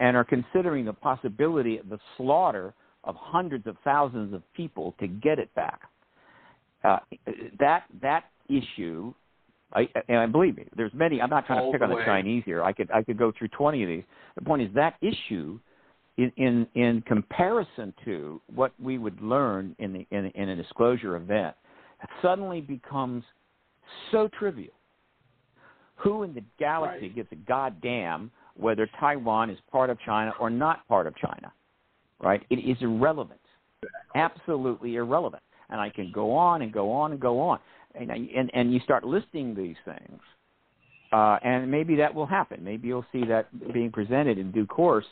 and 0.00 0.16
are 0.16 0.24
considering 0.24 0.84
the 0.84 0.92
possibility 0.92 1.78
of 1.78 1.88
the 1.88 1.98
slaughter 2.16 2.74
of 3.06 3.14
hundreds 3.16 3.66
of 3.66 3.76
thousands 3.84 4.34
of 4.34 4.42
people 4.54 4.94
to 5.00 5.06
get 5.06 5.38
it 5.38 5.54
back. 5.54 5.80
Uh, 6.84 6.98
that 7.58 7.84
that 8.02 8.24
issue, 8.48 9.14
I, 9.72 9.88
and 10.08 10.30
believe 10.30 10.56
me, 10.56 10.66
there's 10.76 10.92
many. 10.92 11.20
I'm 11.20 11.30
not 11.30 11.46
trying 11.46 11.60
All 11.60 11.72
to 11.72 11.78
pick 11.78 11.82
on 11.82 11.90
the 11.90 11.96
the 11.96 12.04
Chinese 12.04 12.42
here. 12.44 12.62
I 12.62 12.72
could 12.72 12.90
I 12.90 13.02
could 13.02 13.18
go 13.18 13.32
through 13.36 13.48
20 13.48 13.82
of 13.82 13.88
these. 13.88 14.04
The 14.34 14.42
point 14.42 14.62
is 14.62 14.68
that 14.74 14.94
issue, 15.00 15.58
in 16.18 16.32
in, 16.36 16.66
in 16.74 17.02
comparison 17.06 17.94
to 18.04 18.40
what 18.54 18.72
we 18.80 18.98
would 18.98 19.20
learn 19.20 19.74
in 19.78 19.92
the 19.92 20.06
in, 20.10 20.26
in 20.26 20.50
a 20.50 20.56
disclosure 20.56 21.16
event, 21.16 21.56
suddenly 22.20 22.60
becomes 22.60 23.24
so 24.10 24.28
trivial. 24.38 24.74
Who 25.96 26.24
in 26.24 26.34
the 26.34 26.44
galaxy 26.58 27.06
right. 27.06 27.14
gives 27.14 27.28
a 27.32 27.36
goddamn 27.36 28.30
whether 28.54 28.88
Taiwan 29.00 29.50
is 29.50 29.58
part 29.72 29.90
of 29.90 29.98
China 30.04 30.32
or 30.38 30.50
not 30.50 30.86
part 30.88 31.06
of 31.06 31.16
China? 31.16 31.52
Right? 32.20 32.42
It 32.50 32.56
is 32.56 32.76
irrelevant, 32.80 33.40
absolutely 34.14 34.96
irrelevant. 34.96 35.42
And 35.68 35.80
I 35.80 35.90
can 35.90 36.12
go 36.12 36.32
on 36.32 36.62
and 36.62 36.72
go 36.72 36.92
on 36.92 37.12
and 37.12 37.20
go 37.20 37.40
on, 37.40 37.58
and 37.94 38.10
and, 38.10 38.50
and 38.54 38.72
you 38.72 38.78
start 38.80 39.02
listing 39.04 39.52
these 39.52 39.74
things, 39.84 40.20
uh, 41.12 41.38
and 41.42 41.68
maybe 41.68 41.96
that 41.96 42.14
will 42.14 42.26
happen. 42.26 42.62
Maybe 42.62 42.86
you'll 42.86 43.06
see 43.10 43.24
that 43.24 43.48
being 43.72 43.90
presented 43.90 44.38
in 44.38 44.52
due 44.52 44.66
course, 44.66 45.06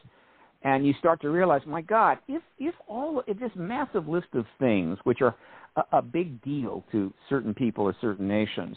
and 0.63 0.87
you 0.87 0.95
start 1.01 1.21
to 1.23 1.31
realize, 1.31 1.63
my 1.67 1.81
God, 1.81 2.19
if 2.29 2.41
if 2.61 2.75
all 2.87 3.25
if 3.27 3.37
this 3.41 3.51
massive 3.57 4.07
list 4.07 4.29
of 4.35 4.47
things, 4.61 4.97
which 5.03 5.23
are 5.23 5.35
a, 5.75 5.99
a 5.99 6.03
big 6.03 6.41
deal 6.43 6.85
to 6.93 7.13
certain 7.29 7.53
people 7.53 7.85
or 7.85 7.97
certain 8.01 8.29
nations, 8.29 8.77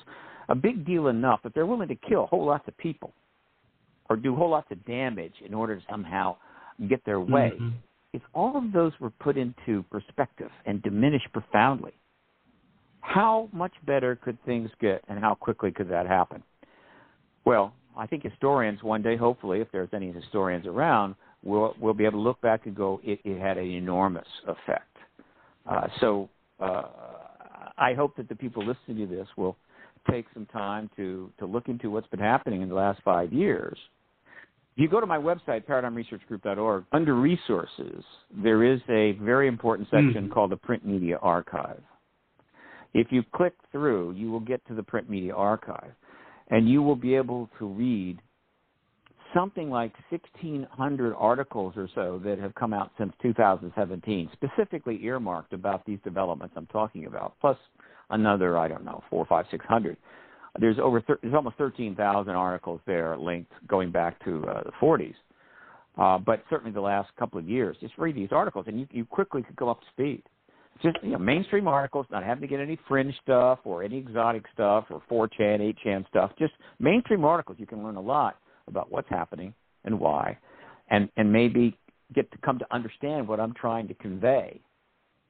a 0.50 0.56
big 0.56 0.84
deal 0.84 1.10
enough 1.10 1.42
that 1.44 1.54
they're 1.54 1.68
willing 1.68 1.90
to 1.90 1.96
kill 1.96 2.26
whole 2.26 2.48
lots 2.48 2.68
of 2.68 2.76
people 2.80 3.14
or 4.10 4.16
do 4.16 4.36
whole 4.36 4.50
lots 4.50 4.72
of 4.72 4.84
damage 4.86 5.34
in 5.46 5.54
order 5.54 5.76
to 5.76 5.82
somehow 5.92 6.36
get 6.90 7.06
their 7.06 7.20
way. 7.20 7.52
Mm-hmm 7.54 7.70
if 8.18 8.24
all 8.34 8.58
of 8.58 8.72
those 8.74 8.94
were 9.00 9.12
put 9.12 9.38
into 9.38 9.84
perspective 9.92 10.50
and 10.66 10.82
diminished 10.82 11.32
profoundly, 11.34 11.94
how 13.02 13.48
much 13.54 13.74
better 13.86 14.16
could 14.16 14.44
things 14.44 14.72
get 14.82 15.04
and 15.08 15.20
how 15.20 15.36
quickly 15.36 15.72
could 15.72 15.88
that 15.90 16.08
happen? 16.08 16.42
Well, 17.46 17.74
I 17.96 18.08
think 18.08 18.24
historians 18.24 18.82
one 18.82 19.04
day, 19.04 19.18
hopefully, 19.18 19.62
if 19.62 19.68
there's 19.72 19.90
any 19.94 20.12
historians 20.12 20.66
around, 20.66 21.14
will 21.44 21.76
will 21.80 21.94
be 21.94 22.06
able 22.06 22.18
to 22.18 22.24
look 22.24 22.42
back 22.42 22.66
and 22.66 22.76
go, 22.76 23.00
it, 23.04 23.20
it 23.24 23.40
had 23.40 23.60
an 23.60 23.68
enormous 23.68 24.28
effect. 24.48 24.98
Uh, 25.70 25.88
so 26.00 26.28
uh, 26.60 26.84
I 27.78 27.94
hope 27.94 28.16
that 28.18 28.28
the 28.30 28.36
people 28.36 28.66
listening 28.66 29.08
to 29.08 29.16
this 29.16 29.28
will 29.38 29.56
take 30.10 30.26
some 30.34 30.48
time 30.48 30.90
to 30.96 31.32
to 31.38 31.46
look 31.46 31.70
into 31.70 31.92
what's 31.92 32.08
been 32.08 32.20
happening 32.20 32.64
in 32.64 32.70
the 32.70 32.76
last 32.76 33.00
five 33.06 33.32
years 33.32 33.78
if 34.78 34.82
you 34.82 34.88
go 34.90 35.02
to 35.02 35.08
my 35.08 35.18
website, 35.18 35.66
paradigmresearchgroup.org, 35.66 36.84
under 36.92 37.16
resources, 37.16 38.04
there 38.32 38.64
is 38.64 38.80
a 38.88 39.14
very 39.14 39.48
important 39.48 39.88
section 39.88 40.30
mm. 40.30 40.32
called 40.32 40.52
the 40.52 40.58
Print 40.58 40.86
Media 40.86 41.18
Archive. 41.20 41.82
If 42.94 43.08
you 43.10 43.24
click 43.34 43.54
through, 43.72 44.12
you 44.12 44.30
will 44.30 44.40
get 44.40 44.64
to 44.68 44.76
the 44.76 44.84
Print 44.84 45.10
Media 45.10 45.34
Archive, 45.34 45.94
and 46.52 46.70
you 46.70 46.84
will 46.84 46.96
be 46.96 47.16
able 47.16 47.50
to 47.58 47.66
read 47.66 48.20
something 49.34 49.72
like 49.72 49.94
1,600 50.12 51.16
articles 51.16 51.74
or 51.76 51.90
so 51.96 52.22
that 52.24 52.38
have 52.38 52.54
come 52.54 52.72
out 52.72 52.92
since 53.00 53.12
2017, 53.24 54.30
specifically 54.34 55.00
earmarked 55.04 55.54
about 55.54 55.88
these 55.88 56.00
developments 56.04 56.54
I'm 56.56 56.68
talking 56.68 57.08
about, 57.08 57.34
plus 57.42 57.58
another, 58.12 58.60
I 58.60 58.68
don't 58.68 58.86
know, 58.86 59.04
four, 59.10 59.26
five, 59.26 59.46
six 59.50 59.66
hundred 59.66 59.98
there's 60.60 60.78
over 60.80 61.02
thir- 61.02 61.20
there's 61.22 61.34
almost 61.34 61.58
13,000 61.58 62.30
articles 62.34 62.82
there 62.86 63.18
linked 63.18 63.52
going 63.68 63.92
back 63.92 64.24
to 64.26 64.46
uh, 64.48 64.64
the 64.64 64.72
40s. 64.82 65.16
Uh, 65.98 66.18
but 66.20 66.44
certainly 66.50 66.72
the 66.72 66.82
last 66.82 67.10
couple 67.18 67.40
of 67.40 67.48
years, 67.50 67.76
just 67.82 67.94
read 67.98 68.16
these 68.16 68.30
articles 68.32 68.66
and 68.68 68.80
you, 68.80 68.88
you 68.92 69.06
quickly 69.06 69.42
could 69.42 69.56
go 69.56 69.70
up 69.70 69.80
to 69.82 69.88
speed. 69.92 70.22
Just 70.84 70.98
you 71.02 71.12
know, 71.12 71.18
mainstream 71.18 71.68
articles, 71.68 72.06
not 72.12 72.24
having 72.24 72.42
to 72.42 72.48
get 72.48 72.60
any 72.60 72.78
fringe 72.88 73.16
stuff 73.24 73.60
or 73.64 73.84
any 73.84 73.98
exotic 73.98 74.44
stuff 74.54 74.86
or 74.92 75.02
4chan, 75.10 75.74
8chan 75.86 76.08
stuff. 76.08 76.32
Just 76.38 76.54
mainstream 76.80 77.26
articles. 77.26 77.58
You 77.60 77.66
can 77.66 77.84
learn 77.84 77.96
a 77.96 78.02
lot 78.02 78.38
about 78.68 78.92
what's 78.92 79.10
happening 79.10 79.56
and 79.86 80.00
why, 80.00 80.38
and 80.90 81.10
and 81.18 81.32
maybe 81.34 81.76
get 82.14 82.32
to 82.32 82.38
come 82.40 82.60
to 82.60 82.66
understand 82.70 83.28
what 83.28 83.40
I'm 83.40 83.54
trying 83.54 83.88
to 83.88 83.96
convey. 83.96 84.60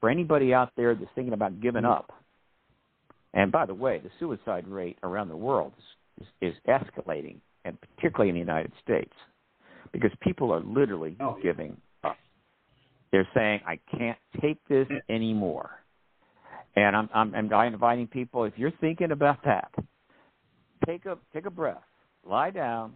For 0.02 0.10
anybody 0.10 0.54
out 0.54 0.72
there 0.76 0.96
that's 0.96 1.10
thinking 1.16 1.34
about 1.34 1.62
giving 1.62 1.86
up, 1.86 2.12
and 3.38 3.52
by 3.52 3.68
the 3.68 3.74
way, 3.74 4.00
the 4.00 4.10
suicide 4.20 4.68
rate 4.68 4.98
around 5.04 5.30
the 5.30 5.38
world 5.38 5.72
is, 5.78 6.28
is, 6.42 6.54
is 6.54 6.56
escalating 6.68 7.38
and 7.66 7.78
particularly 7.80 8.30
in 8.30 8.36
the 8.36 8.40
United 8.40 8.72
States, 8.84 9.14
because 9.92 10.12
people 10.22 10.52
are 10.52 10.62
literally 10.62 11.16
Oh, 11.20 11.38
giving 11.42 11.78
up. 12.04 12.18
They're 13.12 13.28
saying, 13.36 13.62
"I 13.66 13.80
can't 13.96 14.18
take 14.42 14.58
this 14.68 14.88
anymore," 15.10 15.70
and 16.76 16.96
I'm 16.96 17.10
I'm, 17.14 17.36
I'm 17.36 17.74
inviting 17.74 18.08
people. 18.08 18.44
If 18.46 18.54
you're 18.58 18.72
thinking 18.82 19.12
about 19.12 19.44
that, 19.46 19.72
take 20.86 21.06
a 21.06 21.18
take 21.34 21.46
a 21.46 21.52
breath, 21.52 21.84
lie 22.26 22.52
down, 22.52 22.94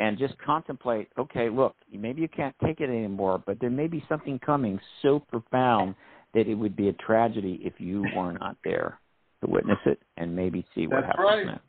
and 0.00 0.18
just 0.18 0.38
contemplate. 0.38 1.08
Okay, 1.18 1.48
look, 1.50 1.74
maybe 1.92 2.22
you 2.22 2.28
can't 2.28 2.54
take 2.64 2.80
it 2.80 2.88
anymore, 2.88 3.42
but 3.44 3.60
there 3.60 3.70
may 3.70 3.88
be 3.88 4.04
something 4.08 4.38
coming 4.38 4.80
so 5.02 5.18
profound 5.18 5.96
that 6.32 6.48
it 6.48 6.54
would 6.54 6.76
be 6.76 6.88
a 6.88 6.92
tragedy 6.94 7.60
if 7.62 7.74
you 7.78 8.06
were 8.16 8.32
not 8.32 8.56
there 8.64 8.98
to 9.42 9.50
witness 9.50 9.78
it 9.86 10.00
and 10.16 10.34
maybe 10.34 10.64
see 10.74 10.86
what 10.86 11.02
That's 11.02 11.06
happens 11.06 11.26
right. 11.26 11.46
next. 11.46 11.62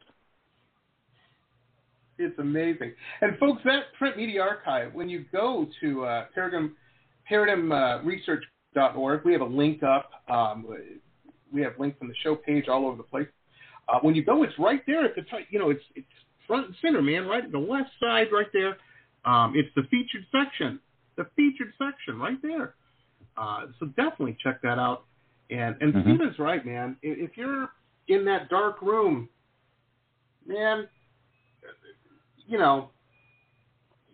It's 2.20 2.38
amazing. 2.40 2.94
And 3.22 3.38
folks, 3.40 3.62
that 3.66 3.86
print 3.98 4.18
media 4.18 4.42
archive, 4.42 4.94
when 4.94 5.10
you 5.10 5.26
go 5.32 5.68
to 5.82 6.06
uh, 6.06 6.26
Paradigm, 6.34 6.76
paradigmresearch.org, 7.30 9.26
we 9.26 9.34
have 9.34 9.42
a 9.42 9.46
link 9.46 9.82
up. 9.84 10.12
Um, 10.30 10.66
we 11.52 11.62
have 11.62 11.74
links 11.80 11.98
on 12.02 12.08
the 12.08 12.16
show 12.24 12.36
page 12.36 12.68
all 12.68 12.86
over 12.86 12.98
the 12.98 13.04
place. 13.04 13.28
Uh, 13.90 14.00
when 14.02 14.16
you 14.16 14.24
go, 14.24 14.44
it's 14.44 14.54
right 14.60 14.82
there 14.86 15.04
at 15.04 15.16
the 15.16 15.24
top. 15.24 15.40
You 15.50 15.60
know, 15.60 15.70
it's 15.70 15.84
it's 15.96 16.08
front 16.48 16.68
and 16.68 16.76
center, 16.82 17.02
man. 17.02 17.26
Right, 17.26 17.44
in 17.44 17.52
the 17.52 17.60
left 17.60 17.90
side, 18.00 18.28
right 18.32 18.48
there. 18.54 18.78
Um, 19.26 19.54
it's 19.56 19.70
the 19.76 19.84
featured 19.84 20.26
section. 20.32 20.80
The 21.18 21.26
featured 21.36 21.74
section, 21.78 22.20
right 22.20 22.42
there. 22.42 22.76
Uh, 23.36 23.68
so 23.80 23.88
definitely 23.88 24.38
check 24.42 24.62
that 24.62 24.80
out. 24.80 25.04
And 25.50 25.76
and 25.82 25.94
Mhm. 25.94 26.02
Steven's 26.02 26.40
right, 26.40 26.66
man. 26.66 26.98
If 27.02 27.38
you're 27.38 27.70
in 28.08 28.26
that 28.26 28.50
dark 28.50 28.82
room, 28.82 29.30
man, 30.46 30.88
you 32.48 32.58
know, 32.58 32.90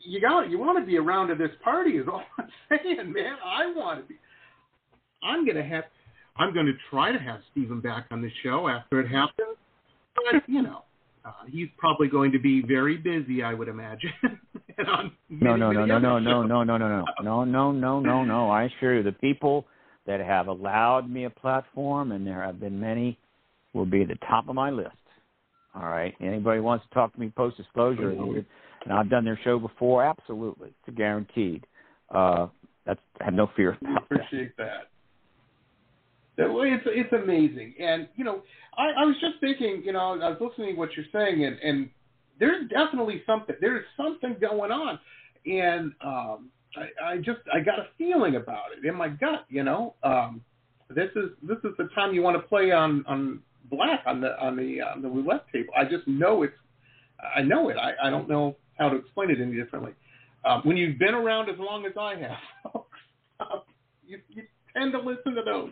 you 0.02 0.20
got 0.20 0.50
you 0.50 0.58
want 0.58 0.78
to 0.80 0.86
be 0.86 0.98
around 0.98 1.28
to 1.28 1.36
this 1.36 1.52
party 1.64 1.98
is 1.98 2.08
all 2.12 2.24
I'm 2.38 2.50
saying, 2.70 3.12
man. 3.12 3.38
I 3.44 3.72
want 3.74 4.02
to 4.02 4.08
be. 4.08 4.18
I'm 5.24 5.46
gonna 5.46 5.64
have. 5.64 5.86
I'm 6.38 6.54
going 6.54 6.68
to 6.68 6.74
try 6.90 7.12
to 7.12 7.20
have 7.20 7.42
Stephen 7.52 7.82
back 7.82 8.06
on 8.12 8.22
the 8.22 8.32
show 8.44 8.70
after 8.70 9.02
it 9.02 9.10
happens, 9.10 9.58
but 10.16 10.42
you 10.48 10.62
know, 10.62 10.84
uh, 11.26 11.32
he's 11.50 11.68
probably 11.78 12.08
going 12.08 12.32
to 12.32 12.40
be 12.40 12.62
very 12.62 12.96
busy, 12.96 13.44
I 13.44 13.54
would 13.54 13.68
imagine. 13.68 14.14
no, 14.78 15.12
no, 15.30 15.56
no, 15.58 15.86
no, 15.86 15.86
no, 15.86 16.20
no, 16.20 16.20
no, 16.20 16.64
no, 16.64 16.64
no, 16.64 17.06
no, 17.22 17.44
no, 17.44 17.72
no, 17.74 18.00
no, 18.00 18.24
no. 18.24 18.50
I 18.50 18.64
assure 18.64 18.96
you, 18.96 19.04
the 19.04 19.12
people 19.12 19.66
that 20.06 20.20
have 20.20 20.48
allowed 20.48 21.10
me 21.10 21.26
a 21.26 21.30
platform, 21.30 22.12
and 22.12 22.26
there 22.26 22.42
have 22.42 22.60
been 22.60 22.80
many, 22.80 23.18
will 23.74 23.86
be 23.86 24.02
at 24.02 24.08
the 24.08 24.18
top 24.28 24.50
of 24.50 24.56
my 24.56 24.70
list. 24.70 24.96
All 25.76 25.88
right. 25.88 26.16
Anybody 26.20 26.60
wants 26.60 26.86
to 26.88 26.94
talk 26.94 27.14
to 27.14 27.20
me 27.20 27.32
post 27.36 27.58
disclosure, 27.58 28.10
and 28.10 28.94
I've 28.94 29.10
done 29.10 29.24
their 29.24 29.40
show 29.44 29.60
before. 29.60 30.04
Absolutely, 30.04 30.74
it's 30.88 30.98
guaranteed. 30.98 31.66
Uh, 32.14 32.48
that's 32.86 33.00
I 33.22 33.26
have 33.26 33.34
no 33.34 33.50
fear 33.56 33.78
about 33.82 34.10
that. 34.10 34.16
appreciate 34.16 34.58
that. 34.58 34.90
That 36.38 36.48
it's 36.50 36.84
it's 36.88 37.14
amazing, 37.14 37.76
and 37.80 38.08
you 38.16 38.24
know, 38.24 38.42
I, 38.78 39.02
I 39.02 39.06
was 39.06 39.16
just 39.20 39.40
thinking, 39.42 39.84
you 39.86 39.92
know, 39.92 40.20
I 40.22 40.30
was 40.30 40.38
listening 40.40 40.76
to 40.76 40.80
what 40.80 40.90
you're 40.96 41.06
saying, 41.12 41.44
and 41.46 41.60
and 41.60 41.90
there's 42.40 42.68
definitely 42.70 43.22
something. 43.26 43.56
There's 43.60 43.86
something 43.98 44.38
going 44.40 44.72
on, 44.72 45.00
and 45.46 45.92
um, 46.04 46.50
I, 46.76 47.14
I 47.14 47.18
just 47.18 47.40
I 47.54 47.60
got 47.60 47.80
a 47.80 47.88
feeling 47.98 48.36
about 48.36 48.66
it 48.78 48.86
in 48.86 48.96
my 48.96 49.10
gut. 49.10 49.46
You 49.50 49.64
know, 49.64 49.96
um, 50.04 50.42
this 50.90 51.10
is 51.16 51.30
this 51.42 51.58
is 51.64 51.72
the 51.78 51.90
time 51.96 52.14
you 52.14 52.22
want 52.22 52.36
to 52.38 52.48
play 52.48 52.72
on 52.72 53.04
on 53.08 53.40
black 53.70 54.04
on 54.06 54.22
the 54.22 54.40
on 54.40 54.56
the 54.56 54.82
on 54.82 55.02
the 55.02 55.10
roulette 55.10 55.46
table. 55.52 55.74
I 55.78 55.84
just 55.84 56.08
know 56.08 56.44
it's. 56.44 56.54
I 57.36 57.42
know 57.42 57.70
it. 57.70 57.78
I, 57.78 58.08
I 58.08 58.10
don't 58.10 58.30
know 58.30 58.56
how 58.78 58.90
to 58.90 58.96
explain 58.96 59.30
it 59.30 59.42
any 59.42 59.56
differently. 59.56 59.92
Um, 60.46 60.62
when 60.64 60.78
you've 60.78 60.98
been 60.98 61.14
around 61.14 61.50
as 61.50 61.60
long 61.60 61.86
as 61.86 61.92
I 62.00 62.16
have, 62.16 62.74
um, 63.42 63.62
you, 64.08 64.20
you 64.30 64.44
tend 64.76 64.94
to 64.94 65.00
listen 65.00 65.36
to 65.36 65.42
those 65.44 65.72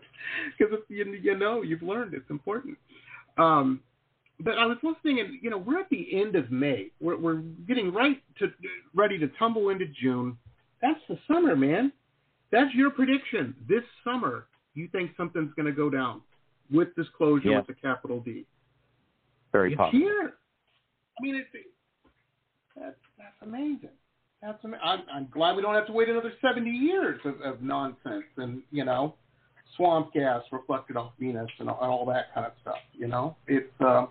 because 0.57 0.77
you, 0.89 1.05
you 1.13 1.37
know 1.37 1.61
you've 1.61 1.81
learned 1.81 2.13
it's 2.13 2.29
important. 2.29 2.77
Um, 3.37 3.81
but 4.39 4.57
I 4.57 4.65
was 4.65 4.77
listening, 4.83 5.19
and 5.19 5.39
you 5.41 5.49
know 5.49 5.57
we're 5.57 5.79
at 5.79 5.89
the 5.89 6.19
end 6.19 6.35
of 6.35 6.51
May. 6.51 6.91
We're, 6.99 7.17
we're 7.17 7.41
getting 7.67 7.93
right 7.93 8.21
to 8.39 8.51
ready 8.93 9.17
to 9.19 9.27
tumble 9.39 9.69
into 9.69 9.85
June. 9.85 10.37
That's 10.81 10.99
the 11.09 11.17
summer, 11.27 11.55
man. 11.55 11.91
That's 12.51 12.73
your 12.75 12.91
prediction. 12.91 13.55
This 13.67 13.83
summer, 14.03 14.45
you 14.73 14.87
think 14.91 15.11
something's 15.17 15.53
going 15.55 15.65
to 15.65 15.71
go 15.71 15.89
down 15.89 16.21
with 16.71 16.95
disclosure 16.95 17.49
Yeah. 17.49 17.57
with 17.59 17.69
a 17.69 17.73
capital 17.73 18.19
D. 18.19 18.45
Very 19.51 19.71
It's 19.73 19.77
possible. 19.77 19.99
here. 19.99 20.33
I 21.19 21.23
mean, 21.23 21.35
it's 21.35 21.49
that's 22.75 22.95
that's 23.17 23.35
amazing. 23.41 23.89
That's 24.41 24.63
ama- 24.63 24.77
I'm, 24.83 25.01
I'm 25.11 25.27
glad 25.31 25.55
we 25.55 25.63
don't 25.63 25.73
have 25.73 25.87
to 25.87 25.93
wait 25.93 26.09
another 26.09 26.31
70 26.41 26.69
years 26.69 27.19
of, 27.25 27.41
of 27.41 27.61
nonsense 27.63 28.25
and 28.37 28.61
you 28.71 28.85
know 28.85 29.15
swamp 29.75 30.13
gas 30.13 30.43
reflected 30.51 30.95
off 30.95 31.13
Venus 31.19 31.49
and 31.59 31.69
all, 31.69 31.79
and 31.81 31.89
all 31.91 32.05
that 32.05 32.33
kind 32.35 32.45
of 32.45 32.51
stuff. 32.61 32.75
You 32.93 33.07
know, 33.07 33.35
it's 33.47 33.71
uh, 33.81 34.05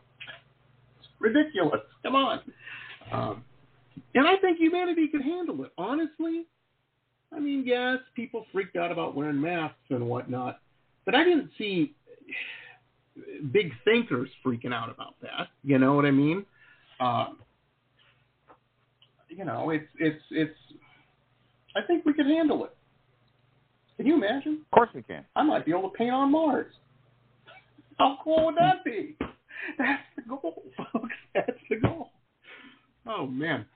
it's 0.98 1.08
ridiculous. 1.20 1.80
Come 2.02 2.16
on. 2.16 2.40
Um, 3.12 3.44
and 4.16 4.26
I 4.26 4.36
think 4.38 4.58
humanity 4.58 5.06
could 5.08 5.22
handle 5.22 5.62
it. 5.64 5.70
Honestly, 5.78 6.46
I 7.34 7.40
mean, 7.40 7.64
yes, 7.66 7.98
people 8.14 8.46
freaked 8.52 8.76
out 8.76 8.92
about 8.92 9.14
wearing 9.14 9.40
masks 9.40 9.76
and 9.90 10.06
whatnot, 10.08 10.60
but 11.04 11.14
I 11.14 11.24
didn't 11.24 11.50
see 11.58 11.94
big 13.52 13.72
thinkers 13.84 14.28
freaking 14.44 14.72
out 14.72 14.90
about 14.90 15.14
that. 15.22 15.48
You 15.62 15.78
know 15.78 15.94
what 15.94 16.04
I 16.04 16.10
mean? 16.10 16.44
Um, 17.00 17.38
you 19.28 19.44
know, 19.44 19.70
it's 19.70 19.88
it's 19.98 20.22
it's. 20.30 20.56
I 21.74 21.82
think 21.82 22.04
we 22.06 22.14
could 22.14 22.26
handle 22.26 22.64
it. 22.64 22.74
Can 23.96 24.06
you 24.06 24.14
imagine? 24.14 24.62
Of 24.64 24.70
course 24.70 24.90
we 24.94 25.02
can. 25.02 25.24
I 25.34 25.42
might 25.42 25.64
be 25.64 25.72
able 25.72 25.90
to 25.90 25.96
paint 25.96 26.10
on 26.10 26.30
Mars. 26.30 26.72
How 27.98 28.18
cool 28.22 28.46
would 28.46 28.56
that 28.56 28.84
be? 28.84 29.16
That's 29.78 30.02
the 30.16 30.22
goal, 30.28 30.62
folks. 30.76 31.14
That's 31.34 31.50
the 31.68 31.76
goal. 31.76 32.10
Oh 33.06 33.26
man. 33.26 33.66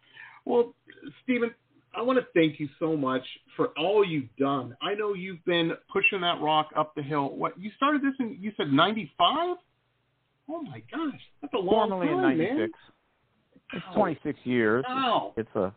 Well, 0.44 0.74
Stephen, 1.22 1.54
I 1.94 2.02
want 2.02 2.18
to 2.18 2.26
thank 2.34 2.60
you 2.60 2.68
so 2.78 2.96
much 2.96 3.22
for 3.56 3.68
all 3.78 4.04
you've 4.04 4.34
done. 4.38 4.76
I 4.80 4.94
know 4.94 5.14
you've 5.14 5.44
been 5.44 5.72
pushing 5.92 6.20
that 6.20 6.40
rock 6.40 6.68
up 6.76 6.94
the 6.94 7.02
hill. 7.02 7.30
What 7.36 7.58
you 7.58 7.70
started 7.76 8.02
this 8.02 8.14
in? 8.20 8.36
You 8.40 8.52
said 8.56 8.72
'95. 8.72 9.56
Oh 10.48 10.62
my 10.62 10.82
gosh, 10.90 11.20
that's 11.40 11.54
a 11.54 11.58
long 11.58 11.88
Formally 11.88 12.08
in 12.08 12.14
time, 12.14 12.38
'96. 12.38 12.58
man. 12.58 12.70
It's 13.72 13.84
26 13.94 14.38
years. 14.44 14.84
Wow. 14.88 15.32
It's 15.36 15.54
a, 15.54 15.72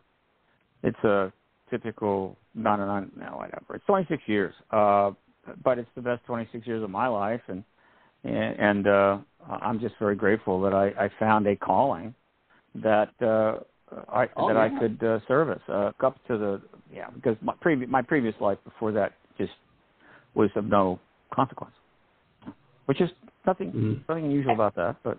it's 0.82 1.04
a 1.04 1.32
typical 1.70 2.36
no 2.54 2.76
no 2.76 2.86
no 2.86 3.06
no 3.16 3.36
whatever. 3.36 3.76
It's 3.76 3.84
26 3.86 4.22
years. 4.26 4.54
Uh, 4.70 5.12
but 5.62 5.78
it's 5.78 5.88
the 5.94 6.02
best 6.02 6.24
26 6.26 6.66
years 6.66 6.82
of 6.82 6.90
my 6.90 7.06
life, 7.06 7.42
and 7.48 7.62
and, 8.24 8.58
and 8.58 8.86
uh, 8.86 9.18
I'm 9.48 9.78
just 9.80 9.94
very 9.98 10.16
grateful 10.16 10.60
that 10.62 10.72
I, 10.72 10.86
I 11.04 11.10
found 11.18 11.46
a 11.46 11.54
calling 11.56 12.14
that 12.76 13.10
uh, 13.20 13.62
I 14.08 14.28
Oh, 14.36 14.48
that 14.48 14.56
yeah. 14.56 14.62
I 14.62 14.80
could 14.80 15.02
uh, 15.02 15.18
service 15.26 15.62
uh, 15.68 15.92
up 16.02 16.16
to 16.26 16.38
the 16.38 16.62
yeah 16.92 17.10
because 17.14 17.36
my 17.42 17.54
previous 17.60 17.90
my 17.90 18.02
previous 18.02 18.34
life 18.40 18.58
before 18.64 18.92
that 18.92 19.12
just 19.38 19.52
was 20.34 20.50
of 20.56 20.64
no 20.64 20.98
consequence, 21.32 21.74
which 22.86 23.00
is 23.00 23.10
nothing 23.46 23.72
Mhm. 23.72 24.08
nothing 24.08 24.24
unusual 24.24 24.54
about 24.54 24.74
that. 24.76 24.96
But 25.02 25.18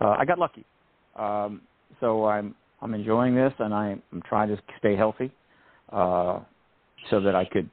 uh, 0.00 0.16
I 0.18 0.24
got 0.24 0.38
lucky, 0.38 0.64
um, 1.16 1.62
so 2.00 2.26
I'm 2.26 2.54
I'm 2.80 2.94
enjoying 2.94 3.34
this, 3.34 3.52
and 3.58 3.74
I, 3.74 3.96
I'm 4.12 4.22
trying 4.22 4.48
to 4.48 4.58
stay 4.78 4.94
healthy, 4.94 5.32
uh, 5.90 6.40
so 7.10 7.20
that 7.20 7.34
I 7.34 7.44
could 7.44 7.68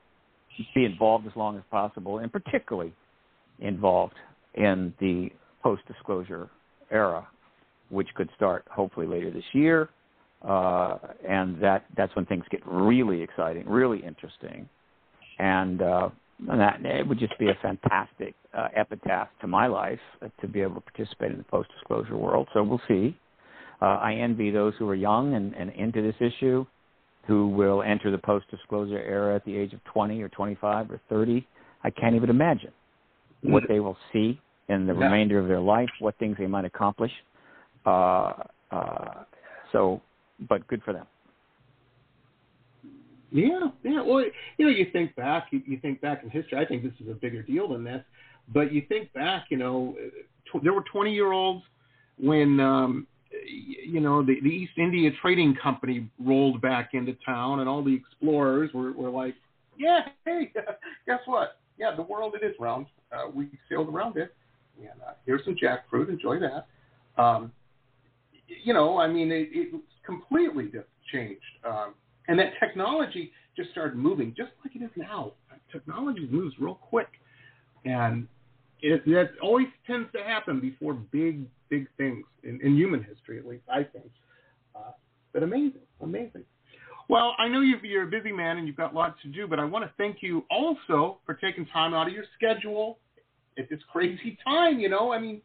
be 0.73 0.85
involved 0.85 1.27
as 1.27 1.35
long 1.35 1.57
as 1.57 1.63
possible, 1.69 2.19
and 2.19 2.31
particularly 2.31 2.93
involved 3.59 4.15
in 4.55 4.93
the 4.99 5.31
post-disclosure 5.63 6.49
era, 6.89 7.27
which 7.89 8.07
could 8.15 8.29
start 8.35 8.65
hopefully 8.69 9.07
later 9.07 9.31
this 9.31 9.43
year, 9.53 9.89
uh, 10.47 10.97
and 11.27 11.61
that 11.61 11.85
that's 11.95 12.15
when 12.15 12.25
things 12.25 12.43
get 12.49 12.61
really 12.65 13.21
exciting, 13.21 13.67
really 13.67 13.99
interesting, 14.03 14.67
and, 15.39 15.81
uh, 15.81 16.09
and 16.49 16.59
that 16.59 16.83
it 16.83 17.07
would 17.07 17.19
just 17.19 17.37
be 17.37 17.49
a 17.49 17.57
fantastic 17.61 18.33
uh, 18.57 18.67
epitaph 18.75 19.29
to 19.39 19.47
my 19.47 19.67
life 19.67 19.99
uh, 20.21 20.27
to 20.41 20.47
be 20.47 20.61
able 20.61 20.75
to 20.75 20.81
participate 20.81 21.31
in 21.31 21.37
the 21.37 21.43
post-disclosure 21.43 22.17
world. 22.17 22.47
So 22.53 22.63
we'll 22.63 22.81
see. 22.87 23.15
Uh, 23.81 23.85
I 23.85 24.13
envy 24.13 24.51
those 24.51 24.73
who 24.77 24.87
are 24.89 24.95
young 24.95 25.33
and, 25.35 25.53
and 25.53 25.71
into 25.71 26.01
this 26.01 26.15
issue, 26.19 26.65
who 27.27 27.47
will 27.49 27.83
enter 27.83 28.11
the 28.11 28.17
post-disclosure 28.17 28.99
era 28.99 29.35
at 29.35 29.45
the 29.45 29.55
age 29.55 29.73
of 29.73 29.83
20 29.85 30.21
or 30.21 30.29
25 30.29 30.91
or 30.91 30.99
30. 31.09 31.47
I 31.83 31.89
can't 31.89 32.15
even 32.15 32.29
imagine 32.29 32.71
what 33.41 33.63
they 33.67 33.79
will 33.79 33.97
see 34.13 34.39
in 34.69 34.85
the 34.85 34.93
Yeah. 34.93 35.05
remainder 35.05 35.39
of 35.39 35.47
their 35.47 35.59
life, 35.59 35.89
what 35.99 36.15
things 36.17 36.37
they 36.37 36.47
might 36.47 36.65
accomplish. 36.65 37.11
Uh, 37.85 38.33
uh, 38.71 39.23
so, 39.71 40.01
but 40.47 40.67
good 40.67 40.81
for 40.83 40.93
them. 40.93 41.05
Yeah, 43.31 43.69
yeah. 43.83 44.01
Well, 44.01 44.25
you 44.57 44.65
know, 44.65 44.71
you 44.71 44.87
think 44.91 45.15
back, 45.15 45.47
you, 45.51 45.61
you 45.65 45.79
think 45.79 46.01
back 46.01 46.23
in 46.23 46.29
history. 46.29 46.57
I 46.57 46.65
think 46.65 46.83
this 46.83 46.93
is 46.99 47.09
a 47.09 47.13
bigger 47.13 47.41
deal 47.41 47.69
than 47.69 47.83
this, 47.83 48.03
but 48.53 48.73
you 48.73 48.83
think 48.89 49.11
back. 49.13 49.45
You 49.49 49.57
know, 49.57 49.95
tw- 50.51 50.61
there 50.61 50.73
were 50.73 50.83
20 50.91 51.13
year 51.13 51.31
olds 51.31 51.63
when 52.17 52.59
um, 52.59 53.07
you 53.45 53.99
know, 53.99 54.23
the, 54.23 54.39
the 54.41 54.49
East 54.49 54.73
India 54.77 55.09
Trading 55.21 55.55
Company 55.61 56.09
rolled 56.19 56.61
back 56.61 56.91
into 56.93 57.15
town, 57.25 57.59
and 57.59 57.69
all 57.69 57.83
the 57.83 57.93
explorers 57.93 58.71
were, 58.73 58.91
were 58.91 59.09
like, 59.09 59.35
"Yeah, 59.77 60.01
hey, 60.25 60.51
guess 61.05 61.19
what? 61.25 61.59
Yeah, 61.77 61.95
the 61.95 62.01
world 62.01 62.35
it 62.39 62.45
is 62.45 62.55
round. 62.59 62.87
Uh, 63.11 63.29
we 63.33 63.49
sailed 63.69 63.89
around 63.89 64.17
it, 64.17 64.33
and 64.79 65.01
uh, 65.05 65.13
here's 65.25 65.43
some 65.45 65.55
jackfruit. 65.55 66.09
Enjoy 66.09 66.37
that." 66.39 66.67
Um, 67.21 67.51
you 68.63 68.73
know, 68.73 68.97
I 68.99 69.07
mean, 69.07 69.31
it, 69.31 69.49
it 69.51 69.81
completely 70.05 70.65
just 70.65 70.87
changed, 71.11 71.41
um, 71.63 71.93
and 72.27 72.39
that 72.39 72.53
technology 72.59 73.31
just 73.55 73.71
started 73.71 73.97
moving, 73.97 74.33
just 74.35 74.51
like 74.63 74.75
it 74.75 74.83
is 74.83 74.91
now. 74.95 75.33
Technology 75.71 76.27
moves 76.29 76.55
real 76.59 76.75
quick, 76.75 77.09
and 77.85 78.27
it, 78.81 79.05
that 79.05 79.31
always 79.41 79.67
tends 79.87 80.11
to 80.13 80.23
happen 80.23 80.59
before 80.59 80.93
big, 80.93 81.45
big 81.69 81.87
things 81.97 82.25
in, 82.43 82.59
in 82.61 82.75
human 82.75 83.03
history, 83.03 83.37
at 83.37 83.45
least 83.45 83.63
I 83.69 83.83
think. 83.83 84.11
Uh, 84.75 84.91
but 85.33 85.43
amazing, 85.43 85.81
amazing. 86.01 86.43
Well, 87.09 87.33
I 87.37 87.47
know 87.47 87.59
you're 87.59 88.03
a 88.03 88.07
busy 88.07 88.31
man 88.31 88.57
and 88.57 88.67
you've 88.67 88.77
got 88.77 88.93
lots 88.93 89.21
to 89.23 89.27
do, 89.27 89.47
but 89.47 89.59
I 89.59 89.65
want 89.65 89.83
to 89.83 89.91
thank 89.97 90.17
you 90.21 90.45
also 90.49 91.19
for 91.25 91.33
taking 91.35 91.65
time 91.65 91.93
out 91.93 92.07
of 92.07 92.13
your 92.13 92.23
schedule 92.37 92.99
at 93.57 93.69
this 93.69 93.79
crazy 93.91 94.37
time. 94.45 94.79
You 94.79 94.89
know, 94.89 95.11
I 95.11 95.19
mean, 95.19 95.41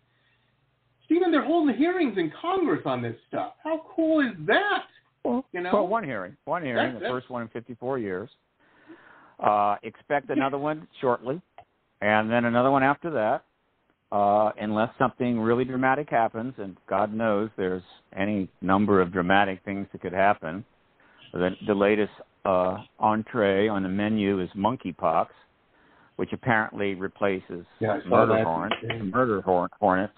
Stephen, 1.06 1.30
they're 1.30 1.44
holding 1.44 1.74
hearings 1.76 2.18
in 2.18 2.32
Congress 2.40 2.82
on 2.84 3.00
this 3.00 3.16
stuff. 3.28 3.54
How 3.64 3.82
cool 3.94 4.20
is 4.20 4.34
that? 4.46 4.84
Well, 5.24 5.44
you 5.52 5.60
know, 5.60 5.70
well, 5.72 5.88
one 5.88 6.04
hearing, 6.04 6.36
one 6.44 6.62
hearing, 6.62 6.92
that's, 6.92 7.02
the 7.02 7.08
first 7.08 7.30
one 7.30 7.42
in 7.42 7.48
54 7.48 7.98
years. 7.98 8.28
Uh, 9.40 9.76
expect 9.82 10.30
another 10.30 10.58
one 10.58 10.86
shortly 11.00 11.40
and 12.00 12.30
then 12.30 12.44
another 12.44 12.70
one 12.70 12.82
after 12.82 13.10
that, 13.10 13.44
uh, 14.14 14.52
unless 14.60 14.90
something 14.98 15.40
really 15.40 15.64
dramatic 15.64 16.08
happens, 16.10 16.54
and 16.58 16.76
God 16.88 17.12
knows 17.12 17.50
there's 17.56 17.82
any 18.16 18.48
number 18.60 19.00
of 19.00 19.12
dramatic 19.12 19.60
things 19.64 19.86
that 19.92 20.02
could 20.02 20.12
happen. 20.12 20.64
The, 21.32 21.50
the 21.66 21.74
latest 21.74 22.12
uh, 22.44 22.78
entree 22.98 23.68
on 23.68 23.82
the 23.82 23.88
menu 23.88 24.40
is 24.40 24.48
monkeypox, 24.56 25.26
which 26.16 26.32
apparently 26.32 26.94
replaces 26.94 27.64
yeah, 27.80 27.98
murder 28.06 28.44
hornets. 28.44 28.76
Murder 29.02 29.40
horn, 29.40 29.68
hornets. 29.78 30.14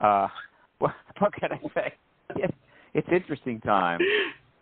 Uh, 0.00 0.28
what, 0.78 0.94
what 1.18 1.32
can 1.34 1.52
I 1.52 1.60
say? 1.74 1.94
It, 2.36 2.54
it's 2.94 3.08
interesting 3.12 3.60
time, 3.60 4.00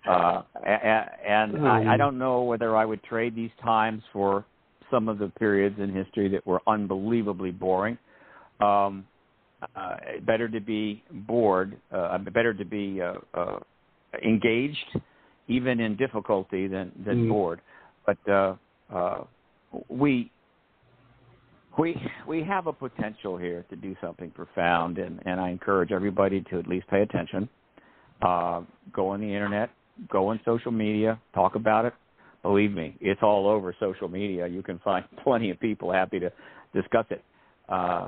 uh, 0.09 0.43
and, 0.67 1.57
and 1.57 1.69
I, 1.69 1.95
I 1.95 1.97
don't 1.97 2.19
know 2.19 2.43
whether 2.43 2.77
I 2.77 2.85
would 2.85 3.03
trade 3.05 3.35
these 3.35 3.51
times 3.63 4.03
for 4.13 4.45
some 4.91 5.09
of 5.09 5.19
the 5.19 5.29
periods 5.39 5.77
in 5.79 5.93
history 5.93 6.29
that 6.29 6.47
were 6.47 6.61
unbelievably 6.67 7.53
boring. 7.53 7.99
Um, 8.61 9.07
uh, 9.75 9.97
better 10.27 10.49
to 10.49 10.61
be 10.61 11.03
bored, 11.11 11.77
uh, 11.91 12.19
better 12.19 12.53
to 12.53 12.65
be 12.65 13.01
uh, 13.01 13.15
uh, 13.35 13.59
engaged, 14.25 14.99
even 15.49 15.81
in 15.81 15.97
difficulty, 15.97 16.67
than 16.67 16.93
than 17.05 17.25
mm. 17.25 17.29
bored. 17.29 17.61
But 18.05 18.19
uh, 18.29 18.57
uh, 18.95 19.25
we 19.89 20.31
we 21.79 21.97
we 22.27 22.43
have 22.43 22.67
a 22.67 22.73
potential 22.73 23.37
here 23.37 23.65
to 23.71 23.77
do 23.77 23.95
something 24.01 24.31
profound, 24.31 24.99
and 24.99 25.21
and 25.27 25.41
I 25.41 25.51
encourage 25.51 25.93
everybody 25.93 26.43
to 26.51 26.59
at 26.59 26.67
least 26.67 26.87
pay 26.89 27.03
attention. 27.03 27.49
Uh, 28.23 28.63
go 28.93 29.09
on 29.09 29.21
the 29.21 29.27
internet, 29.27 29.71
go 30.11 30.29
on 30.29 30.41
social 30.45 30.73
media, 30.73 31.21
talk 31.35 31.55
about 31.55 31.85
it, 31.85 31.93
Believe 32.47 32.73
me, 32.73 32.97
it's 33.01 33.23
all 33.25 33.49
over 33.49 33.75
social 33.81 34.07
media. 34.07 34.47
You 34.47 34.63
can 34.63 34.79
find 34.79 35.05
plenty 35.25 35.51
of 35.51 35.59
people 35.59 35.93
happy 35.93 36.21
to 36.21 36.31
discuss 36.73 37.05
it. 37.11 37.25
Uh, 37.69 38.07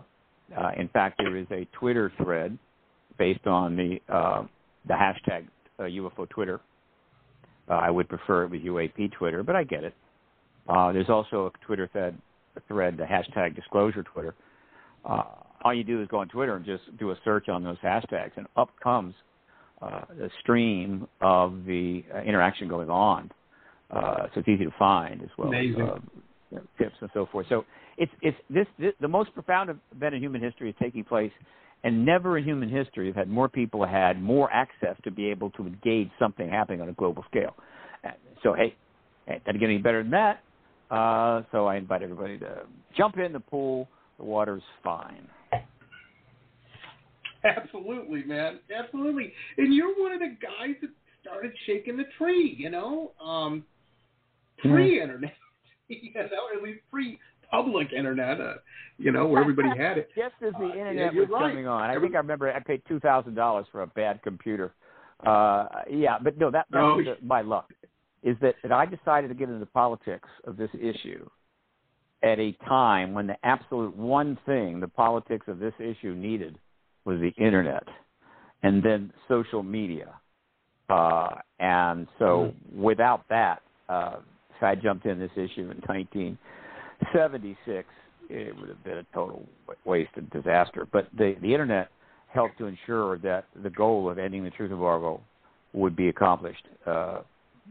uh, 0.56 0.70
in 0.78 0.88
fact, 0.90 1.16
there 1.18 1.36
is 1.36 1.46
a 1.50 1.66
Twitter 1.76 2.12
thread 2.22 2.56
based 3.18 3.48
on 3.48 3.74
the 3.74 3.98
uh, 4.08 4.44
the 4.86 4.94
hashtag 4.94 5.48
uh, 5.80 5.82
UFO 5.82 6.28
Twitter. 6.28 6.60
Uh, 7.68 7.74
I 7.74 7.90
would 7.90 8.08
prefer 8.08 8.44
it 8.44 8.52
with 8.52 8.62
UAP 8.62 9.10
Twitter, 9.10 9.42
but 9.42 9.56
I 9.56 9.64
get 9.64 9.82
it. 9.82 9.94
Uh, 10.68 10.92
there's 10.92 11.10
also 11.10 11.46
a 11.52 11.66
Twitter 11.66 11.88
thread, 11.90 12.16
thread, 12.66 12.96
the 12.96 13.04
hashtag 13.04 13.54
Disclosure 13.54 14.02
Twitter. 14.02 14.34
Uh, 15.04 15.22
all 15.62 15.74
you 15.74 15.84
do 15.84 16.00
is 16.02 16.08
go 16.08 16.18
on 16.18 16.28
Twitter 16.28 16.56
and 16.56 16.64
just 16.64 16.84
do 16.98 17.10
a 17.10 17.16
search 17.24 17.48
on 17.48 17.64
those 17.64 17.78
hashtags, 17.78 18.32
and 18.36 18.46
up 18.56 18.70
comes 18.82 19.14
uh, 19.82 20.02
a 20.22 20.28
stream 20.40 21.06
of 21.20 21.64
the 21.64 22.04
uh, 22.14 22.20
interaction 22.22 22.68
going 22.68 22.90
on 22.90 23.30
uh, 23.90 24.26
so 24.34 24.40
it's 24.40 24.48
easy 24.48 24.64
to 24.64 24.74
find 24.78 25.22
as 25.22 25.28
well 25.38 25.48
Amazing. 25.48 25.80
as 25.80 26.58
uh, 26.58 26.60
tips 26.78 26.94
and 27.00 27.10
so 27.14 27.26
forth. 27.30 27.46
So 27.48 27.64
it's 27.96 28.12
it's 28.20 28.36
this, 28.50 28.66
this 28.78 28.92
the 29.00 29.08
most 29.08 29.32
profound 29.34 29.70
event 29.94 30.14
in 30.14 30.22
human 30.22 30.42
history 30.42 30.70
is 30.70 30.76
taking 30.80 31.04
place, 31.04 31.32
and 31.84 32.04
never 32.04 32.36
in 32.36 32.44
human 32.44 32.68
history 32.68 33.06
have 33.06 33.16
had 33.16 33.28
more 33.28 33.48
people 33.48 33.86
had 33.86 34.20
more 34.20 34.50
access 34.52 34.96
to 35.04 35.10
be 35.10 35.30
able 35.30 35.50
to 35.52 35.66
engage 35.66 36.10
something 36.18 36.48
happening 36.48 36.82
on 36.82 36.88
a 36.88 36.92
global 36.92 37.24
scale. 37.30 37.54
So 38.42 38.52
hey, 38.52 38.76
it 39.26 39.42
doesn't 39.44 39.58
get 39.58 39.68
any 39.68 39.78
better 39.78 40.02
than 40.02 40.12
that. 40.12 40.40
Uh, 40.90 41.42
so 41.52 41.66
I 41.66 41.76
invite 41.76 42.02
everybody 42.02 42.38
to 42.38 42.62
jump 42.96 43.18
in 43.18 43.32
the 43.32 43.40
pool. 43.40 43.88
The 44.18 44.24
water's 44.24 44.62
fine. 44.82 45.26
Absolutely, 47.44 48.24
man. 48.24 48.58
Absolutely. 48.76 49.32
And 49.58 49.74
you're 49.74 49.94
one 49.98 50.12
of 50.12 50.20
the 50.20 50.36
guys 50.40 50.74
that 50.80 50.90
started 51.22 51.52
shaking 51.66 51.96
the 51.96 52.04
tree, 52.16 52.56
you 52.58 52.70
know? 52.70 53.12
Um, 53.24 53.64
free 54.62 55.00
internet, 55.00 55.34
you 55.88 56.12
know, 56.14 56.26
at 56.56 56.62
least 56.62 56.80
free 56.90 57.18
public 57.50 57.92
internet, 57.92 58.40
uh, 58.40 58.54
you 58.98 59.12
know, 59.12 59.26
where 59.26 59.40
everybody 59.40 59.68
had 59.68 59.98
it. 59.98 60.08
Just 60.16 60.34
as 60.46 60.52
the 60.58 60.66
uh, 60.66 60.72
internet 60.72 61.14
yeah, 61.14 61.20
was 61.20 61.28
right. 61.30 61.50
coming 61.50 61.66
on, 61.66 61.90
I 61.90 62.00
think 62.00 62.14
I 62.14 62.18
remember 62.18 62.52
I 62.52 62.60
paid 62.60 62.82
two 62.88 63.00
thousand 63.00 63.34
dollars 63.34 63.66
for 63.70 63.82
a 63.82 63.86
bad 63.86 64.22
computer. 64.22 64.74
Uh, 65.24 65.66
yeah, 65.90 66.18
but 66.22 66.38
no, 66.38 66.50
that 66.50 66.66
that's 66.70 66.82
oh. 66.82 67.02
the, 67.02 67.16
my 67.24 67.40
luck. 67.40 67.72
Is 68.22 68.36
that, 68.40 68.54
that 68.62 68.72
I 68.72 68.86
decided 68.86 69.28
to 69.28 69.34
get 69.34 69.48
into 69.48 69.60
the 69.60 69.66
politics 69.66 70.28
of 70.44 70.56
this 70.56 70.70
issue 70.74 71.28
at 72.22 72.38
a 72.38 72.52
time 72.66 73.14
when 73.14 73.26
the 73.26 73.36
absolute 73.44 73.96
one 73.96 74.38
thing 74.44 74.80
the 74.80 74.88
politics 74.88 75.46
of 75.48 75.58
this 75.58 75.72
issue 75.78 76.14
needed 76.14 76.58
was 77.04 77.20
the 77.20 77.32
internet, 77.42 77.84
and 78.62 78.82
then 78.82 79.12
social 79.28 79.62
media. 79.62 80.14
Uh, 80.90 81.28
and 81.60 82.06
so, 82.18 82.52
mm-hmm. 82.52 82.82
without 82.82 83.22
that, 83.28 83.62
uh, 83.88 84.16
if 84.56 84.62
I 84.62 84.74
jumped 84.74 85.06
in 85.06 85.18
this 85.18 85.30
issue 85.34 85.70
in 85.70 85.78
1976, 85.86 87.88
it 88.30 88.58
would 88.58 88.68
have 88.68 88.84
been 88.84 88.98
a 88.98 89.06
total 89.14 89.46
waste 89.84 90.10
and 90.16 90.28
disaster. 90.30 90.86
But 90.90 91.08
the 91.16 91.36
the 91.40 91.52
internet 91.52 91.90
helped 92.32 92.58
to 92.58 92.66
ensure 92.66 93.18
that 93.18 93.46
the 93.62 93.70
goal 93.70 94.10
of 94.10 94.18
ending 94.18 94.44
the 94.44 94.50
truth 94.50 94.70
embargo 94.70 95.20
would 95.72 95.96
be 95.96 96.08
accomplished. 96.08 96.66
Uh, 96.86 97.20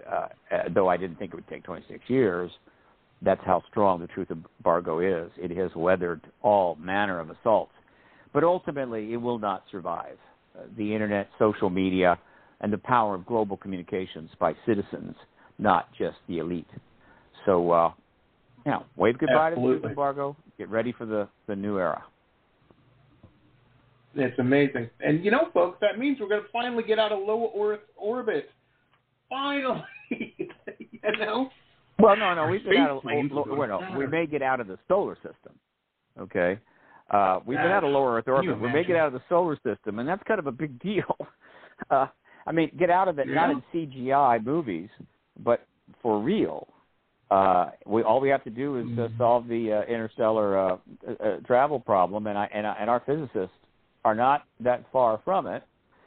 uh, 0.10 0.28
though 0.74 0.88
I 0.88 0.98
didn't 0.98 1.18
think 1.18 1.34
it 1.34 1.36
would 1.36 1.48
take 1.48 1.64
26 1.64 2.02
years, 2.08 2.52
that's 3.22 3.42
how 3.46 3.64
strong 3.70 4.00
the 4.00 4.08
truth 4.08 4.30
embargo 4.32 5.00
is. 5.00 5.32
It 5.38 5.56
has 5.58 5.72
weathered 5.76 6.22
all 6.42 6.76
manner 6.76 7.20
of 7.20 7.30
assaults, 7.30 7.74
but 8.34 8.44
ultimately 8.44 9.14
it 9.14 9.18
will 9.18 9.40
not 9.40 9.64
survive. 9.72 10.18
Uh, 10.58 10.64
the 10.78 10.94
internet, 10.94 11.30
social 11.40 11.70
media, 11.70 12.20
and 12.62 12.72
the 12.72 12.78
power 12.78 13.16
of 13.16 13.26
global 13.26 13.58
communications 13.58 14.30
by 14.40 14.54
citizens 14.66 15.16
not 15.60 15.88
just 15.98 16.18
the 16.28 16.40
elite. 16.40 16.68
So, 17.46 17.72
uh, 17.72 17.92
know, 18.72 18.86
wave 18.96 19.18
goodbye 19.18 19.52
Absolutely. 19.52 19.76
to 19.76 19.76
the 19.76 19.82
truth 19.82 19.92
embargo. 19.92 20.38
Get 20.58 20.70
ready 20.70 20.92
for 20.92 21.06
the, 21.06 21.28
the 21.48 21.56
new 21.56 21.78
era. 21.78 22.04
It's 24.16 24.38
amazing. 24.40 24.90
And 25.00 25.24
you 25.24 25.32
know, 25.32 25.50
folks, 25.54 25.78
that 25.82 26.00
means 26.00 26.18
we're 26.20 26.28
going 26.30 26.42
to 26.42 26.48
finally 26.52 26.84
get 26.84 26.98
out 26.98 27.12
of 27.12 27.20
low 27.20 27.52
Earth 27.60 27.82
orbit. 27.96 28.50
Finally, 29.30 29.84
you 30.10 31.18
know. 31.20 31.50
Well, 32.00 32.16
no, 32.16 32.34
no, 32.36 32.48
we've 32.48 32.64
been 32.64 32.78
out 32.78 32.92
of. 32.98 33.02
planes 33.04 33.32
Lo, 33.34 33.46
well, 33.48 33.68
no, 33.68 33.98
we 33.98 34.08
may 34.08 34.26
get 34.28 34.42
out 34.42 34.60
of 34.60 34.68
the 34.68 34.78
solar 34.88 35.16
system. 35.16 35.58
Okay, 36.20 36.60
uh, 37.12 37.40
we've 37.46 37.58
been 37.60 37.72
Uh, 37.72 37.76
out 37.76 37.84
of 37.84 37.92
lower 37.92 38.16
Earth 38.18 38.28
orbit. 38.28 38.60
We 38.60 38.70
may 38.70 38.84
get 38.84 38.96
out 38.96 39.08
of 39.08 39.14
the 39.14 39.22
solar 39.30 39.56
system, 39.64 40.00
and 40.00 40.08
that's 40.08 40.24
kind 40.24 40.40
of 40.40 40.48
a 40.48 40.52
big 40.52 40.80
deal. 40.84 41.16
Uh, 41.90 42.08
I 42.46 42.52
mean, 42.52 42.72
get 42.78 42.90
out 42.90 43.08
of 43.08 43.20
it 43.20 43.28
not 43.28 43.50
in 43.50 43.62
CGI 43.74 44.44
movies, 44.44 44.90
but 45.44 45.66
for 46.02 46.20
real. 46.22 46.68
Uh, 47.30 47.72
we 47.86 48.04
all 48.04 48.22
we 48.22 48.30
have 48.30 48.44
to 48.46 48.50
do 48.50 48.78
is 48.78 48.86
uh, 48.86 49.02
Mm-hmm. 49.02 49.18
solve 49.18 49.48
the 49.48 49.74
uh, 49.74 49.92
interstellar 49.92 50.58
uh, 50.58 50.78
uh, 51.08 51.38
travel 51.46 51.80
problem, 51.80 52.28
and 52.28 52.38
I 52.38 52.50
and, 52.54 52.66
I, 52.66 52.76
and 52.80 52.90
our 52.90 53.02
physicists 53.06 53.56
are 54.06 54.16
not 54.16 54.46
that 54.62 54.86
far 54.94 55.20
from 55.26 55.46
it. 55.48 55.64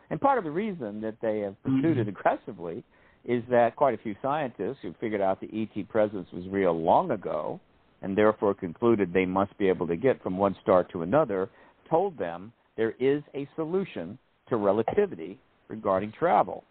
And 0.09 0.21
part 0.21 0.39
of 0.39 0.45
the 0.45 0.51
reason 0.51 1.01
that 1.03 1.17
they 1.21 1.41
have 1.41 1.63
pursued 1.63 1.99
it 1.99 2.07
Mhm. 2.07 2.09
aggressively 2.09 2.83
is 3.25 3.43
that 3.51 3.77
quite 3.77 3.95
a 3.95 4.03
few 4.03 4.15
scientists 4.23 4.79
who 4.83 4.95
figured 5.01 5.21
out 5.21 5.41
the 5.41 5.49
ET 5.77 5.89
presence 5.89 6.27
was 6.33 6.45
real 6.49 6.73
long 6.73 7.11
ago, 7.11 7.61
and 8.03 8.17
therefore 8.17 8.55
concluded 8.55 9.13
they 9.13 9.27
must 9.27 9.57
be 9.59 9.69
able 9.69 9.87
to 9.87 9.97
get 9.97 10.23
from 10.23 10.39
one 10.39 10.57
star 10.63 10.85
to 10.85 11.03
another, 11.03 11.49
told 11.89 12.17
them 12.19 12.53
there 12.77 12.95
is 12.99 13.23
a 13.35 13.47
solution 13.57 14.19
to 14.49 14.57
relativity 14.57 15.39
regarding 15.69 16.13
travel. 16.19 16.65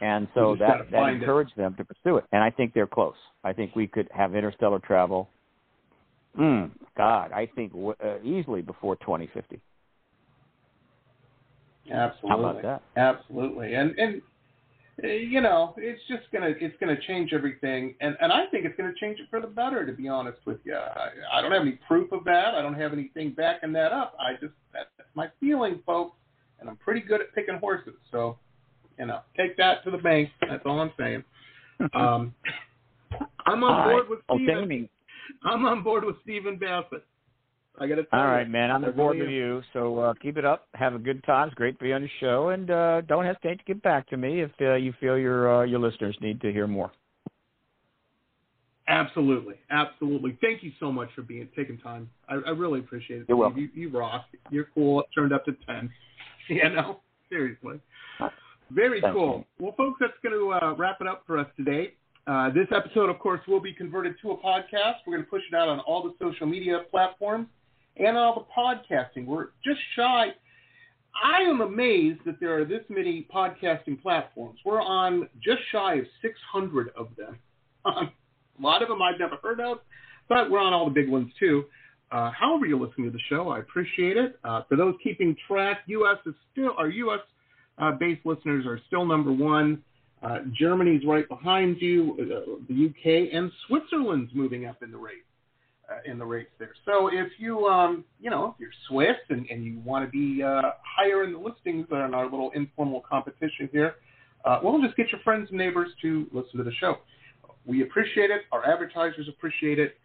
And 0.00 0.26
so 0.34 0.52
We 0.52 0.58
just 0.58 0.68
gotta 0.68 0.82
that, 0.84 0.90
that 0.90 0.96
find 0.98 1.16
it. 1.16 1.20
encouraged 1.22 1.56
them 1.56 1.74
to 1.76 1.84
pursue 1.84 2.16
it. 2.16 2.24
And 2.32 2.42
I 2.42 2.50
think 2.50 2.74
they're 2.74 2.88
close. 2.88 3.14
I 3.44 3.52
think 3.52 3.76
we 3.76 3.86
could 3.86 4.08
have 4.12 4.34
interstellar 4.34 4.80
travel, 4.80 5.28
mm, 6.36 6.70
God, 6.96 7.30
I 7.32 7.46
think 7.54 7.72
w- 7.72 7.94
uh, 8.04 8.18
easily 8.24 8.62
before 8.62 8.96
2050. 8.96 9.60
Absolutely. 11.92 12.28
How 12.30 12.38
about 12.38 12.62
that? 12.62 12.82
Absolutely. 12.96 13.74
And 13.74 13.96
and 13.98 14.22
you 15.02 15.40
know, 15.40 15.74
it's 15.78 16.00
just 16.08 16.30
gonna 16.32 16.52
it's 16.60 16.76
gonna 16.78 17.00
change 17.06 17.32
everything, 17.32 17.94
and 18.00 18.16
and 18.20 18.32
I 18.32 18.46
think 18.46 18.64
it's 18.64 18.76
gonna 18.76 18.92
change 19.00 19.18
it 19.20 19.26
for 19.30 19.40
the 19.40 19.46
better. 19.46 19.86
To 19.86 19.92
be 19.92 20.08
honest 20.08 20.38
with 20.44 20.58
you, 20.64 20.74
I, 20.76 21.08
I 21.32 21.40
don't 21.40 21.52
have 21.52 21.62
any 21.62 21.78
proof 21.88 22.12
of 22.12 22.24
that. 22.24 22.54
I 22.54 22.62
don't 22.62 22.74
have 22.74 22.92
anything 22.92 23.32
backing 23.32 23.72
that 23.72 23.92
up. 23.92 24.16
I 24.20 24.32
just 24.34 24.52
that, 24.72 24.88
that's 24.98 25.08
my 25.14 25.28
feeling, 25.40 25.80
folks, 25.86 26.16
and 26.60 26.68
I'm 26.68 26.76
pretty 26.76 27.00
good 27.00 27.20
at 27.20 27.34
picking 27.34 27.56
horses. 27.56 27.94
So, 28.10 28.38
you 28.98 29.06
know, 29.06 29.20
take 29.36 29.56
that 29.56 29.82
to 29.84 29.90
the 29.90 29.98
bank. 29.98 30.28
That's 30.40 30.62
all 30.66 30.80
I'm 30.80 30.92
saying. 30.98 31.24
Um, 31.94 32.32
I'm 33.44 33.64
on 33.64 33.88
board 33.88 34.02
right. 34.02 34.10
with 34.10 34.20
Steven. 34.36 34.88
I'm 35.42 35.64
on 35.66 35.82
board 35.82 36.04
with 36.04 36.14
Stephen 36.22 36.56
Bassett. 36.56 37.04
I 37.78 37.86
got 37.86 37.96
to 37.96 38.04
tell 38.04 38.20
All 38.20 38.40
you. 38.40 38.46
man. 38.46 38.70
I'm 38.70 38.84
on 38.84 38.92
board 38.92 39.18
with 39.18 39.30
you. 39.30 39.62
So 39.72 39.98
uh, 39.98 40.14
keep 40.20 40.36
it 40.36 40.44
up. 40.44 40.68
Have 40.74 40.94
a 40.94 40.98
good 40.98 41.24
time. 41.24 41.48
It's 41.48 41.54
great 41.54 41.78
to 41.78 41.84
be 41.84 41.92
on 41.92 42.02
the 42.02 42.08
show, 42.20 42.50
and 42.50 42.70
uh, 42.70 43.00
don't 43.02 43.24
hesitate 43.24 43.58
to 43.58 43.64
get 43.64 43.82
back 43.82 44.08
to 44.10 44.16
me 44.16 44.42
if 44.42 44.50
uh, 44.60 44.74
you 44.74 44.92
feel 45.00 45.18
your 45.18 45.62
uh, 45.62 45.64
your 45.64 45.80
listeners 45.80 46.16
need 46.20 46.40
to 46.42 46.52
hear 46.52 46.66
more. 46.66 46.92
Absolutely, 48.88 49.54
absolutely. 49.70 50.36
Thank 50.40 50.62
you 50.62 50.72
so 50.80 50.92
much 50.92 51.08
for 51.14 51.22
being 51.22 51.48
taking 51.56 51.78
time. 51.78 52.10
I, 52.28 52.34
I 52.46 52.50
really 52.50 52.80
appreciate 52.80 53.22
it. 53.22 53.26
You're 53.28 53.38
welcome. 53.38 53.60
You, 53.60 53.68
you 53.74 53.96
rock. 53.96 54.26
You're 54.50 54.68
cool. 54.74 55.00
It 55.00 55.06
turned 55.14 55.32
up 55.32 55.44
to 55.46 55.52
ten. 55.66 55.90
You 56.48 56.68
know, 56.70 56.98
seriously. 57.30 57.78
Very 58.72 59.00
Thank 59.00 59.14
cool. 59.14 59.46
Well, 59.60 59.74
folks, 59.76 59.98
that's 60.00 60.12
going 60.24 60.34
to 60.34 60.52
uh, 60.52 60.74
wrap 60.74 61.00
it 61.00 61.06
up 61.06 61.22
for 61.24 61.38
us 61.38 61.46
today. 61.56 61.94
Uh, 62.26 62.50
this 62.50 62.66
episode, 62.74 63.10
of 63.10 63.20
course, 63.20 63.40
will 63.46 63.60
be 63.60 63.72
converted 63.72 64.16
to 64.22 64.32
a 64.32 64.36
podcast. 64.36 64.94
We're 65.06 65.14
going 65.14 65.24
to 65.24 65.30
push 65.30 65.42
it 65.50 65.54
out 65.54 65.68
on 65.68 65.78
all 65.80 66.02
the 66.02 66.14
social 66.20 66.48
media 66.48 66.80
platforms 66.90 67.46
and 67.96 68.16
all 68.16 68.34
the 68.34 68.62
podcasting. 68.62 69.26
We're 69.26 69.48
just 69.64 69.80
shy. 69.96 70.28
I 71.22 71.42
am 71.42 71.60
amazed 71.60 72.20
that 72.24 72.40
there 72.40 72.56
are 72.58 72.64
this 72.64 72.82
many 72.88 73.26
podcasting 73.32 74.00
platforms. 74.00 74.58
We're 74.64 74.80
on 74.80 75.28
just 75.42 75.60
shy 75.70 75.94
of 75.94 76.06
600 76.22 76.90
of 76.96 77.08
them. 77.16 77.38
a 77.84 78.10
lot 78.60 78.82
of 78.82 78.88
them 78.88 79.02
I've 79.02 79.18
never 79.18 79.36
heard 79.42 79.60
of, 79.60 79.78
but 80.28 80.50
we're 80.50 80.60
on 80.60 80.72
all 80.72 80.86
the 80.86 80.90
big 80.92 81.08
ones 81.10 81.30
too. 81.38 81.64
Uh, 82.10 82.30
however 82.38 82.66
you're 82.66 82.78
listening 82.78 83.06
to 83.06 83.12
the 83.12 83.22
show, 83.28 83.48
I 83.48 83.58
appreciate 83.58 84.16
it. 84.16 84.38
Uh, 84.44 84.62
for 84.68 84.76
those 84.76 84.94
keeping 85.02 85.36
track, 85.48 85.80
U.S. 85.86 86.18
is 86.26 86.34
still 86.52 86.72
our 86.76 86.88
U.S. 86.88 87.20
Uh, 87.78 87.92
based 87.92 88.24
listeners 88.24 88.66
are 88.66 88.80
still 88.86 89.04
number 89.04 89.32
one. 89.32 89.82
Uh, 90.22 90.38
Germany's 90.52 91.04
right 91.06 91.28
behind 91.28 91.78
you. 91.80 92.16
Uh, 92.20 92.58
the 92.68 92.74
U.K. 92.74 93.30
and 93.32 93.50
Switzerland's 93.66 94.30
moving 94.34 94.66
up 94.66 94.82
in 94.82 94.92
the 94.92 94.98
rate 94.98 95.24
uh, 95.90 96.10
in 96.10 96.18
the 96.18 96.24
rates 96.24 96.50
there. 96.58 96.74
So 96.84 97.08
if 97.08 97.32
you 97.38 97.66
um, 97.66 98.04
you 98.20 98.30
know 98.30 98.54
if 98.54 98.60
you're 98.60 98.70
Swiss 98.88 99.16
and, 99.30 99.46
and 99.50 99.64
you 99.64 99.80
want 99.84 100.04
to 100.04 100.10
be 100.10 100.42
uh, 100.42 100.62
higher 100.82 101.24
in 101.24 101.32
the 101.32 101.38
listings 101.38 101.86
on 101.92 102.14
our 102.14 102.24
little 102.24 102.50
informal 102.54 103.02
competition 103.08 103.68
here, 103.72 103.96
uh, 104.44 104.60
well, 104.62 104.80
just 104.82 104.96
get 104.96 105.10
your 105.10 105.20
friends 105.22 105.48
and 105.50 105.58
neighbors 105.58 105.90
to 106.02 106.26
listen 106.32 106.58
to 106.58 106.64
the 106.64 106.72
show. 106.80 106.98
We 107.64 107.82
appreciate 107.82 108.30
it. 108.30 108.42
Our 108.50 108.64
advertisers 108.66 109.28
appreciate 109.28 109.78
it. 109.78 109.96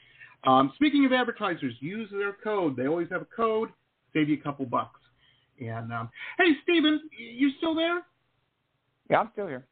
Um, 0.46 0.72
speaking 0.76 1.06
of 1.06 1.14
advertisers, 1.14 1.74
use 1.80 2.10
their 2.12 2.34
code. 2.44 2.76
They 2.76 2.88
always 2.88 3.08
have 3.10 3.22
a 3.22 3.28
code, 3.36 3.70
save 4.14 4.30
you 4.30 4.38
a 4.38 4.44
couple 4.44 4.66
bucks. 4.66 5.00
And 5.60 5.92
um, 5.92 6.10
hey, 6.38 6.52
Steven, 6.64 7.02
you 7.18 7.52
still 7.58 7.74
there? 7.74 8.04
Yeah, 9.10 9.22
I'm 9.22 9.30
still 9.34 9.48
here. 9.48 9.66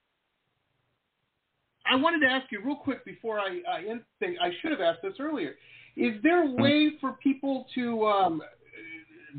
I 1.85 1.95
wanted 1.95 2.25
to 2.25 2.31
ask 2.31 2.51
you 2.51 2.61
real 2.65 2.75
quick 2.75 3.05
before 3.05 3.39
I, 3.39 3.61
I 3.69 3.87
end 3.87 4.01
thing. 4.19 4.35
I 4.41 4.49
should 4.61 4.71
have 4.71 4.81
asked 4.81 5.03
this 5.03 5.13
earlier. 5.19 5.55
Is 5.97 6.21
there 6.23 6.43
a 6.43 6.51
way 6.51 6.91
for 6.99 7.13
people 7.23 7.65
to 7.75 8.05
um, 8.05 8.41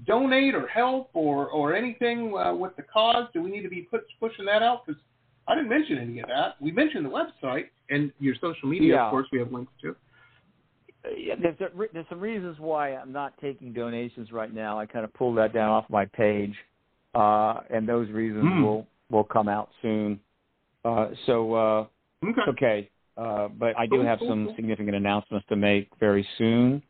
donate 0.07 0.55
or 0.55 0.67
help 0.67 1.11
or 1.15 1.49
or 1.49 1.75
anything 1.75 2.35
uh, 2.37 2.55
with 2.55 2.75
the 2.77 2.83
cause? 2.83 3.29
Do 3.35 3.43
we 3.43 3.51
need 3.51 3.63
to 3.63 3.69
be 3.69 3.83
put, 3.83 4.03
pushing 4.21 4.45
that 4.47 4.63
out? 4.63 4.87
Because 4.87 5.01
I 5.49 5.55
didn't 5.55 5.69
mention 5.71 5.99
any 5.99 6.21
of 6.21 6.29
that. 6.29 6.57
We 6.61 6.73
mentioned 6.73 7.05
the 7.05 7.11
website 7.11 7.67
and 7.91 8.13
your 8.19 8.35
social 8.41 8.69
media, 8.69 8.95
Yeah. 8.95 9.07
of 9.07 9.11
course. 9.11 9.27
We 9.33 9.39
have 9.39 9.53
links 9.53 9.73
to. 9.83 9.91
Uh, 11.05 11.11
Yeah, 11.17 11.35
there's 11.41 11.61
a, 11.61 11.69
there's 11.93 12.07
some 12.09 12.21
reasons 12.21 12.59
why 12.59 12.95
I'm 12.95 13.13
not 13.13 13.35
taking 13.41 13.73
donations 13.73 14.33
right 14.33 14.53
now. 14.53 14.79
I 14.79 14.87
kind 14.87 15.05
of 15.05 15.13
pulled 15.15 15.37
that 15.39 15.53
down 15.53 15.71
off 15.71 15.85
my 15.89 16.05
page, 16.07 16.55
uh, 17.15 17.61
and 17.71 17.89
those 17.89 18.09
reasons 18.11 18.45
Hmm. 18.45 18.63
will 18.63 18.87
will 19.11 19.25
come 19.25 19.49
out 19.49 19.71
soon. 19.83 20.19
Uh, 20.85 21.11
so 21.27 21.55
uh, 21.55 21.87
Okay. 22.25 22.43
okay, 22.49 22.91
uh, 23.17 23.49
but 23.49 23.79
I 23.79 23.87
do 23.87 24.01
have 24.03 24.19
some 24.27 24.53
significant 24.57 24.97
announcements 24.97 25.47
to 25.49 25.57
make 25.57 25.89
very 25.99 26.27
soon. 26.39 26.83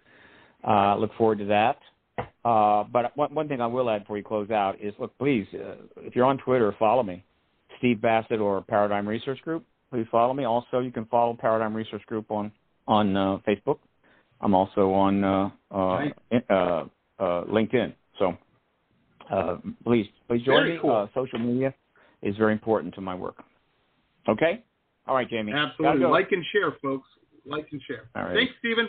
Uh, 0.66 0.96
look 0.96 1.12
forward 1.16 1.38
to 1.38 1.44
that. 1.46 1.78
Uh, 2.44 2.84
but 2.84 3.16
one, 3.16 3.34
one 3.34 3.48
thing 3.48 3.60
I 3.60 3.66
will 3.66 3.90
add 3.90 4.02
before 4.02 4.14
we 4.14 4.22
close 4.22 4.50
out 4.50 4.80
is, 4.80 4.94
look, 4.98 5.16
please, 5.18 5.46
uh, 5.54 5.74
if 5.98 6.16
you're 6.16 6.24
on 6.24 6.38
Twitter, 6.38 6.74
follow 6.78 7.02
me, 7.02 7.22
Steve 7.78 8.00
Bassett 8.00 8.40
or 8.40 8.62
Paradigm 8.62 9.06
Research 9.06 9.40
Group. 9.42 9.64
Please 9.90 10.06
follow 10.10 10.32
me. 10.34 10.44
Also, 10.44 10.80
you 10.80 10.90
can 10.90 11.04
follow 11.06 11.36
Paradigm 11.38 11.74
Research 11.74 12.04
Group 12.06 12.30
on 12.30 12.50
on 12.88 13.16
uh, 13.16 13.38
Facebook. 13.46 13.78
I'm 14.40 14.54
also 14.54 14.92
on 14.92 15.24
uh, 15.24 15.50
uh, 15.70 16.04
uh, 16.50 16.54
uh, 16.54 16.84
LinkedIn. 17.44 17.94
So 18.18 18.36
uh, 19.30 19.56
please, 19.84 20.06
please 20.28 20.42
join 20.42 20.62
Very 20.62 20.74
me. 20.74 20.78
cool. 20.80 20.90
Uh, 20.92 21.06
social 21.14 21.38
media 21.38 21.74
is 22.22 22.36
very 22.36 22.52
important 22.52 22.94
to 22.94 23.00
my 23.00 23.14
work. 23.14 23.42
Okay. 24.28 24.62
All 25.06 25.14
right, 25.14 25.28
Jamie. 25.28 25.52
Absolutely. 25.52 26.00
go. 26.00 26.10
Like 26.10 26.32
and 26.32 26.44
share, 26.52 26.72
folks. 26.82 27.08
Like 27.44 27.68
and 27.72 27.80
share. 27.86 28.08
All 28.16 28.24
right. 28.24 28.34
Thanks, 28.34 28.52
Stephen. 28.58 28.88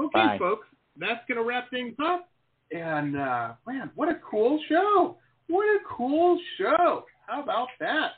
Okay, 0.00 0.10
Bye. 0.12 0.36
folks. 0.38 0.66
That's 0.96 1.20
going 1.28 1.38
to 1.38 1.44
wrap 1.44 1.70
things 1.70 1.94
up. 2.04 2.28
And, 2.72 3.16
uh, 3.16 3.52
man, 3.66 3.90
what 3.94 4.08
a 4.08 4.18
cool 4.28 4.58
show. 4.68 5.16
What 5.48 5.64
a 5.64 5.78
cool 5.96 6.38
show. 6.58 7.04
How 7.26 7.42
about 7.42 7.68
that? 7.80 8.12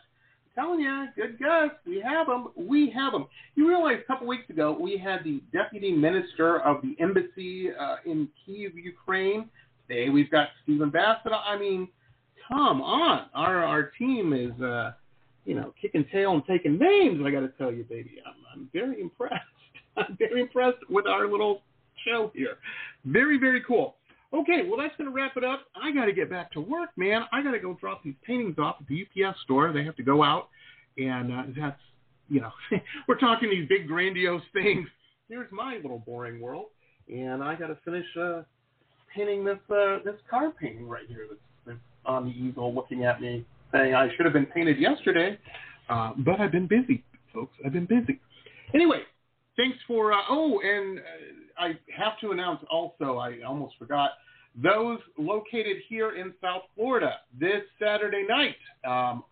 I'm 0.57 0.65
telling 0.65 0.81
you, 0.81 1.07
good 1.17 1.39
guys. 1.39 1.71
We 1.87 2.01
have 2.01 2.27
them. 2.27 2.49
We 2.57 2.91
have 2.95 3.13
them. 3.13 3.27
You 3.57 3.69
realize 3.69 3.99
a 4.03 4.07
couple 4.07 4.27
weeks 4.27 4.49
ago 4.49 4.77
we 4.79 4.97
had 4.97 5.25
the 5.25 5.43
deputy 5.53 5.93
minister 5.93 6.61
of 6.61 6.81
the 6.83 6.97
embassy 7.03 7.71
uh, 7.79 7.97
in 8.07 8.29
Kiev, 8.45 8.77
Ukraine. 8.77 9.51
Today 9.89 10.11
we've 10.11 10.31
got 10.31 10.49
Stephen 10.63 10.91
Bassett. 10.91 11.33
I 11.33 11.59
mean, 11.59 11.89
come 12.49 12.81
on. 12.81 13.27
Our 13.35 13.65
our 13.65 13.91
team 13.99 14.33
is 14.33 14.59
uh, 14.63 14.93
you 15.45 15.55
know, 15.55 15.75
kicking 15.81 16.05
tail 16.13 16.33
and 16.33 16.43
taking 16.47 16.79
names. 16.79 17.21
I 17.25 17.31
got 17.31 17.41
to 17.41 17.53
tell 17.59 17.73
you, 17.73 17.85
baby, 17.85 18.17
I'm, 18.27 18.35
I'm 18.53 18.71
very 18.73 19.01
impressed. 19.01 19.35
I'm 19.97 20.17
very 20.19 20.41
impressed 20.41 20.79
with 20.89 21.07
our 21.07 21.29
little 21.31 21.63
show 22.07 22.31
here. 22.35 22.57
Very, 23.05 23.39
very 23.39 23.63
cool. 23.67 23.97
Okay, 24.33 24.63
well, 24.69 24.79
that's 24.79 24.97
going 24.97 25.09
to 25.09 25.15
wrap 25.15 25.37
it 25.37 25.45
up. 25.45 25.61
I 25.81 25.93
got 25.93 26.07
to 26.07 26.13
get 26.13 26.29
back 26.29 26.51
to 26.53 26.61
work, 26.61 26.91
man. 26.97 27.23
I 27.33 27.43
got 27.43 27.53
to 27.53 27.61
go 27.61 27.77
drop 27.81 28.03
these 28.03 28.17
paintings 28.27 28.57
off 28.59 28.77
at 28.81 28.89
the 28.89 29.07
UPS 29.07 29.39
store. 29.45 29.73
They 29.73 29.85
have 29.85 29.95
to 29.97 30.03
go 30.03 30.25
out, 30.25 30.49
and 30.99 31.33
uh, 31.33 31.43
that's, 31.57 31.81
you 32.29 32.41
know, 32.41 32.51
we're 33.09 33.19
talking 33.19 33.49
these 33.49 33.69
big, 33.69 33.87
grandiose 33.87 34.43
things. 34.53 34.89
Here's 35.29 35.51
my 35.53 35.77
little 35.77 36.01
boring 36.01 36.41
world, 36.41 36.67
and 37.09 37.45
I 37.45 37.55
got 37.55 37.69
to 37.69 37.79
finish 37.85 38.07
uh, 38.21 38.43
painting 39.15 39.45
this 39.45 39.59
uh, 39.71 39.99
this 40.05 40.17
car 40.29 40.51
painting 40.51 40.89
right 40.89 41.07
here 41.07 41.27
that's, 41.29 41.41
that's 41.67 41.79
on 42.05 42.25
the 42.25 42.33
easel, 42.33 42.75
looking 42.75 43.05
at 43.05 43.21
me, 43.21 43.45
saying 43.75 43.95
I 43.95 44.09
should 44.17 44.25
have 44.25 44.33
been 44.33 44.47
painted 44.47 44.79
yesterday, 44.79 45.39
uh, 45.89 46.13
but 46.19 46.41
I've 46.41 46.53
been 46.53 46.67
busy, 46.67 47.05
folks. 47.33 47.55
I've 47.65 47.73
been 47.73 47.87
busy. 47.87 48.21
Anyway, 48.75 49.01
thanks 49.57 49.79
for. 49.87 50.13
Uh, 50.13 50.19
oh, 50.31 50.61
and 50.61 50.99
uh, 50.99 51.03
I 51.59 51.69
have 51.97 52.19
to 52.21 52.31
announce 52.31 52.61
also. 52.71 53.19
I 53.19 53.41
almost 53.47 53.75
forgot. 53.79 54.11
Those 54.63 55.01
located 55.19 55.79
here 55.89 56.17
in 56.17 56.33
South 56.41 56.63
Florida 56.77 57.15
this 57.39 57.63
Saturday 57.81 58.25
night. 58.29 58.57
Um, 58.87 59.25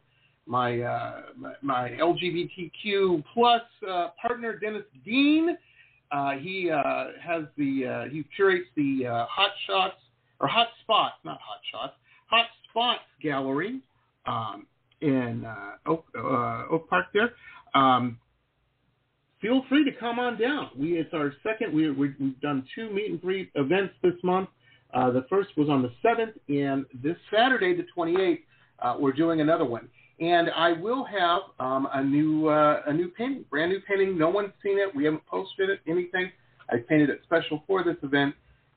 my, 0.45 0.81
uh, 0.81 1.21
my 1.63 1.91
LGBTQ 1.91 3.23
plus 3.33 3.63
uh, 3.89 4.09
partner 4.21 4.59
Dennis 4.59 4.83
Dean. 5.05 5.57
Uh, 6.11 6.33
he 6.33 6.69
uh, 6.69 6.83
has 7.23 7.45
the 7.57 7.87
uh, 7.87 8.11
he 8.11 8.25
curates 8.35 8.67
the 8.77 9.05
Hot 9.31 9.53
Shots 9.67 9.95
or 10.41 10.49
Hot 10.49 10.67
Spots, 10.83 11.15
not 11.25 11.39
Hot 11.41 11.61
Shots, 11.71 11.95
Hot 12.29 12.47
Spots 12.69 13.01
Gallery 13.23 13.81
um, 14.27 14.67
in 15.01 15.45
uh, 15.45 15.91
Oak, 15.91 16.05
uh, 16.17 16.65
Oak 16.71 16.89
Park 16.89 17.07
there. 17.13 17.33
Um, 17.75 18.19
feel 19.41 19.65
free 19.69 19.85
to 19.85 19.93
come 19.93 20.19
on 20.19 20.39
down. 20.41 20.71
We 20.79 20.99
it's 20.99 21.13
our 21.13 21.33
second. 21.43 21.75
We, 21.75 21.91
we 21.91 22.15
we've 22.21 22.41
done 22.41 22.65
two 22.75 22.91
meet 22.91 23.11
and 23.11 23.21
greet 23.21 23.51
events 23.55 23.95
this 24.03 24.15
month. 24.23 24.49
Uh, 24.95 25.11
the 25.11 25.25
first 25.31 25.51
was 25.57 25.69
on 25.69 25.83
the 25.83 25.91
seventh, 26.03 26.37
and 26.49 26.85
this 27.03 27.17
Saturday, 27.35 27.75
the 27.75 27.87
twenty 27.95 28.21
eighth, 28.21 28.43
uh, 28.81 28.97
we're 28.99 29.13
doing 29.13 29.41
another 29.41 29.65
one. 29.65 29.89
And 30.21 30.51
I 30.51 30.73
will 30.73 31.05
have 31.05 31.41
um, 31.59 31.89
a 31.93 32.05
new 32.05 32.49
uh, 32.49 32.83
a 32.87 32.93
new 32.93 33.09
painting, 33.09 33.45
brand 33.51 33.73
new 33.73 33.81
painting. 33.89 34.17
No 34.17 34.29
one's 34.29 34.53
seen 34.63 34.79
it. 34.79 34.95
We 34.95 35.05
haven't 35.05 35.27
posted 35.27 35.71
it, 35.71 35.81
anything. 35.89 36.31
I 36.71 36.77
painted 36.89 37.11
it 37.11 37.21
special 37.25 37.65
for 37.67 37.83
this 37.83 37.97
event, 38.03 38.35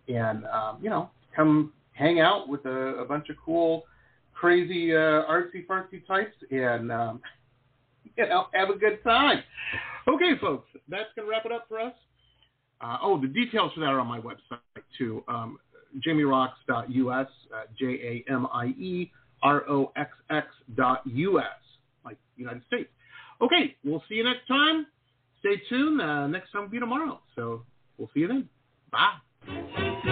and 0.07 0.45
um, 0.45 0.79
you 0.81 0.89
know, 0.89 1.11
come 1.35 1.73
hang 1.91 2.19
out 2.19 2.49
with 2.49 2.65
a, 2.65 2.95
a 2.97 3.05
bunch 3.05 3.29
of 3.29 3.35
cool, 3.43 3.83
crazy 4.35 4.93
uh, 4.93 5.23
artsy 5.29 5.65
fartsy 5.67 6.05
types, 6.07 6.35
and 6.51 6.91
um, 6.91 7.21
you 8.17 8.27
know, 8.27 8.47
have 8.53 8.69
a 8.69 8.77
good 8.77 9.03
time. 9.03 9.41
Okay, 10.07 10.33
folks, 10.39 10.67
that's 10.87 11.09
gonna 11.15 11.27
wrap 11.27 11.45
it 11.45 11.51
up 11.51 11.65
for 11.67 11.79
us. 11.79 11.93
Uh, 12.81 12.97
oh, 13.01 13.19
the 13.19 13.27
details 13.27 13.71
for 13.73 13.79
that 13.79 13.87
are 13.87 13.99
on 13.99 14.07
my 14.07 14.19
website 14.19 14.59
too. 14.97 15.23
Um, 15.27 15.57
JamieRoxx.us, 16.05 17.27
uh, 17.53 17.61
J 17.79 18.23
A 18.27 18.31
M 18.31 18.47
I 18.53 18.67
E 18.67 19.11
R 19.41 19.63
O 19.69 19.91
X 19.95 20.11
X 20.29 20.47
dot 20.75 21.01
U 21.05 21.39
S, 21.39 21.45
like 22.03 22.17
United 22.35 22.63
States. 22.67 22.89
Okay, 23.41 23.75
we'll 23.83 24.03
see 24.07 24.15
you 24.15 24.23
next 24.23 24.47
time. 24.47 24.87
Stay 25.39 25.61
tuned. 25.69 26.01
Uh, 26.01 26.27
next 26.27 26.51
time 26.51 26.63
will 26.63 26.69
be 26.69 26.79
tomorrow. 26.79 27.19
So 27.35 27.63
we'll 27.97 28.09
see 28.13 28.21
you 28.21 28.27
then. 28.27 28.49
Bye. 28.91 30.11